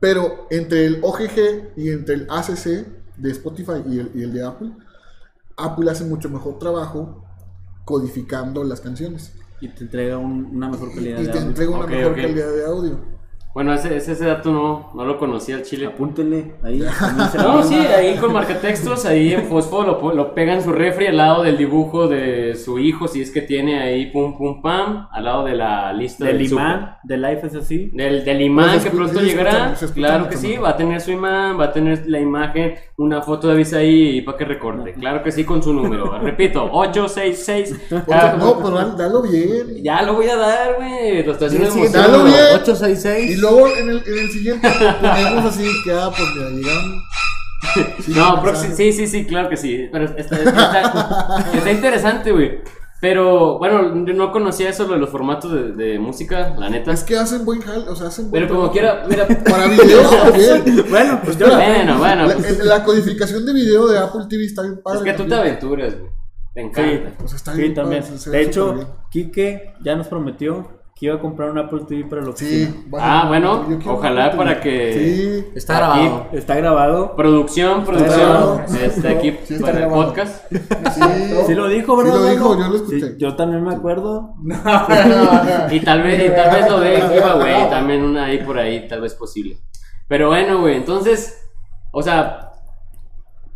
Pero 0.00 0.46
entre 0.50 0.86
el 0.86 1.00
OGG 1.02 1.72
y 1.76 1.90
entre 1.90 2.14
el 2.16 2.26
ACC 2.28 2.86
de 3.16 3.30
Spotify 3.30 3.82
y 3.88 4.00
el, 4.00 4.10
y 4.14 4.22
el 4.24 4.32
de 4.32 4.44
Apple, 4.44 4.72
Apple 5.56 5.88
hace 5.90 6.04
mucho 6.04 6.28
mejor 6.28 6.58
trabajo 6.58 7.24
codificando 7.84 8.64
las 8.64 8.80
canciones. 8.80 9.32
Y 9.60 9.68
te 9.68 9.84
entrega 9.84 10.18
un- 10.18 10.46
una 10.56 10.68
mejor 10.68 10.88
Y, 10.90 10.94
calidad 10.96 11.18
y 11.20 11.22
de 11.26 11.28
te 11.28 11.38
audio. 11.38 11.48
entrega 11.48 11.70
una 11.70 11.86
mejor 11.86 12.16
calidad 12.16 12.52
de 12.52 12.64
audio. 12.66 13.13
Bueno, 13.54 13.72
ese, 13.72 13.96
ese, 13.96 14.12
ese 14.12 14.24
dato 14.24 14.50
no, 14.52 14.90
no 14.94 15.04
lo 15.04 15.16
conocía 15.16 15.54
al 15.54 15.62
chile. 15.62 15.86
Apúntele 15.86 16.54
ahí. 16.64 16.82
No, 17.38 17.62
sí, 17.62 17.74
ahí 17.76 18.16
con 18.16 18.32
marcatextos, 18.32 19.04
ahí 19.06 19.32
en 19.32 19.46
fosfo 19.46 19.82
lo, 19.84 20.12
lo 20.14 20.34
pega 20.34 20.54
en 20.54 20.62
su 20.62 20.72
refri 20.72 21.06
al 21.06 21.16
lado 21.18 21.42
del 21.44 21.56
dibujo 21.56 22.08
de 22.08 22.56
su 22.56 22.78
hijo, 22.80 23.06
si 23.06 23.22
es 23.22 23.30
que 23.30 23.42
tiene 23.42 23.80
ahí 23.80 24.06
pum 24.06 24.36
pum 24.36 24.60
pam, 24.60 25.06
al 25.12 25.24
lado 25.24 25.44
de 25.44 25.54
la 25.54 25.92
lista 25.92 26.24
Del 26.24 26.38
del 26.38 26.52
imán, 26.52 26.96
de 27.04 27.16
Life 27.16 27.46
es 27.46 27.54
así. 27.54 27.90
Del, 27.92 28.24
del 28.24 28.40
imán 28.42 28.70
Pues 28.72 28.84
que 28.84 28.90
pronto 28.90 29.20
llegará, 29.20 29.74
claro 29.94 30.28
que 30.28 30.36
sí, 30.36 30.56
va 30.56 30.70
a 30.70 30.76
tener 30.76 31.00
su 31.00 31.12
imán, 31.12 31.58
va 31.60 31.66
a 31.66 31.72
tener 31.72 32.04
la 32.08 32.18
imagen, 32.18 32.74
una 32.96 33.22
foto 33.22 33.46
de 33.48 33.54
Avisa 33.54 33.78
ahí 33.78 34.20
para 34.22 34.36
que 34.38 34.44
recorte, 34.46 34.92
claro 34.94 35.22
que 35.22 35.30
sí 35.30 35.44
con 35.44 35.62
su 35.62 35.72
número, 35.72 36.18
repito, 36.22 36.68
866. 36.72 37.92
Oye, 37.92 38.02
Ah, 38.10 38.36
no, 38.38 38.56
pero 38.56 38.70
dale- 38.70 38.96
dalo 38.96 39.22
bien. 39.22 39.82
Ya 39.82 40.02
lo 40.02 40.14
voy 40.14 40.26
a 40.28 40.36
dar, 40.36 40.74
güey, 40.76 41.22
lo 41.24 41.32
estoy 41.32 41.46
haciendo 41.48 41.70
Sí, 41.70 41.86
sí, 41.86 41.92
dalo 41.92 42.24
bien. 42.24 42.36
866. 42.54 43.43
Luego 43.50 43.68
en 43.68 43.88
el, 43.90 44.02
en 44.06 44.18
el 44.18 44.30
siguiente 44.30 44.68
ponemos 45.00 45.44
así 45.44 45.66
que, 45.84 45.92
ah, 45.92 46.10
pues 46.16 46.28
mira, 46.34 46.50
llegaron. 46.50 47.02
Sí, 48.04 48.12
No, 48.14 48.42
proxi- 48.42 48.74
sí, 48.74 48.92
sí, 48.92 49.06
sí, 49.06 49.24
claro 49.24 49.48
que 49.48 49.56
sí. 49.56 49.88
Pero 49.90 50.04
está, 50.16 50.36
está- 50.36 51.44
está 51.54 51.70
interesante, 51.72 52.30
güey. 52.32 52.60
Pero 53.00 53.58
bueno, 53.58 53.82
no 53.94 54.32
conocía 54.32 54.70
eso 54.70 54.86
lo 54.86 54.94
de 54.94 54.98
los 54.98 55.10
formatos 55.10 55.52
de, 55.52 55.72
de 55.72 55.98
música, 55.98 56.54
la 56.58 56.70
neta. 56.70 56.90
Es 56.92 57.02
que 57.04 57.16
hacen 57.18 57.44
buen 57.44 57.60
jal, 57.60 57.84
o 57.88 57.94
sea, 57.94 58.08
hacen 58.08 58.30
buen 58.30 58.42
Pero 58.46 58.54
como 58.54 58.70
trabajo. 58.70 59.06
quiera, 59.08 59.26
mira. 59.26 59.44
Para 59.44 59.66
videos 59.66 60.10
también. 60.22 60.84
Bueno, 60.88 61.20
pues 61.22 61.36
yo 61.38 61.46
Bueno, 61.46 61.98
bueno. 61.98 62.26
La, 62.26 62.34
pues, 62.34 62.58
la 62.64 62.82
codificación 62.84 63.44
de 63.44 63.52
video 63.52 63.86
de 63.88 63.98
Apple 63.98 64.22
TV 64.28 64.44
está 64.46 64.62
bien 64.62 64.80
padre. 64.82 64.98
es 64.98 65.04
que 65.04 65.22
tú 65.22 65.28
te 65.28 65.34
aventuras, 65.34 65.98
güey. 65.98 66.10
Te 66.54 66.60
Sí, 66.62 66.66
encanta. 66.66 67.24
O 67.24 67.28
sea, 67.28 67.36
está 67.36 67.52
sí, 67.52 67.60
bien 67.60 67.74
también. 67.74 68.02
padre, 68.02 68.30
De 68.30 68.42
hecho, 68.42 68.72
bien. 68.74 68.86
Quique 69.10 69.74
ya 69.84 69.96
nos 69.96 70.06
prometió 70.06 70.73
que 70.96 71.06
iba 71.06 71.16
a 71.16 71.18
comprar 71.18 71.50
un 71.50 71.58
Apple 71.58 71.80
TV 71.88 72.04
para 72.04 72.22
la 72.22 72.30
oficina. 72.30 72.70
Sí. 72.70 72.86
Ah, 73.00 73.24
bueno, 73.26 73.66
ojalá 73.86 74.36
para 74.36 74.60
que-. 74.60 74.92
Sí. 74.92 75.52
Está 75.56 75.92
Aquí. 75.92 76.04
grabado. 76.04 76.26
Está 76.32 76.54
grabado. 76.54 77.16
Producción, 77.16 77.84
grabado. 77.84 78.54
producción. 78.58 78.84
Este 78.84 79.08
aquí 79.08 79.38
Sí, 79.44 79.54
está 79.54 79.66
para 79.66 79.84
el 79.86 79.90
podcast. 79.90 80.46
Sí. 80.52 81.00
Sí 81.46 81.54
lo 81.54 81.66
dijo, 81.66 81.96
Sí 82.00 82.04
¿verdad? 82.04 82.20
lo 82.20 82.30
dijo, 82.30 82.58
yo 82.58 82.68
lo 82.68 82.76
escuché. 82.76 83.00
Sí, 83.00 83.14
yo 83.18 83.34
también 83.34 83.64
me 83.64 83.74
acuerdo. 83.74 84.34
Y 85.72 85.80
tal 85.80 86.02
vez, 86.02 86.30
y 86.30 86.34
tal 86.34 86.54
vez 86.54 86.70
lo 86.70 86.78
de 86.78 87.00
giveaway, 87.00 87.70
también 87.70 88.02
una 88.04 88.26
ahí 88.26 88.38
por 88.38 88.56
ahí, 88.58 88.86
tal 88.86 89.00
vez 89.00 89.14
posible. 89.14 89.58
Pero 90.06 90.28
bueno, 90.28 90.60
güey, 90.60 90.76
entonces, 90.76 91.42
o 91.90 92.02
sea, 92.02 92.52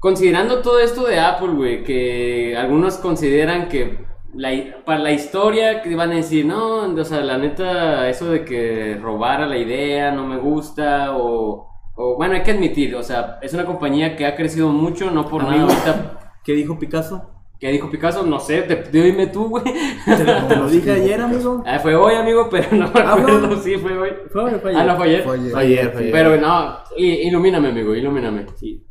considerando 0.00 0.60
todo 0.60 0.80
esto 0.80 1.04
de 1.06 1.20
Apple, 1.20 1.50
güey, 1.54 1.84
que 1.84 2.56
algunos 2.56 2.96
consideran 2.96 3.68
que 3.68 4.07
la, 4.38 4.50
para 4.84 5.00
la 5.00 5.10
historia 5.12 5.82
que 5.82 5.94
van 5.94 6.12
a 6.12 6.16
decir, 6.16 6.46
no, 6.46 6.84
o 6.94 7.04
sea, 7.04 7.20
la 7.20 7.38
neta, 7.38 8.08
eso 8.08 8.30
de 8.30 8.44
que 8.44 8.96
robara 9.02 9.46
la 9.46 9.58
idea 9.58 10.10
no 10.12 10.26
me 10.26 10.36
gusta, 10.38 11.16
o, 11.16 11.66
o 11.96 12.16
bueno, 12.16 12.34
hay 12.34 12.42
que 12.42 12.52
admitir, 12.52 12.94
o 12.94 13.02
sea, 13.02 13.38
es 13.42 13.52
una 13.54 13.64
compañía 13.66 14.16
que 14.16 14.26
ha 14.26 14.36
crecido 14.36 14.68
mucho, 14.68 15.10
no 15.10 15.26
por 15.28 15.44
nada. 15.44 16.32
¿Qué 16.44 16.52
dijo 16.54 16.78
Picasso? 16.78 17.30
¿Qué 17.60 17.68
dijo 17.72 17.90
Picasso? 17.90 18.22
No 18.24 18.38
sé, 18.38 18.62
te, 18.62 18.76
dime 18.92 19.26
tú, 19.26 19.48
güey. 19.48 19.64
Te 19.64 20.24
lo, 20.24 20.46
te 20.46 20.56
lo 20.56 20.68
dije 20.68 20.92
ayer, 20.92 21.20
amigo. 21.20 21.62
Ah, 21.66 21.80
fue 21.80 21.96
hoy, 21.96 22.14
amigo, 22.14 22.46
pero 22.48 22.68
no 22.70 22.86
me 22.92 23.00
Ah, 23.00 23.16
fue 23.16 23.22
acuerdo. 23.22 23.48
hoy. 23.50 23.56
Sí, 23.64 23.76
fue 23.78 23.98
hoy. 23.98 24.10
Fue 24.30 24.44
hoy, 24.44 24.52
fue 24.62 24.76
Ah, 24.76 24.84
no, 24.84 24.92
ayer. 24.92 24.96
fue 24.96 25.06
ayer. 25.08 25.22
Fue 25.24 25.34
ayer. 25.36 25.50
Fue 25.50 25.60
ayer, 25.62 25.90
fue 25.90 26.00
ayer. 26.02 26.12
Pero 26.12 26.36
no, 26.36 26.78
ilumíname, 26.96 27.68
amigo, 27.70 27.94
ilumíname. 27.96 28.46
Sí. 28.54 28.84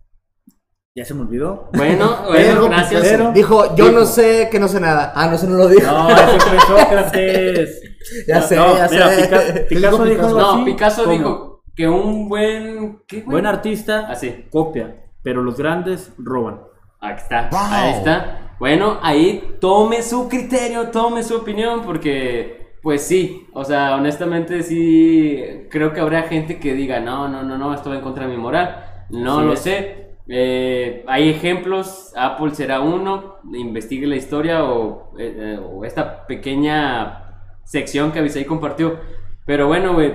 Ya 0.98 1.06
se 1.06 1.14
me 1.14 1.22
olvidó. 1.22 1.70
Bueno, 1.74 2.08
bueno, 2.28 2.32
Pero, 2.34 2.64
gracias. 2.70 3.02
pero- 3.04 3.32
Dijo, 3.32 3.76
yo 3.76 3.92
no 3.92 4.04
sé 4.06 4.50
que 4.52 4.60
no 4.60 4.68
sé 4.68 4.80
nada. 4.80 5.14
Ah, 5.16 5.28
no, 5.28 5.36
eso 5.36 5.48
no 5.48 5.56
lo 5.58 5.68
dijo. 5.68 5.86
No, 5.92 6.10
eso 6.10 6.40
fue 6.40 6.60
Sócrates. 6.80 7.82
Ya 8.28 8.42
sé, 8.42 8.56
No, 8.56 8.76
ya 8.76 8.88
mira, 8.90 9.10
sé. 9.10 9.22
Pica- 9.28 9.68
Picasso 9.70 10.04
dijo 10.06 10.26
algo 10.26 10.40
No, 10.40 10.52
así 10.56 10.66
Picasso 10.66 11.06
dijo 11.06 11.62
que 11.76 11.88
un 11.88 12.28
buen. 12.28 13.00
Buen 13.28 13.46
artista 13.46 14.08
Así. 14.10 14.48
copia, 14.50 15.06
pero 15.22 15.44
los 15.44 15.56
grandes 15.58 16.12
roban. 16.18 16.62
Ahí 17.00 17.14
está, 17.16 17.50
ahí 17.54 17.94
está. 17.94 18.56
Bueno, 18.60 18.98
ahí 19.04 19.56
tome 19.62 20.02
su 20.02 20.28
criterio, 20.28 20.88
tome 20.88 21.22
su 21.22 21.36
opinión, 21.36 21.84
porque, 21.86 22.74
pues 22.82 23.04
sí, 23.04 23.46
o 23.54 23.64
sea, 23.64 23.94
honestamente 23.96 24.64
sí, 24.64 25.68
creo 25.70 25.94
que 25.94 26.00
habrá 26.00 26.24
gente 26.24 26.60
que 26.60 26.74
diga, 26.74 27.00
no, 27.00 27.28
no, 27.28 27.44
no, 27.44 27.56
no, 27.60 27.72
esto 27.76 27.92
va 27.92 27.98
en 27.98 28.02
contra 28.02 28.26
de 28.26 28.32
mi 28.36 28.42
moral. 28.42 29.06
No 29.12 29.42
lo 29.44 29.54
es. 29.54 29.60
sé. 29.60 30.07
Eh, 30.30 31.04
hay 31.08 31.30
ejemplos, 31.30 32.12
Apple 32.16 32.54
será 32.54 32.82
uno, 32.82 33.36
investigue 33.54 34.08
la 34.08 34.16
historia 34.18 34.64
o, 34.66 35.14
eh, 35.18 35.58
o 35.64 35.86
esta 35.86 36.26
pequeña 36.28 37.24
sección 37.64 38.12
que 38.12 38.20
Avisai 38.20 38.46
compartió. 38.46 39.00
Pero 39.46 39.68
bueno, 39.68 39.94
güey, 39.94 40.14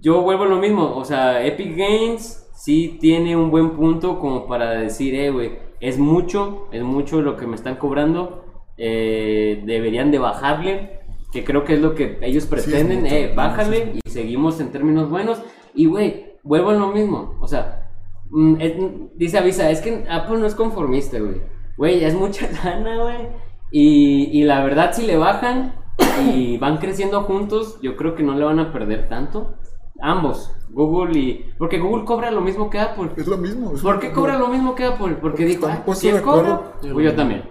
yo 0.00 0.22
vuelvo 0.22 0.44
a 0.44 0.48
lo 0.48 0.56
mismo. 0.56 0.96
O 0.96 1.04
sea, 1.04 1.44
Epic 1.46 1.76
Games 1.76 2.50
sí 2.54 2.98
tiene 3.00 3.36
un 3.36 3.50
buen 3.50 3.70
punto 3.76 4.18
como 4.18 4.46
para 4.48 4.70
decir, 4.72 5.14
eh, 5.14 5.30
güey, 5.30 5.52
es 5.80 5.98
mucho, 5.98 6.68
es 6.72 6.82
mucho 6.82 7.22
lo 7.22 7.36
que 7.36 7.46
me 7.46 7.54
están 7.56 7.76
cobrando. 7.76 8.40
eh, 8.78 9.62
deberían 9.66 10.10
de 10.10 10.18
bajarle, 10.18 11.00
que 11.32 11.44
creo 11.44 11.64
que 11.64 11.74
es 11.74 11.80
lo 11.80 11.94
que 11.94 12.18
ellos 12.22 12.46
pretenden. 12.46 13.02
mucho, 13.02 13.14
eh, 13.14 13.28
sí, 13.30 13.36
bájale 13.36 13.92
y 14.04 14.10
seguimos 14.10 14.58
en 14.60 14.72
términos 14.72 15.08
buenos. 15.10 15.42
Y, 15.74 15.86
güey, 15.86 16.38
vuelvo 16.42 16.70
a 16.70 16.74
lo 16.74 16.88
mismo. 16.88 17.36
O 17.40 17.46
sea, 17.46 17.81
mm, 18.32 18.60
es- 18.60 18.74
dice 19.16 19.38
Avisa, 19.38 19.70
es 19.70 19.80
que 19.80 20.04
Apple 20.10 20.38
no 20.38 20.46
es 20.46 20.54
conformista, 20.54 21.18
güey. 21.18 21.40
Güey, 21.76 22.04
es 22.04 22.14
mucha 22.14 22.48
lana, 22.64 23.02
güey. 23.02 23.28
Y, 23.70 24.38
y 24.38 24.44
la 24.44 24.62
verdad, 24.64 24.92
si 24.92 25.06
le 25.06 25.16
bajan 25.16 25.74
y 26.34 26.58
van 26.58 26.78
creciendo 26.78 27.22
juntos, 27.22 27.78
yo 27.80 27.96
creo 27.96 28.14
que 28.14 28.22
no 28.22 28.34
le 28.34 28.44
van 28.44 28.58
a 28.58 28.72
perder 28.72 29.08
tanto. 29.08 29.54
Ambos, 30.00 30.50
Google 30.70 31.18
y... 31.18 31.52
Porque 31.58 31.78
Google 31.78 32.04
cobra 32.04 32.30
lo 32.30 32.40
mismo 32.40 32.68
que 32.68 32.80
Apple. 32.80 33.10
Es 33.16 33.26
lo 33.28 33.38
mismo. 33.38 33.72
es 33.72 33.80
¿Por 33.80 34.00
qué 34.00 34.10
cobra 34.10 34.36
lo 34.36 34.48
mismo 34.48 34.74
que 34.74 34.84
Apple? 34.84 35.16
Porque 35.20 35.44
dijo, 35.44 35.68
están 35.68 35.84
ah, 35.86 35.94
si 35.94 36.08
él 36.08 36.20
cobra, 36.22 36.72
pues 36.80 37.04
yo 37.04 37.14
también. 37.14 37.44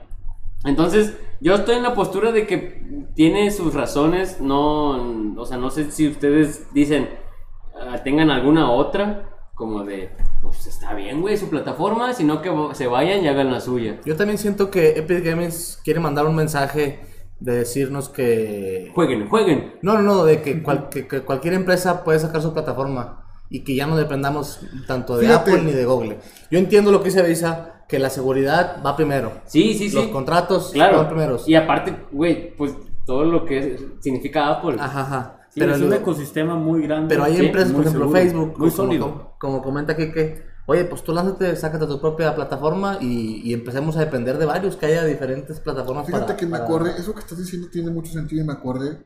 Entonces, 0.66 1.18
yo 1.40 1.56
estoy 1.56 1.78
en 1.78 1.84
la 1.84 1.96
postura 1.96 2.32
de 2.32 2.46
que 2.46 3.08
tiene 3.16 3.50
sus 3.52 3.74
razones, 3.74 4.42
no, 4.42 5.36
o 5.40 5.46
sea, 5.46 5.58
no 5.58 5.70
sé 5.72 5.90
si 5.92 6.08
ustedes 6.08 6.72
dicen, 6.74 7.10
ah, 7.80 7.98
tengan 8.04 8.30
alguna 8.30 8.70
otra, 8.70 9.30
como 9.56 9.84
de, 9.84 10.12
pues 10.42 10.66
está 10.68 10.94
bien, 10.96 11.22
güey, 11.22 11.38
su 11.38 11.50
plataforma, 11.50 12.14
sino 12.14 12.42
que 12.42 12.52
se 12.74 12.88
vayan 12.88 13.24
y 13.24 13.28
hagan 13.28 13.52
la 13.52 13.60
suya. 13.62 14.00
Yo 14.06 14.16
también 14.16 14.38
siento 14.38 14.72
que 14.72 14.98
Epic 14.98 15.24
Games 15.24 15.80
quiere 15.84 16.00
mandar 16.00 16.26
un 16.26 16.36
mensaje 16.36 17.00
de 17.40 17.54
decirnos 17.58 18.10
que... 18.10 18.92
Jueguen, 18.94 19.28
jueguen. 19.30 19.76
No, 19.82 19.94
no, 19.94 20.02
no, 20.02 20.24
de 20.26 20.42
que, 20.42 20.62
cual- 20.64 20.90
que- 20.90 21.08
que 21.08 21.22
cualquier 21.22 21.54
empresa 21.54 22.04
puede 22.04 22.20
sacar 22.20 22.42
su 22.42 22.54
plataforma 22.54 23.24
y 23.50 23.64
que 23.64 23.76
ya 23.76 23.86
no 23.88 23.98
dependamos 23.98 24.62
tanto 24.88 25.18
de 25.18 25.26
Fíjate. 25.28 25.52
Apple 25.52 25.64
ni 25.64 25.72
de 25.74 25.86
Google. 25.86 26.18
Yo 26.50 26.58
entiendo 26.60 26.92
lo 26.92 27.00
que 27.02 27.06
dice 27.10 27.20
Avisa, 27.20 27.84
que 27.88 28.00
la 28.00 28.10
seguridad 28.10 28.78
va 28.86 28.96
primero. 28.96 29.34
Sí, 29.46 29.74
sí, 29.74 29.90
sí. 29.90 29.96
Los 29.96 30.08
contratos 30.08 30.72
claro. 30.72 30.98
van 30.98 31.08
primeros. 31.10 31.48
Y 31.48 31.56
aparte, 31.56 31.96
güey, 32.12 32.56
pues 32.56 32.74
todo 33.06 33.26
lo 33.26 33.44
que 33.46 33.78
significa 34.00 34.48
Apple. 34.50 34.78
Ajá, 34.80 35.02
ajá. 35.02 35.38
Sí, 35.54 35.60
pero, 35.60 35.76
es 35.76 35.82
un 35.82 35.94
ecosistema 35.94 36.56
muy 36.56 36.82
grande. 36.84 37.08
pero 37.10 37.24
hay 37.26 37.36
sí, 37.38 37.46
empresas, 37.46 37.72
por 37.74 37.82
ejemplo 37.82 38.06
seguro, 38.06 38.20
Facebook, 38.20 38.48
muy 38.50 38.56
como, 38.58 38.72
sólido. 38.72 39.06
como, 39.06 39.38
como 39.40 39.62
comenta 39.62 39.94
aquí 39.94 40.12
que, 40.12 40.44
oye, 40.66 40.86
pues 40.86 41.04
tú 41.04 41.12
lánzate, 41.14 41.56
sácate 41.58 41.88
tu 41.88 42.00
propia 42.00 42.34
plataforma 42.36 42.98
y, 43.02 43.42
y 43.44 43.54
empecemos 43.54 43.98
a 43.98 44.00
depender 44.00 44.38
de 44.38 44.46
varios, 44.46 44.78
que 44.78 44.86
haya 44.86 45.04
diferentes 45.04 45.60
plataformas 45.60 46.06
Fíjate 46.06 46.26
para- 46.26 46.38
que 46.38 46.46
me 46.46 46.52
para- 46.52 46.64
acordé, 46.64 46.92
eso 46.98 47.14
que 47.14 47.20
estás 47.20 47.38
diciendo 47.38 47.68
tiene 47.70 47.92
mucho 47.92 48.12
sentido 48.14 48.42
y 48.44 48.48
me 48.48 48.54
acordé 48.54 49.06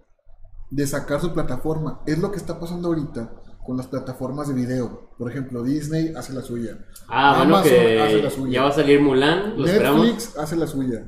de 0.69 0.87
sacar 0.87 1.19
su 1.19 1.33
plataforma. 1.33 2.01
Es 2.05 2.19
lo 2.19 2.31
que 2.31 2.37
está 2.37 2.59
pasando 2.59 2.89
ahorita 2.89 3.31
con 3.65 3.77
las 3.77 3.87
plataformas 3.87 4.47
de 4.47 4.53
video. 4.53 5.09
Por 5.17 5.31
ejemplo, 5.31 5.63
Disney 5.63 6.13
hace 6.15 6.33
la 6.33 6.41
suya. 6.43 6.77
Ah, 7.07 7.37
bueno, 7.37 7.55
Amazon 7.57 7.73
hace 7.73 7.95
la 8.21 8.29
que 8.29 8.35
suya. 8.35 8.51
ya 8.53 8.61
va 8.63 8.69
a 8.69 8.71
salir 8.73 9.01
Mulan, 9.01 9.57
lo 9.57 9.65
esperamos. 9.65 10.01
Netflix 10.05 10.37
hace 10.37 10.55
la 10.55 10.67
suya. 10.67 11.03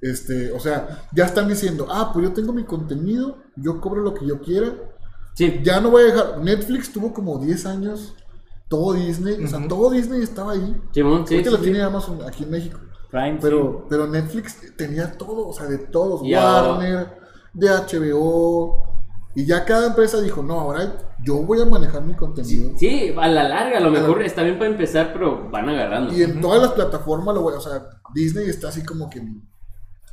Este, 0.00 0.52
o 0.52 0.60
sea, 0.60 1.06
ya 1.12 1.24
están 1.26 1.48
diciendo, 1.48 1.86
ah, 1.90 2.10
pues 2.12 2.26
yo 2.28 2.32
tengo 2.32 2.52
mi 2.52 2.64
contenido, 2.64 3.38
yo 3.56 3.80
cobro 3.80 4.02
lo 4.02 4.14
que 4.14 4.26
yo 4.26 4.40
quiera. 4.40 4.72
Sí, 5.34 5.60
Ya 5.62 5.80
no 5.80 5.90
voy 5.90 6.02
a 6.02 6.06
dejar. 6.06 6.38
Netflix 6.38 6.92
tuvo 6.92 7.12
como 7.12 7.38
10 7.38 7.66
años, 7.66 8.14
todo 8.68 8.92
Disney, 8.92 9.42
o 9.44 9.48
sea, 9.48 9.66
todo 9.66 9.90
Disney 9.90 10.22
estaba 10.22 10.52
ahí. 10.52 10.80
Simón, 10.92 11.26
sí, 11.26 11.34
Ahorita 11.34 11.50
sí, 11.50 11.56
lo 11.56 11.62
sí. 11.62 11.64
tiene 11.70 11.82
Amazon 11.82 12.18
aquí 12.26 12.44
en 12.44 12.50
México. 12.50 12.78
Prime, 13.10 13.38
Pero, 13.40 13.86
pero 13.88 14.06
Netflix 14.08 14.76
tenía 14.76 15.16
todo, 15.16 15.48
o 15.48 15.52
sea, 15.52 15.66
de 15.66 15.78
todos. 15.78 16.20
Warner, 16.22 17.18
de 17.52 17.68
HBO. 17.68 18.94
Y 19.36 19.46
ya 19.46 19.64
cada 19.64 19.88
empresa 19.88 20.20
dijo, 20.20 20.42
no, 20.42 20.60
ahora 20.60 20.96
yo 21.24 21.36
voy 21.42 21.60
a 21.60 21.64
manejar 21.64 22.02
mi 22.04 22.14
contenido. 22.14 22.70
Sí, 22.76 23.12
a 23.16 23.26
la 23.28 23.48
larga, 23.48 23.78
a 23.78 23.80
lo 23.80 23.90
mejor 23.90 24.22
está 24.22 24.42
bien 24.42 24.58
para 24.58 24.70
empezar, 24.70 25.12
pero 25.12 25.50
van 25.50 25.68
agarrando. 25.68 26.12
Y 26.12 26.22
en 26.22 26.40
todas 26.40 26.62
las 26.62 26.72
plataformas 26.72 27.34
lo 27.34 27.42
voy, 27.42 27.54
o 27.54 27.60
sea, 27.60 27.88
Disney 28.14 28.48
está 28.48 28.68
así 28.68 28.84
como 28.84 29.10
que 29.10 29.20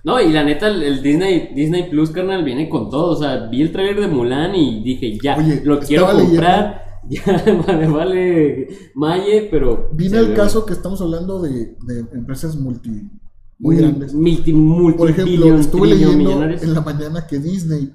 No, 0.04 0.20
y 0.20 0.32
la 0.32 0.44
neta, 0.44 0.68
el, 0.68 0.82
el 0.84 1.02
Disney, 1.04 1.52
Disney 1.56 1.90
Plus, 1.90 2.10
carnal, 2.12 2.44
viene 2.44 2.68
con 2.70 2.90
todo. 2.90 3.12
O 3.12 3.16
sea, 3.16 3.48
vi 3.48 3.62
el 3.62 3.72
trailer 3.72 4.00
de 4.02 4.08
Mulan 4.08 4.56
y 4.56 4.84
dije, 4.84 5.18
ya, 5.22 5.38
Oye, 5.38 5.62
lo 5.64 5.80
quiero 5.80 6.08
comprar. 6.12 6.82
Ya, 7.10 7.24
vale, 7.66 7.88
vale, 7.88 8.68
Maye, 8.94 9.48
pero. 9.50 9.90
Viene 9.92 10.20
se 10.20 10.24
el 10.24 10.34
caso 10.36 10.68
que 10.68 10.74
estamos 10.74 11.02
hablando 11.02 11.42
de, 11.42 11.76
de 11.88 12.00
empresas 12.14 12.56
multi 12.56 13.10
muy 13.58 13.78
grandes. 13.78 14.14
Multi, 14.14 14.54
multi, 14.54 14.98
Por 15.00 15.10
ejemplo, 15.10 15.32
billion, 15.34 15.60
estuve 15.60 15.88
leyendo 15.88 16.16
millonarios. 16.16 16.62
en 16.62 16.76
la 16.76 16.82
mañana 16.82 17.26
que 17.26 17.40
Disney 17.40 17.92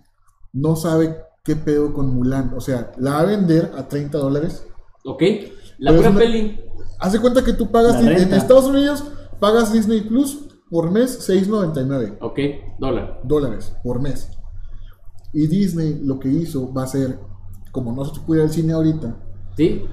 no 0.52 0.74
sabe 0.74 1.16
¿qué 1.44 1.54
pedo 1.54 1.92
con 1.94 2.12
Mulan? 2.16 2.52
O 2.56 2.60
sea, 2.60 2.90
la 2.98 3.12
va 3.12 3.20
a 3.20 3.24
vender 3.26 3.70
a 3.78 3.86
30 3.86 4.18
dólares. 4.18 4.66
¿Ok? 5.04 5.22
La 5.78 5.94
pura 5.94 6.10
una- 6.10 6.18
peli. 6.18 6.58
Haz 6.98 7.12
de 7.12 7.20
cuenta 7.20 7.44
que 7.44 7.52
tú 7.52 7.70
pagas, 7.70 8.02
en-. 8.02 8.34
Estados 8.34 8.64
Unidos, 8.64 9.04
pagas 9.38 9.72
Disney 9.72 10.00
Plus 10.00 10.48
por 10.70 10.90
mes 10.90 11.28
6.99 11.28 12.18
Ok, 12.20 12.38
dólar. 12.78 13.20
dólares 13.24 13.74
por 13.82 14.00
mes. 14.00 14.30
Y 15.32 15.46
Disney 15.46 16.00
lo 16.02 16.18
que 16.18 16.28
hizo 16.28 16.72
va 16.72 16.84
a 16.84 16.86
ser, 16.86 17.18
como 17.72 17.92
no 17.92 18.04
se 18.04 18.20
puede 18.20 18.40
ir 18.42 18.46
al 18.48 18.52
cine 18.52 18.72
ahorita, 18.72 19.16
¿Sí? 19.56 19.84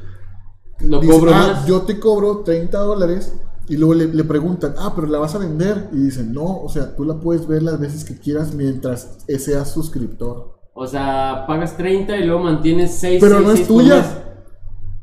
Lo 0.79 0.99
dice, 0.99 1.13
cobro 1.13 1.31
ah, 1.33 1.37
más. 1.53 1.65
yo 1.65 1.81
te 1.83 1.99
cobro 1.99 2.39
30 2.39 2.77
dólares 2.79 3.39
y 3.69 3.77
luego 3.77 3.93
le, 3.93 4.07
le 4.07 4.23
preguntan, 4.25 4.73
ah, 4.77 4.91
pero 4.95 5.07
la 5.07 5.19
vas 5.19 5.35
a 5.35 5.37
vender. 5.37 5.89
Y 5.93 5.97
dicen, 5.97 6.33
no, 6.33 6.57
o 6.61 6.67
sea, 6.67 6.95
tú 6.95 7.05
la 7.05 7.15
puedes 7.19 7.47
ver 7.47 7.63
las 7.63 7.79
veces 7.79 8.03
que 8.03 8.17
quieras 8.17 8.53
mientras 8.53 9.19
seas 9.39 9.71
suscriptor. 9.71 10.59
O 10.73 10.85
sea, 10.87 11.45
pagas 11.47 11.77
30 11.77 12.17
y 12.17 12.25
luego 12.25 12.41
mantienes 12.43 12.95
6. 12.95 13.19
Pero 13.21 13.39
no 13.39 13.51
es 13.51 13.65
tuya. 13.67 14.03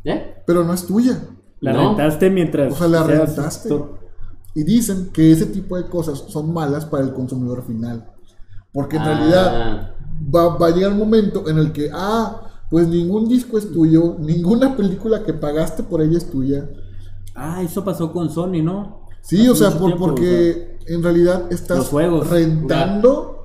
¿Eh? 0.04 0.42
Pero 0.46 0.64
no 0.64 0.74
es 0.74 0.84
tuya. 0.86 1.18
La 1.60 1.72
No. 1.72 1.88
rentaste 1.88 2.28
mientras. 2.28 2.72
O 2.72 2.76
sea, 2.76 2.88
la 2.88 3.02
rentaste. 3.04 3.68
Y 4.54 4.64
dicen 4.64 5.10
que 5.12 5.30
ese 5.32 5.46
tipo 5.46 5.76
de 5.76 5.88
cosas 5.88 6.24
son 6.28 6.52
malas 6.52 6.84
para 6.84 7.04
el 7.04 7.12
consumidor 7.12 7.64
final. 7.66 8.10
Porque 8.72 8.96
en 8.96 9.02
Ah. 9.02 9.06
realidad 9.14 9.94
va, 10.34 10.56
va 10.56 10.66
a 10.66 10.70
llegar 10.70 10.92
un 10.92 10.98
momento 10.98 11.48
en 11.48 11.58
el 11.58 11.72
que, 11.72 11.90
ah, 11.92 12.46
pues 12.70 12.86
ningún 12.88 13.28
disco 13.28 13.58
es 13.58 13.72
tuyo, 13.72 14.16
ninguna 14.20 14.76
película 14.76 15.22
que 15.24 15.32
pagaste 15.34 15.82
por 15.82 16.00
ella 16.02 16.18
es 16.18 16.30
tuya. 16.30 16.68
Ah, 17.34 17.62
eso 17.62 17.84
pasó 17.84 18.12
con 18.12 18.30
Sony, 18.30 18.62
¿no? 18.62 19.06
Sí, 19.22 19.40
Hace 19.40 19.50
o 19.50 19.54
sea, 19.54 19.70
mucho 19.70 19.78
por- 19.80 19.88
tiempo, 19.88 20.06
porque 20.06 20.78
en 20.86 21.02
realidad 21.02 21.44
estás 21.52 21.88
juegos. 21.88 22.28
rentando. 22.28 23.36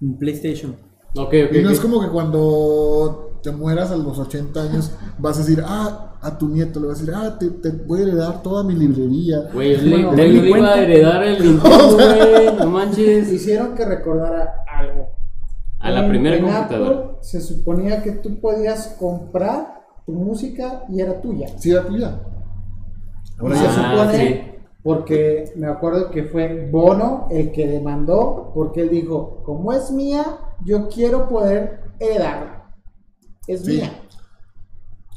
En 0.00 0.18
PlayStation. 0.18 0.72
Ok, 1.16 1.34
ok. 1.48 1.56
Y 1.56 1.62
no 1.62 1.70
es 1.70 1.80
como 1.80 2.00
que 2.00 2.08
cuando 2.08 3.29
te 3.42 3.50
mueras 3.52 3.90
a 3.90 3.96
los 3.96 4.18
80 4.18 4.62
años 4.62 4.92
vas 5.18 5.36
a 5.36 5.40
decir, 5.40 5.62
ah, 5.66 6.16
a 6.20 6.36
tu 6.38 6.48
nieto 6.48 6.80
le 6.80 6.88
vas 6.88 6.98
a 6.98 7.00
decir, 7.00 7.14
ah, 7.16 7.36
te, 7.38 7.48
te 7.50 7.70
voy 7.70 8.00
a 8.00 8.02
heredar 8.02 8.42
toda 8.42 8.62
mi 8.62 8.74
librería. 8.74 9.48
Güey, 9.52 9.76
le, 9.78 10.12
le 10.12 10.28
iba 10.28 10.68
a 10.68 10.80
heredar 10.82 11.22
el 11.24 11.42
Nintendo, 11.44 11.94
güey. 11.94 12.56
No 12.58 12.66
manches. 12.70 13.32
Hicieron 13.32 13.74
que 13.74 13.84
recordara 13.84 14.54
algo. 14.70 15.08
A 15.78 15.90
la 15.90 16.00
En- 16.04 16.08
primera 16.10 16.36
en 16.36 16.44
computadora. 16.44 16.90
Apple 16.98 17.10
se 17.22 17.40
suponía 17.40 18.02
que 18.02 18.12
tú 18.12 18.38
podías 18.40 18.96
comprar 18.98 19.80
tu 20.04 20.12
música 20.12 20.84
y 20.90 21.00
era 21.00 21.20
tuya. 21.20 21.48
Sí, 21.58 21.70
era 21.72 21.84
tuya. 21.86 22.20
Ahora 23.38 23.56
se 23.56 23.64
ya 23.64 23.70
Ah, 23.70 23.96
supone, 24.04 24.28
sí. 24.28 24.40
porque 24.82 25.52
me 25.56 25.66
acuerdo 25.68 26.10
que 26.10 26.24
fue 26.24 26.68
Bono 26.70 27.28
el 27.30 27.50
que 27.52 27.66
demandó, 27.66 28.50
porque 28.54 28.82
él 28.82 28.90
dijo, 28.90 29.42
como 29.44 29.72
es 29.72 29.90
mía, 29.90 30.24
yo 30.64 30.88
quiero 30.88 31.28
poder 31.28 31.80
heredarla. 31.98 32.59
Es 33.46 33.64
Sí. 33.64 33.72
mía. 33.76 33.92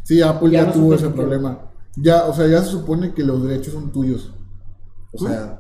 Sí, 0.04 0.22
Apple 0.22 0.52
Ya 0.52 0.62
ya, 0.62 0.68
no 0.68 0.74
tuvo 0.74 0.94
ese 0.96 1.10
problema. 1.10 1.72
Ya, 1.96 2.26
o 2.26 2.34
sea, 2.34 2.48
ya 2.48 2.62
se 2.62 2.72
supone 2.72 3.14
que 3.14 3.24
los 3.24 3.44
derechos 3.44 3.74
son 3.74 3.92
tuyos. 3.92 4.34
O 5.14 5.18
sea, 5.18 5.60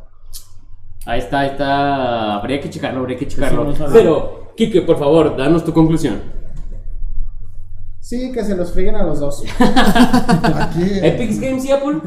Ahí 1.05 1.19
está, 1.19 1.39
ahí 1.41 1.49
está. 1.49 2.35
Habría 2.35 2.61
que 2.61 2.69
checarlo, 2.69 3.01
habría 3.01 3.17
que 3.17 3.27
checarlo. 3.27 3.73
Pero, 3.91 4.53
Kike, 4.55 4.83
por 4.83 4.97
favor, 4.97 5.35
danos 5.35 5.65
tu 5.65 5.73
conclusión. 5.73 6.21
Sí, 7.99 8.31
que 8.31 8.43
se 8.43 8.55
los 8.55 8.71
fríen 8.71 8.95
a 8.95 9.03
los 9.03 9.19
dos. 9.19 9.43
aquí. 9.59 10.83
¿Epic 11.01 11.41
Games 11.41 11.65
y 11.65 11.71
Apple? 11.71 12.01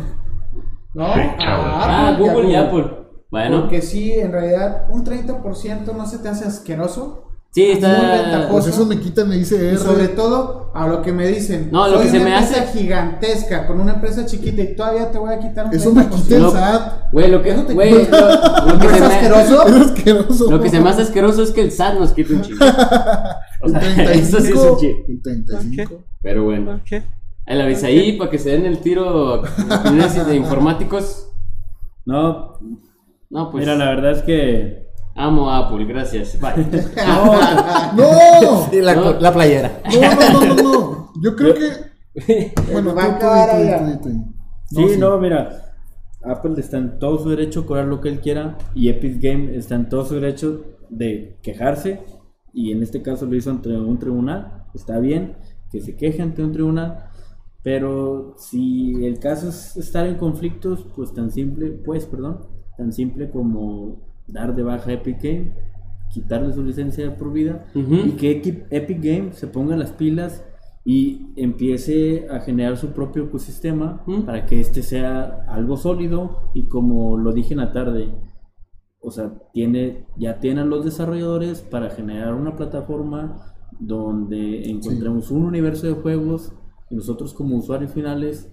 ¿No? 0.94 1.06
Ah, 1.06 2.10
Apple 2.14 2.24
y 2.24 2.28
a 2.28 2.32
Google 2.32 2.50
y 2.50 2.54
Apple. 2.54 3.06
Bueno, 3.30 3.60
Porque 3.62 3.82
sí, 3.82 4.12
en 4.12 4.32
realidad, 4.32 4.86
un 4.90 5.04
30% 5.04 5.94
no 5.94 6.06
se 6.06 6.18
te 6.18 6.28
hace 6.28 6.46
asqueroso. 6.46 7.25
Sí, 7.56 7.62
muy 7.64 7.70
está. 7.72 7.98
ventajoso. 8.22 8.52
Pues 8.52 8.66
eso 8.68 8.86
me 8.86 9.00
quita, 9.00 9.24
me 9.24 9.36
dice 9.36 9.72
Y 9.74 9.76
sobre 9.78 10.08
todo, 10.08 10.70
a 10.74 10.86
lo 10.86 11.02
que 11.02 11.12
me 11.12 11.26
dicen. 11.26 11.70
No, 11.72 11.88
lo 11.88 11.94
soy 11.96 12.04
que 12.04 12.10
se 12.10 12.16
una 12.18 12.24
me 12.26 12.38
empresa 12.38 12.62
hace- 12.62 12.78
gigantesca 12.78 13.66
con 13.66 13.80
una 13.80 13.94
empresa 13.94 14.26
chiquita 14.26 14.62
y 14.62 14.76
todavía 14.76 15.10
te 15.10 15.18
voy 15.18 15.32
a 15.34 15.38
quitar 15.40 15.66
un 15.66 15.74
Eso 15.74 15.92
me 15.92 16.02
30%. 16.02 16.10
quita 16.22 16.36
el. 16.36 16.50
SAT. 16.50 17.12
Güey, 17.12 17.30
lo 17.30 17.42
que, 17.42 17.50
Eso 17.50 17.62
te 17.64 17.74
güey, 17.74 18.04
quita. 18.04 18.20
lo, 18.20 18.72
lo 18.72 18.78
que 18.78 18.84
¿No 18.86 18.90
se 18.90 18.96
es 18.96 19.00
me, 19.00 19.06
asqueroso? 19.06 19.66
Es 19.66 19.74
asqueroso. 19.86 20.50
lo 20.50 20.60
que 20.60 20.68
se 20.70 20.80
me 20.80 20.90
hace 20.90 21.02
asqueroso 21.02 21.42
es 21.42 21.50
que 21.50 21.60
el 21.62 21.72
SAT 21.72 21.94
nos 21.98 22.12
quite 22.12 22.34
un 22.34 22.42
chingo. 22.42 22.64
O 23.62 23.66
El 23.66 23.72
sea, 23.72 23.80
35. 23.94 24.18
eso 24.18 24.40
sí 24.40 24.52
es 24.52 24.58
un 24.58 24.76
chingo. 24.78 24.98
El 25.08 25.22
35. 25.22 26.04
Pero 26.22 26.44
bueno. 26.44 26.74
Ok. 26.74 27.02
Ahí 27.48 27.56
la 27.56 27.64
ves 27.64 27.82
ahí 27.84 28.12
para 28.18 28.30
que 28.30 28.38
se 28.38 28.50
den 28.50 28.66
el 28.66 28.78
tiro 28.80 29.42
de 29.42 30.36
informáticos. 30.36 31.28
No, 32.04 32.58
No, 33.30 33.50
pues. 33.50 33.64
mira, 33.64 33.76
la 33.76 33.86
verdad 33.86 34.12
es 34.12 34.22
que. 34.22 34.85
Amo 35.16 35.50
a 35.50 35.58
Apple, 35.66 35.84
gracias. 35.86 36.38
Bye. 36.40 36.66
¡No! 37.96 38.68
La, 38.82 38.94
No. 38.94 39.12
la 39.20 39.32
playera. 39.32 39.80
No, 39.84 40.14
no, 40.14 40.32
no, 40.46 40.54
no, 40.54 40.62
no. 40.62 41.12
Yo 41.22 41.34
creo 41.36 41.54
que. 41.54 42.52
Bueno, 42.72 42.94
Va 42.94 43.04
a 43.04 43.16
acabar 43.16 43.50
allá. 43.50 44.00
Sí, 44.66 44.96
no, 44.98 45.18
mira. 45.18 45.62
Apple 46.24 46.54
está 46.58 46.78
en 46.78 46.98
todo 46.98 47.18
su 47.18 47.28
derecho 47.30 47.60
a 47.60 47.66
cobrar 47.66 47.84
lo 47.86 48.00
que 48.00 48.08
él 48.08 48.20
quiera. 48.20 48.56
Y 48.74 48.88
Epic 48.88 49.20
Game 49.22 49.54
está 49.56 49.74
en 49.74 49.88
todo 49.88 50.04
su 50.04 50.14
derecho 50.14 50.62
de 50.88 51.38
quejarse. 51.42 52.00
Y 52.52 52.72
en 52.72 52.82
este 52.82 53.02
caso 53.02 53.26
lo 53.26 53.36
hizo 53.36 53.50
ante 53.50 53.68
un 53.70 53.98
tribunal. 53.98 54.64
Está 54.74 54.98
bien 54.98 55.36
que 55.70 55.80
se 55.80 55.96
queje 55.96 56.22
ante 56.22 56.42
un 56.42 56.52
tribunal. 56.52 57.10
Pero 57.62 58.34
si 58.38 59.04
el 59.04 59.18
caso 59.18 59.48
es 59.48 59.76
estar 59.76 60.06
en 60.06 60.16
conflictos, 60.16 60.86
pues 60.94 61.12
tan 61.12 61.30
simple, 61.30 61.70
pues, 61.70 62.06
perdón, 62.06 62.46
tan 62.78 62.92
simple 62.92 63.30
como 63.30 64.05
dar 64.26 64.54
de 64.54 64.62
baja 64.62 64.92
Epic 64.92 65.22
Game, 65.22 65.52
quitarle 66.10 66.52
su 66.52 66.62
licencia 66.62 67.16
por 67.16 67.32
vida 67.32 67.66
y 67.74 68.12
que 68.12 68.66
Epic 68.70 69.02
Game 69.02 69.32
se 69.32 69.46
ponga 69.46 69.76
las 69.76 69.92
pilas 69.92 70.44
y 70.84 71.32
empiece 71.34 72.28
a 72.30 72.40
generar 72.40 72.76
su 72.76 72.92
propio 72.92 73.24
ecosistema 73.24 74.04
para 74.24 74.46
que 74.46 74.60
este 74.60 74.82
sea 74.82 75.44
algo 75.48 75.76
sólido 75.76 76.50
y 76.54 76.68
como 76.68 77.16
lo 77.16 77.32
dije 77.32 77.54
en 77.54 77.60
la 77.60 77.72
tarde, 77.72 78.14
o 79.00 79.10
sea, 79.10 79.32
tiene, 79.52 80.06
ya 80.16 80.38
tienen 80.38 80.70
los 80.70 80.84
desarrolladores 80.84 81.60
para 81.60 81.90
generar 81.90 82.34
una 82.34 82.56
plataforma 82.56 83.54
donde 83.78 84.70
encontremos 84.70 85.30
un 85.30 85.42
universo 85.42 85.86
de 85.86 85.94
juegos 85.94 86.52
y 86.88 86.94
nosotros 86.94 87.34
como 87.34 87.56
usuarios 87.56 87.92
finales 87.92 88.50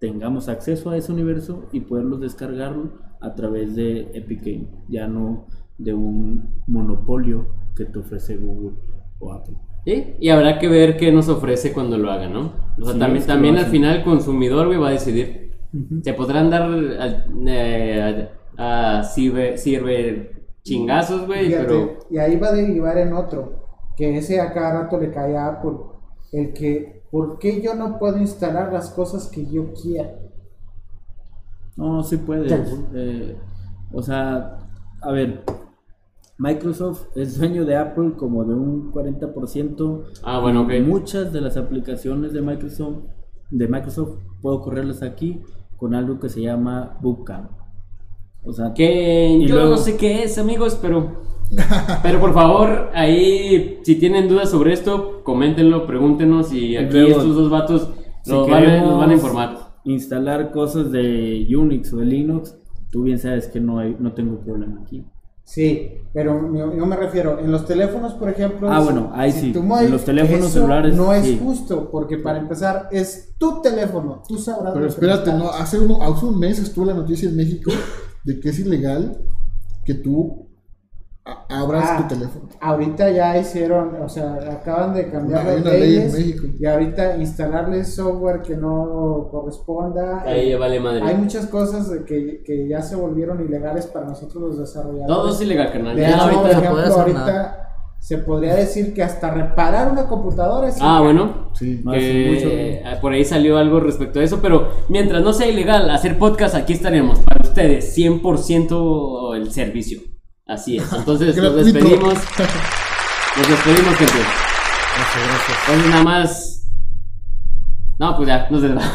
tengamos 0.00 0.48
acceso 0.48 0.90
a 0.90 0.96
ese 0.96 1.12
universo 1.12 1.68
y 1.72 1.80
poderlos 1.80 2.20
descargar 2.20 2.76
a 3.20 3.34
través 3.34 3.74
de 3.76 4.10
Epic 4.14 4.42
Game, 4.44 4.66
ya 4.88 5.06
no 5.08 5.46
de 5.78 5.94
un 5.94 6.62
monopolio 6.66 7.46
que 7.76 7.84
te 7.84 7.98
ofrece 7.98 8.36
Google 8.36 8.76
o 9.20 9.32
Apple. 9.32 9.54
Sí, 9.84 10.14
Y 10.20 10.28
habrá 10.28 10.58
que 10.58 10.68
ver 10.68 10.96
qué 10.96 11.10
nos 11.12 11.28
ofrece 11.28 11.72
cuando 11.72 11.96
lo 11.98 12.10
haga, 12.10 12.28
¿no? 12.28 12.52
O 12.80 12.84
sea, 12.84 12.92
Sí, 12.94 12.98
también, 12.98 13.26
también 13.26 13.56
al 13.56 13.66
final 13.66 13.96
el 13.98 14.04
consumidor, 14.04 14.66
güey, 14.66 14.78
va 14.78 14.88
a 14.88 14.92
decidir. 14.92 15.52
Se 16.02 16.12
podrán 16.14 16.50
dar 16.50 16.62
a, 16.62 17.26
eh, 17.46 18.28
a- 18.56 18.98
a 18.98 19.04
ciber, 19.04 19.58
ciber 19.58 20.32
chingazos, 20.62 21.26
güey, 21.26 21.46
Fíjate, 21.46 21.64
pero... 21.66 21.98
Y 22.10 22.18
ahí 22.18 22.36
va 22.36 22.48
a 22.48 22.52
derivar 22.54 22.98
en 22.98 23.12
otro, 23.12 23.66
que 23.96 24.16
ese 24.18 24.40
a 24.40 24.52
cada 24.52 24.82
rato 24.82 24.98
le 24.98 25.10
cae 25.10 25.36
a 25.36 25.46
Apple. 25.48 25.72
El 26.32 26.52
que, 26.52 27.02
¿por 27.10 27.38
qué 27.38 27.62
yo 27.62 27.74
no 27.74 27.98
puedo 27.98 28.18
instalar 28.18 28.72
las 28.72 28.90
cosas 28.90 29.28
que 29.28 29.46
yo 29.46 29.72
quiera? 29.74 30.10
No, 31.78 32.02
sí 32.02 32.16
puedes. 32.18 32.52
eh, 32.94 33.36
o 33.92 34.02
sea, 34.02 34.58
a 35.00 35.12
ver, 35.12 35.42
Microsoft 36.38 37.06
es 37.16 37.38
dueño 37.38 37.64
de 37.64 37.76
Apple 37.76 38.12
como 38.16 38.44
de 38.44 38.54
un 38.54 38.92
40%. 38.92 40.02
Ah, 40.22 40.38
bueno, 40.40 40.62
ok. 40.62 40.72
Muchas 40.86 41.32
de 41.32 41.40
las 41.40 41.56
aplicaciones 41.56 42.32
de 42.32 42.42
Microsoft, 42.42 42.98
de 43.50 43.66
Microsoft 43.68 44.18
puedo 44.42 44.60
correrlas 44.60 45.02
aquí 45.02 45.40
con 45.76 45.94
algo 45.94 46.20
que 46.20 46.28
se 46.28 46.42
llama 46.42 46.98
Bootcamp. 47.00 47.50
O 48.44 48.52
sea, 48.52 48.72
Que 48.74 49.38
yo 49.46 49.54
luego- 49.54 49.70
no 49.70 49.76
sé 49.76 49.96
qué 49.96 50.22
es, 50.24 50.38
amigos, 50.38 50.78
pero... 50.80 51.26
Pero 52.02 52.20
por 52.20 52.34
favor, 52.34 52.90
ahí, 52.92 53.78
si 53.82 53.94
tienen 53.94 54.28
dudas 54.28 54.50
sobre 54.50 54.74
esto, 54.74 55.22
coméntenlo, 55.24 55.86
pregúntenos 55.86 56.52
y 56.52 56.76
aquí 56.76 56.92
luego, 56.92 57.20
estos 57.20 57.34
dos 57.34 57.48
vatos 57.50 57.88
si 58.22 58.30
nos, 58.32 58.46
van, 58.48 58.62
a- 58.62 58.66
queremos 58.66 58.88
nos 58.90 58.98
van 58.98 59.10
a 59.10 59.14
informar. 59.14 59.67
Instalar 59.88 60.50
cosas 60.52 60.90
de 60.92 61.46
Unix 61.56 61.92
o 61.92 61.98
de 61.98 62.04
Linux, 62.06 62.56
tú 62.90 63.02
bien 63.02 63.18
sabes 63.18 63.48
que 63.48 63.60
no 63.60 63.78
hay, 63.78 63.96
no 63.98 64.12
tengo 64.12 64.38
problema 64.40 64.80
aquí. 64.82 65.04
Sí, 65.44 65.92
pero 66.12 66.54
yo, 66.54 66.76
yo 66.76 66.84
me 66.84 66.94
refiero, 66.94 67.38
en 67.38 67.50
los 67.50 67.64
teléfonos, 67.64 68.12
por 68.14 68.28
ejemplo. 68.28 68.70
Ah, 68.70 68.80
si- 68.80 68.84
bueno, 68.84 69.10
ahí 69.14 69.32
sí, 69.32 69.50
tú 69.52 69.60
en 69.60 69.90
los 69.90 70.04
teléfonos 70.04 70.40
eso 70.44 70.48
celulares, 70.50 70.94
No 70.94 71.12
es 71.14 71.24
sí. 71.24 71.40
justo, 71.42 71.90
porque 71.90 72.18
para 72.18 72.38
empezar, 72.38 72.88
es 72.92 73.34
tu 73.38 73.62
teléfono, 73.62 74.22
tú 74.28 74.36
sabrás. 74.36 74.74
Pero 74.74 74.86
espérate, 74.86 75.32
no, 75.32 75.48
hace, 75.48 75.78
uno, 75.78 76.02
hace 76.02 76.26
un 76.26 76.38
mes 76.38 76.58
estuvo 76.58 76.84
la 76.84 76.92
noticia 76.92 77.30
en 77.30 77.36
México 77.36 77.70
de 78.24 78.38
que 78.40 78.50
es 78.50 78.58
ilegal 78.58 79.16
que 79.86 79.94
tú 79.94 80.47
abras 81.48 81.84
Ah, 81.86 81.98
tu 82.08 82.14
teléfono. 82.14 82.48
Ahorita 82.60 83.10
ya 83.10 83.36
hicieron, 83.36 83.96
o 84.02 84.08
sea, 84.08 84.34
acaban 84.50 84.94
de 84.94 85.10
cambiar 85.10 85.46
Hay 85.46 85.54
las 85.56 85.62
una 85.62 85.70
ley 85.72 85.82
en 85.82 85.88
leyes 85.90 86.12
México. 86.14 86.46
y 86.58 86.66
ahorita 86.66 87.16
instalarle 87.18 87.84
software 87.84 88.42
que 88.42 88.56
no 88.56 89.28
corresponda. 89.30 90.22
Ahí 90.24 90.54
vale 90.54 90.80
madre. 90.80 91.02
Hay 91.04 91.16
muchas 91.16 91.46
cosas 91.46 91.90
de 91.90 92.04
que, 92.04 92.42
que 92.44 92.68
ya 92.68 92.82
se 92.82 92.96
volvieron 92.96 93.44
ilegales 93.44 93.86
para 93.86 94.06
nosotros 94.06 94.42
los 94.42 94.58
desarrolladores. 94.58 95.06
Todo 95.06 95.30
es 95.34 95.40
ilegal, 95.40 95.72
carnal. 95.72 95.96
De 95.96 96.02
Ya 96.02 96.08
hecho, 96.10 96.20
ahorita 96.22 96.40
por 96.42 96.50
ejemplo, 96.50 96.80
ahorita 97.00 97.18
nada. 97.26 97.64
se 98.00 98.18
podría 98.18 98.54
decir 98.54 98.94
que 98.94 99.02
hasta 99.02 99.30
reparar 99.30 99.90
una 99.92 100.06
computadora 100.06 100.68
es 100.68 100.78
Ah, 100.80 101.00
bueno. 101.02 101.50
Sí. 101.54 101.80
Mucho. 101.84 101.98
eh, 102.00 102.82
por 103.00 103.12
ahí 103.12 103.24
salió 103.24 103.58
algo 103.58 103.80
respecto 103.80 104.20
a 104.20 104.22
eso, 104.22 104.38
pero 104.40 104.68
mientras 104.88 105.22
no 105.22 105.32
sea 105.32 105.48
ilegal 105.48 105.90
hacer 105.90 106.16
podcast, 106.18 106.54
aquí 106.54 106.72
estaremos 106.72 107.18
para 107.20 107.42
ustedes, 107.42 107.94
100% 107.96 109.34
el 109.36 109.50
servicio. 109.50 110.00
Así 110.48 110.78
es. 110.78 110.92
Entonces 110.96 111.36
nos 111.36 111.54
despedimos. 111.54 112.14
Nos 113.36 113.48
despedimos, 113.48 113.94
gente. 113.94 114.18
Entonces 115.68 115.90
nada 115.90 116.02
más. 116.02 116.54
No, 118.00 118.16
pues 118.16 118.26
ya, 118.26 118.48
nos 118.50 118.62
despedimos. 118.62 118.90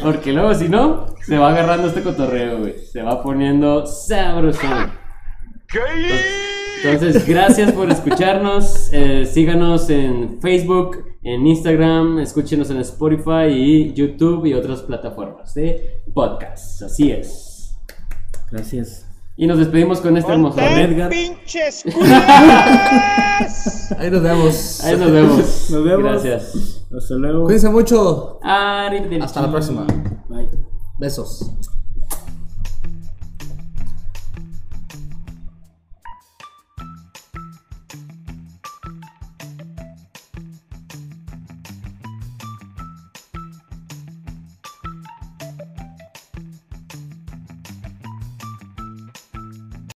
Porque 0.00 0.32
luego, 0.32 0.54
si 0.54 0.68
no, 0.68 1.06
se 1.26 1.38
va 1.38 1.50
agarrando 1.50 1.88
este 1.88 2.02
cotorreo, 2.02 2.58
güey. 2.58 2.74
Se 2.78 3.02
va 3.02 3.20
poniendo 3.20 3.84
sabroso. 3.86 4.60
Entonces, 6.84 7.26
gracias 7.26 7.72
por 7.72 7.90
escucharnos. 7.90 8.90
Eh, 8.92 9.26
síganos 9.26 9.90
en 9.90 10.40
Facebook, 10.40 11.04
en 11.22 11.46
Instagram, 11.46 12.20
escúchenos 12.20 12.70
en 12.70 12.78
Spotify 12.78 13.48
y 13.48 13.92
YouTube 13.92 14.46
y 14.46 14.54
otras 14.54 14.82
plataformas 14.82 15.54
de 15.54 16.02
podcasts. 16.12 16.82
Así 16.82 17.10
es. 17.10 17.76
Gracias. 18.52 19.03
Y 19.36 19.46
nos 19.48 19.58
despedimos 19.58 20.00
con 20.00 20.16
este 20.16 20.32
hermoso. 20.32 20.60
Edgar. 20.60 21.10
pinches 21.10 21.84
Ahí 23.98 24.10
nos 24.10 24.22
vemos. 24.22 24.84
Ahí 24.84 24.96
nos 24.96 25.10
vemos. 25.10 25.70
Nos 25.70 25.84
vemos. 25.84 26.22
Gracias. 26.22 26.84
Hasta 26.96 27.14
luego. 27.14 27.44
Cuídense 27.44 27.68
mucho. 27.68 28.38
Arrivederci. 28.42 29.24
Hasta 29.24 29.42
la 29.42 29.50
próxima. 29.50 29.86
Bye. 30.28 30.48
Besos. 30.98 31.50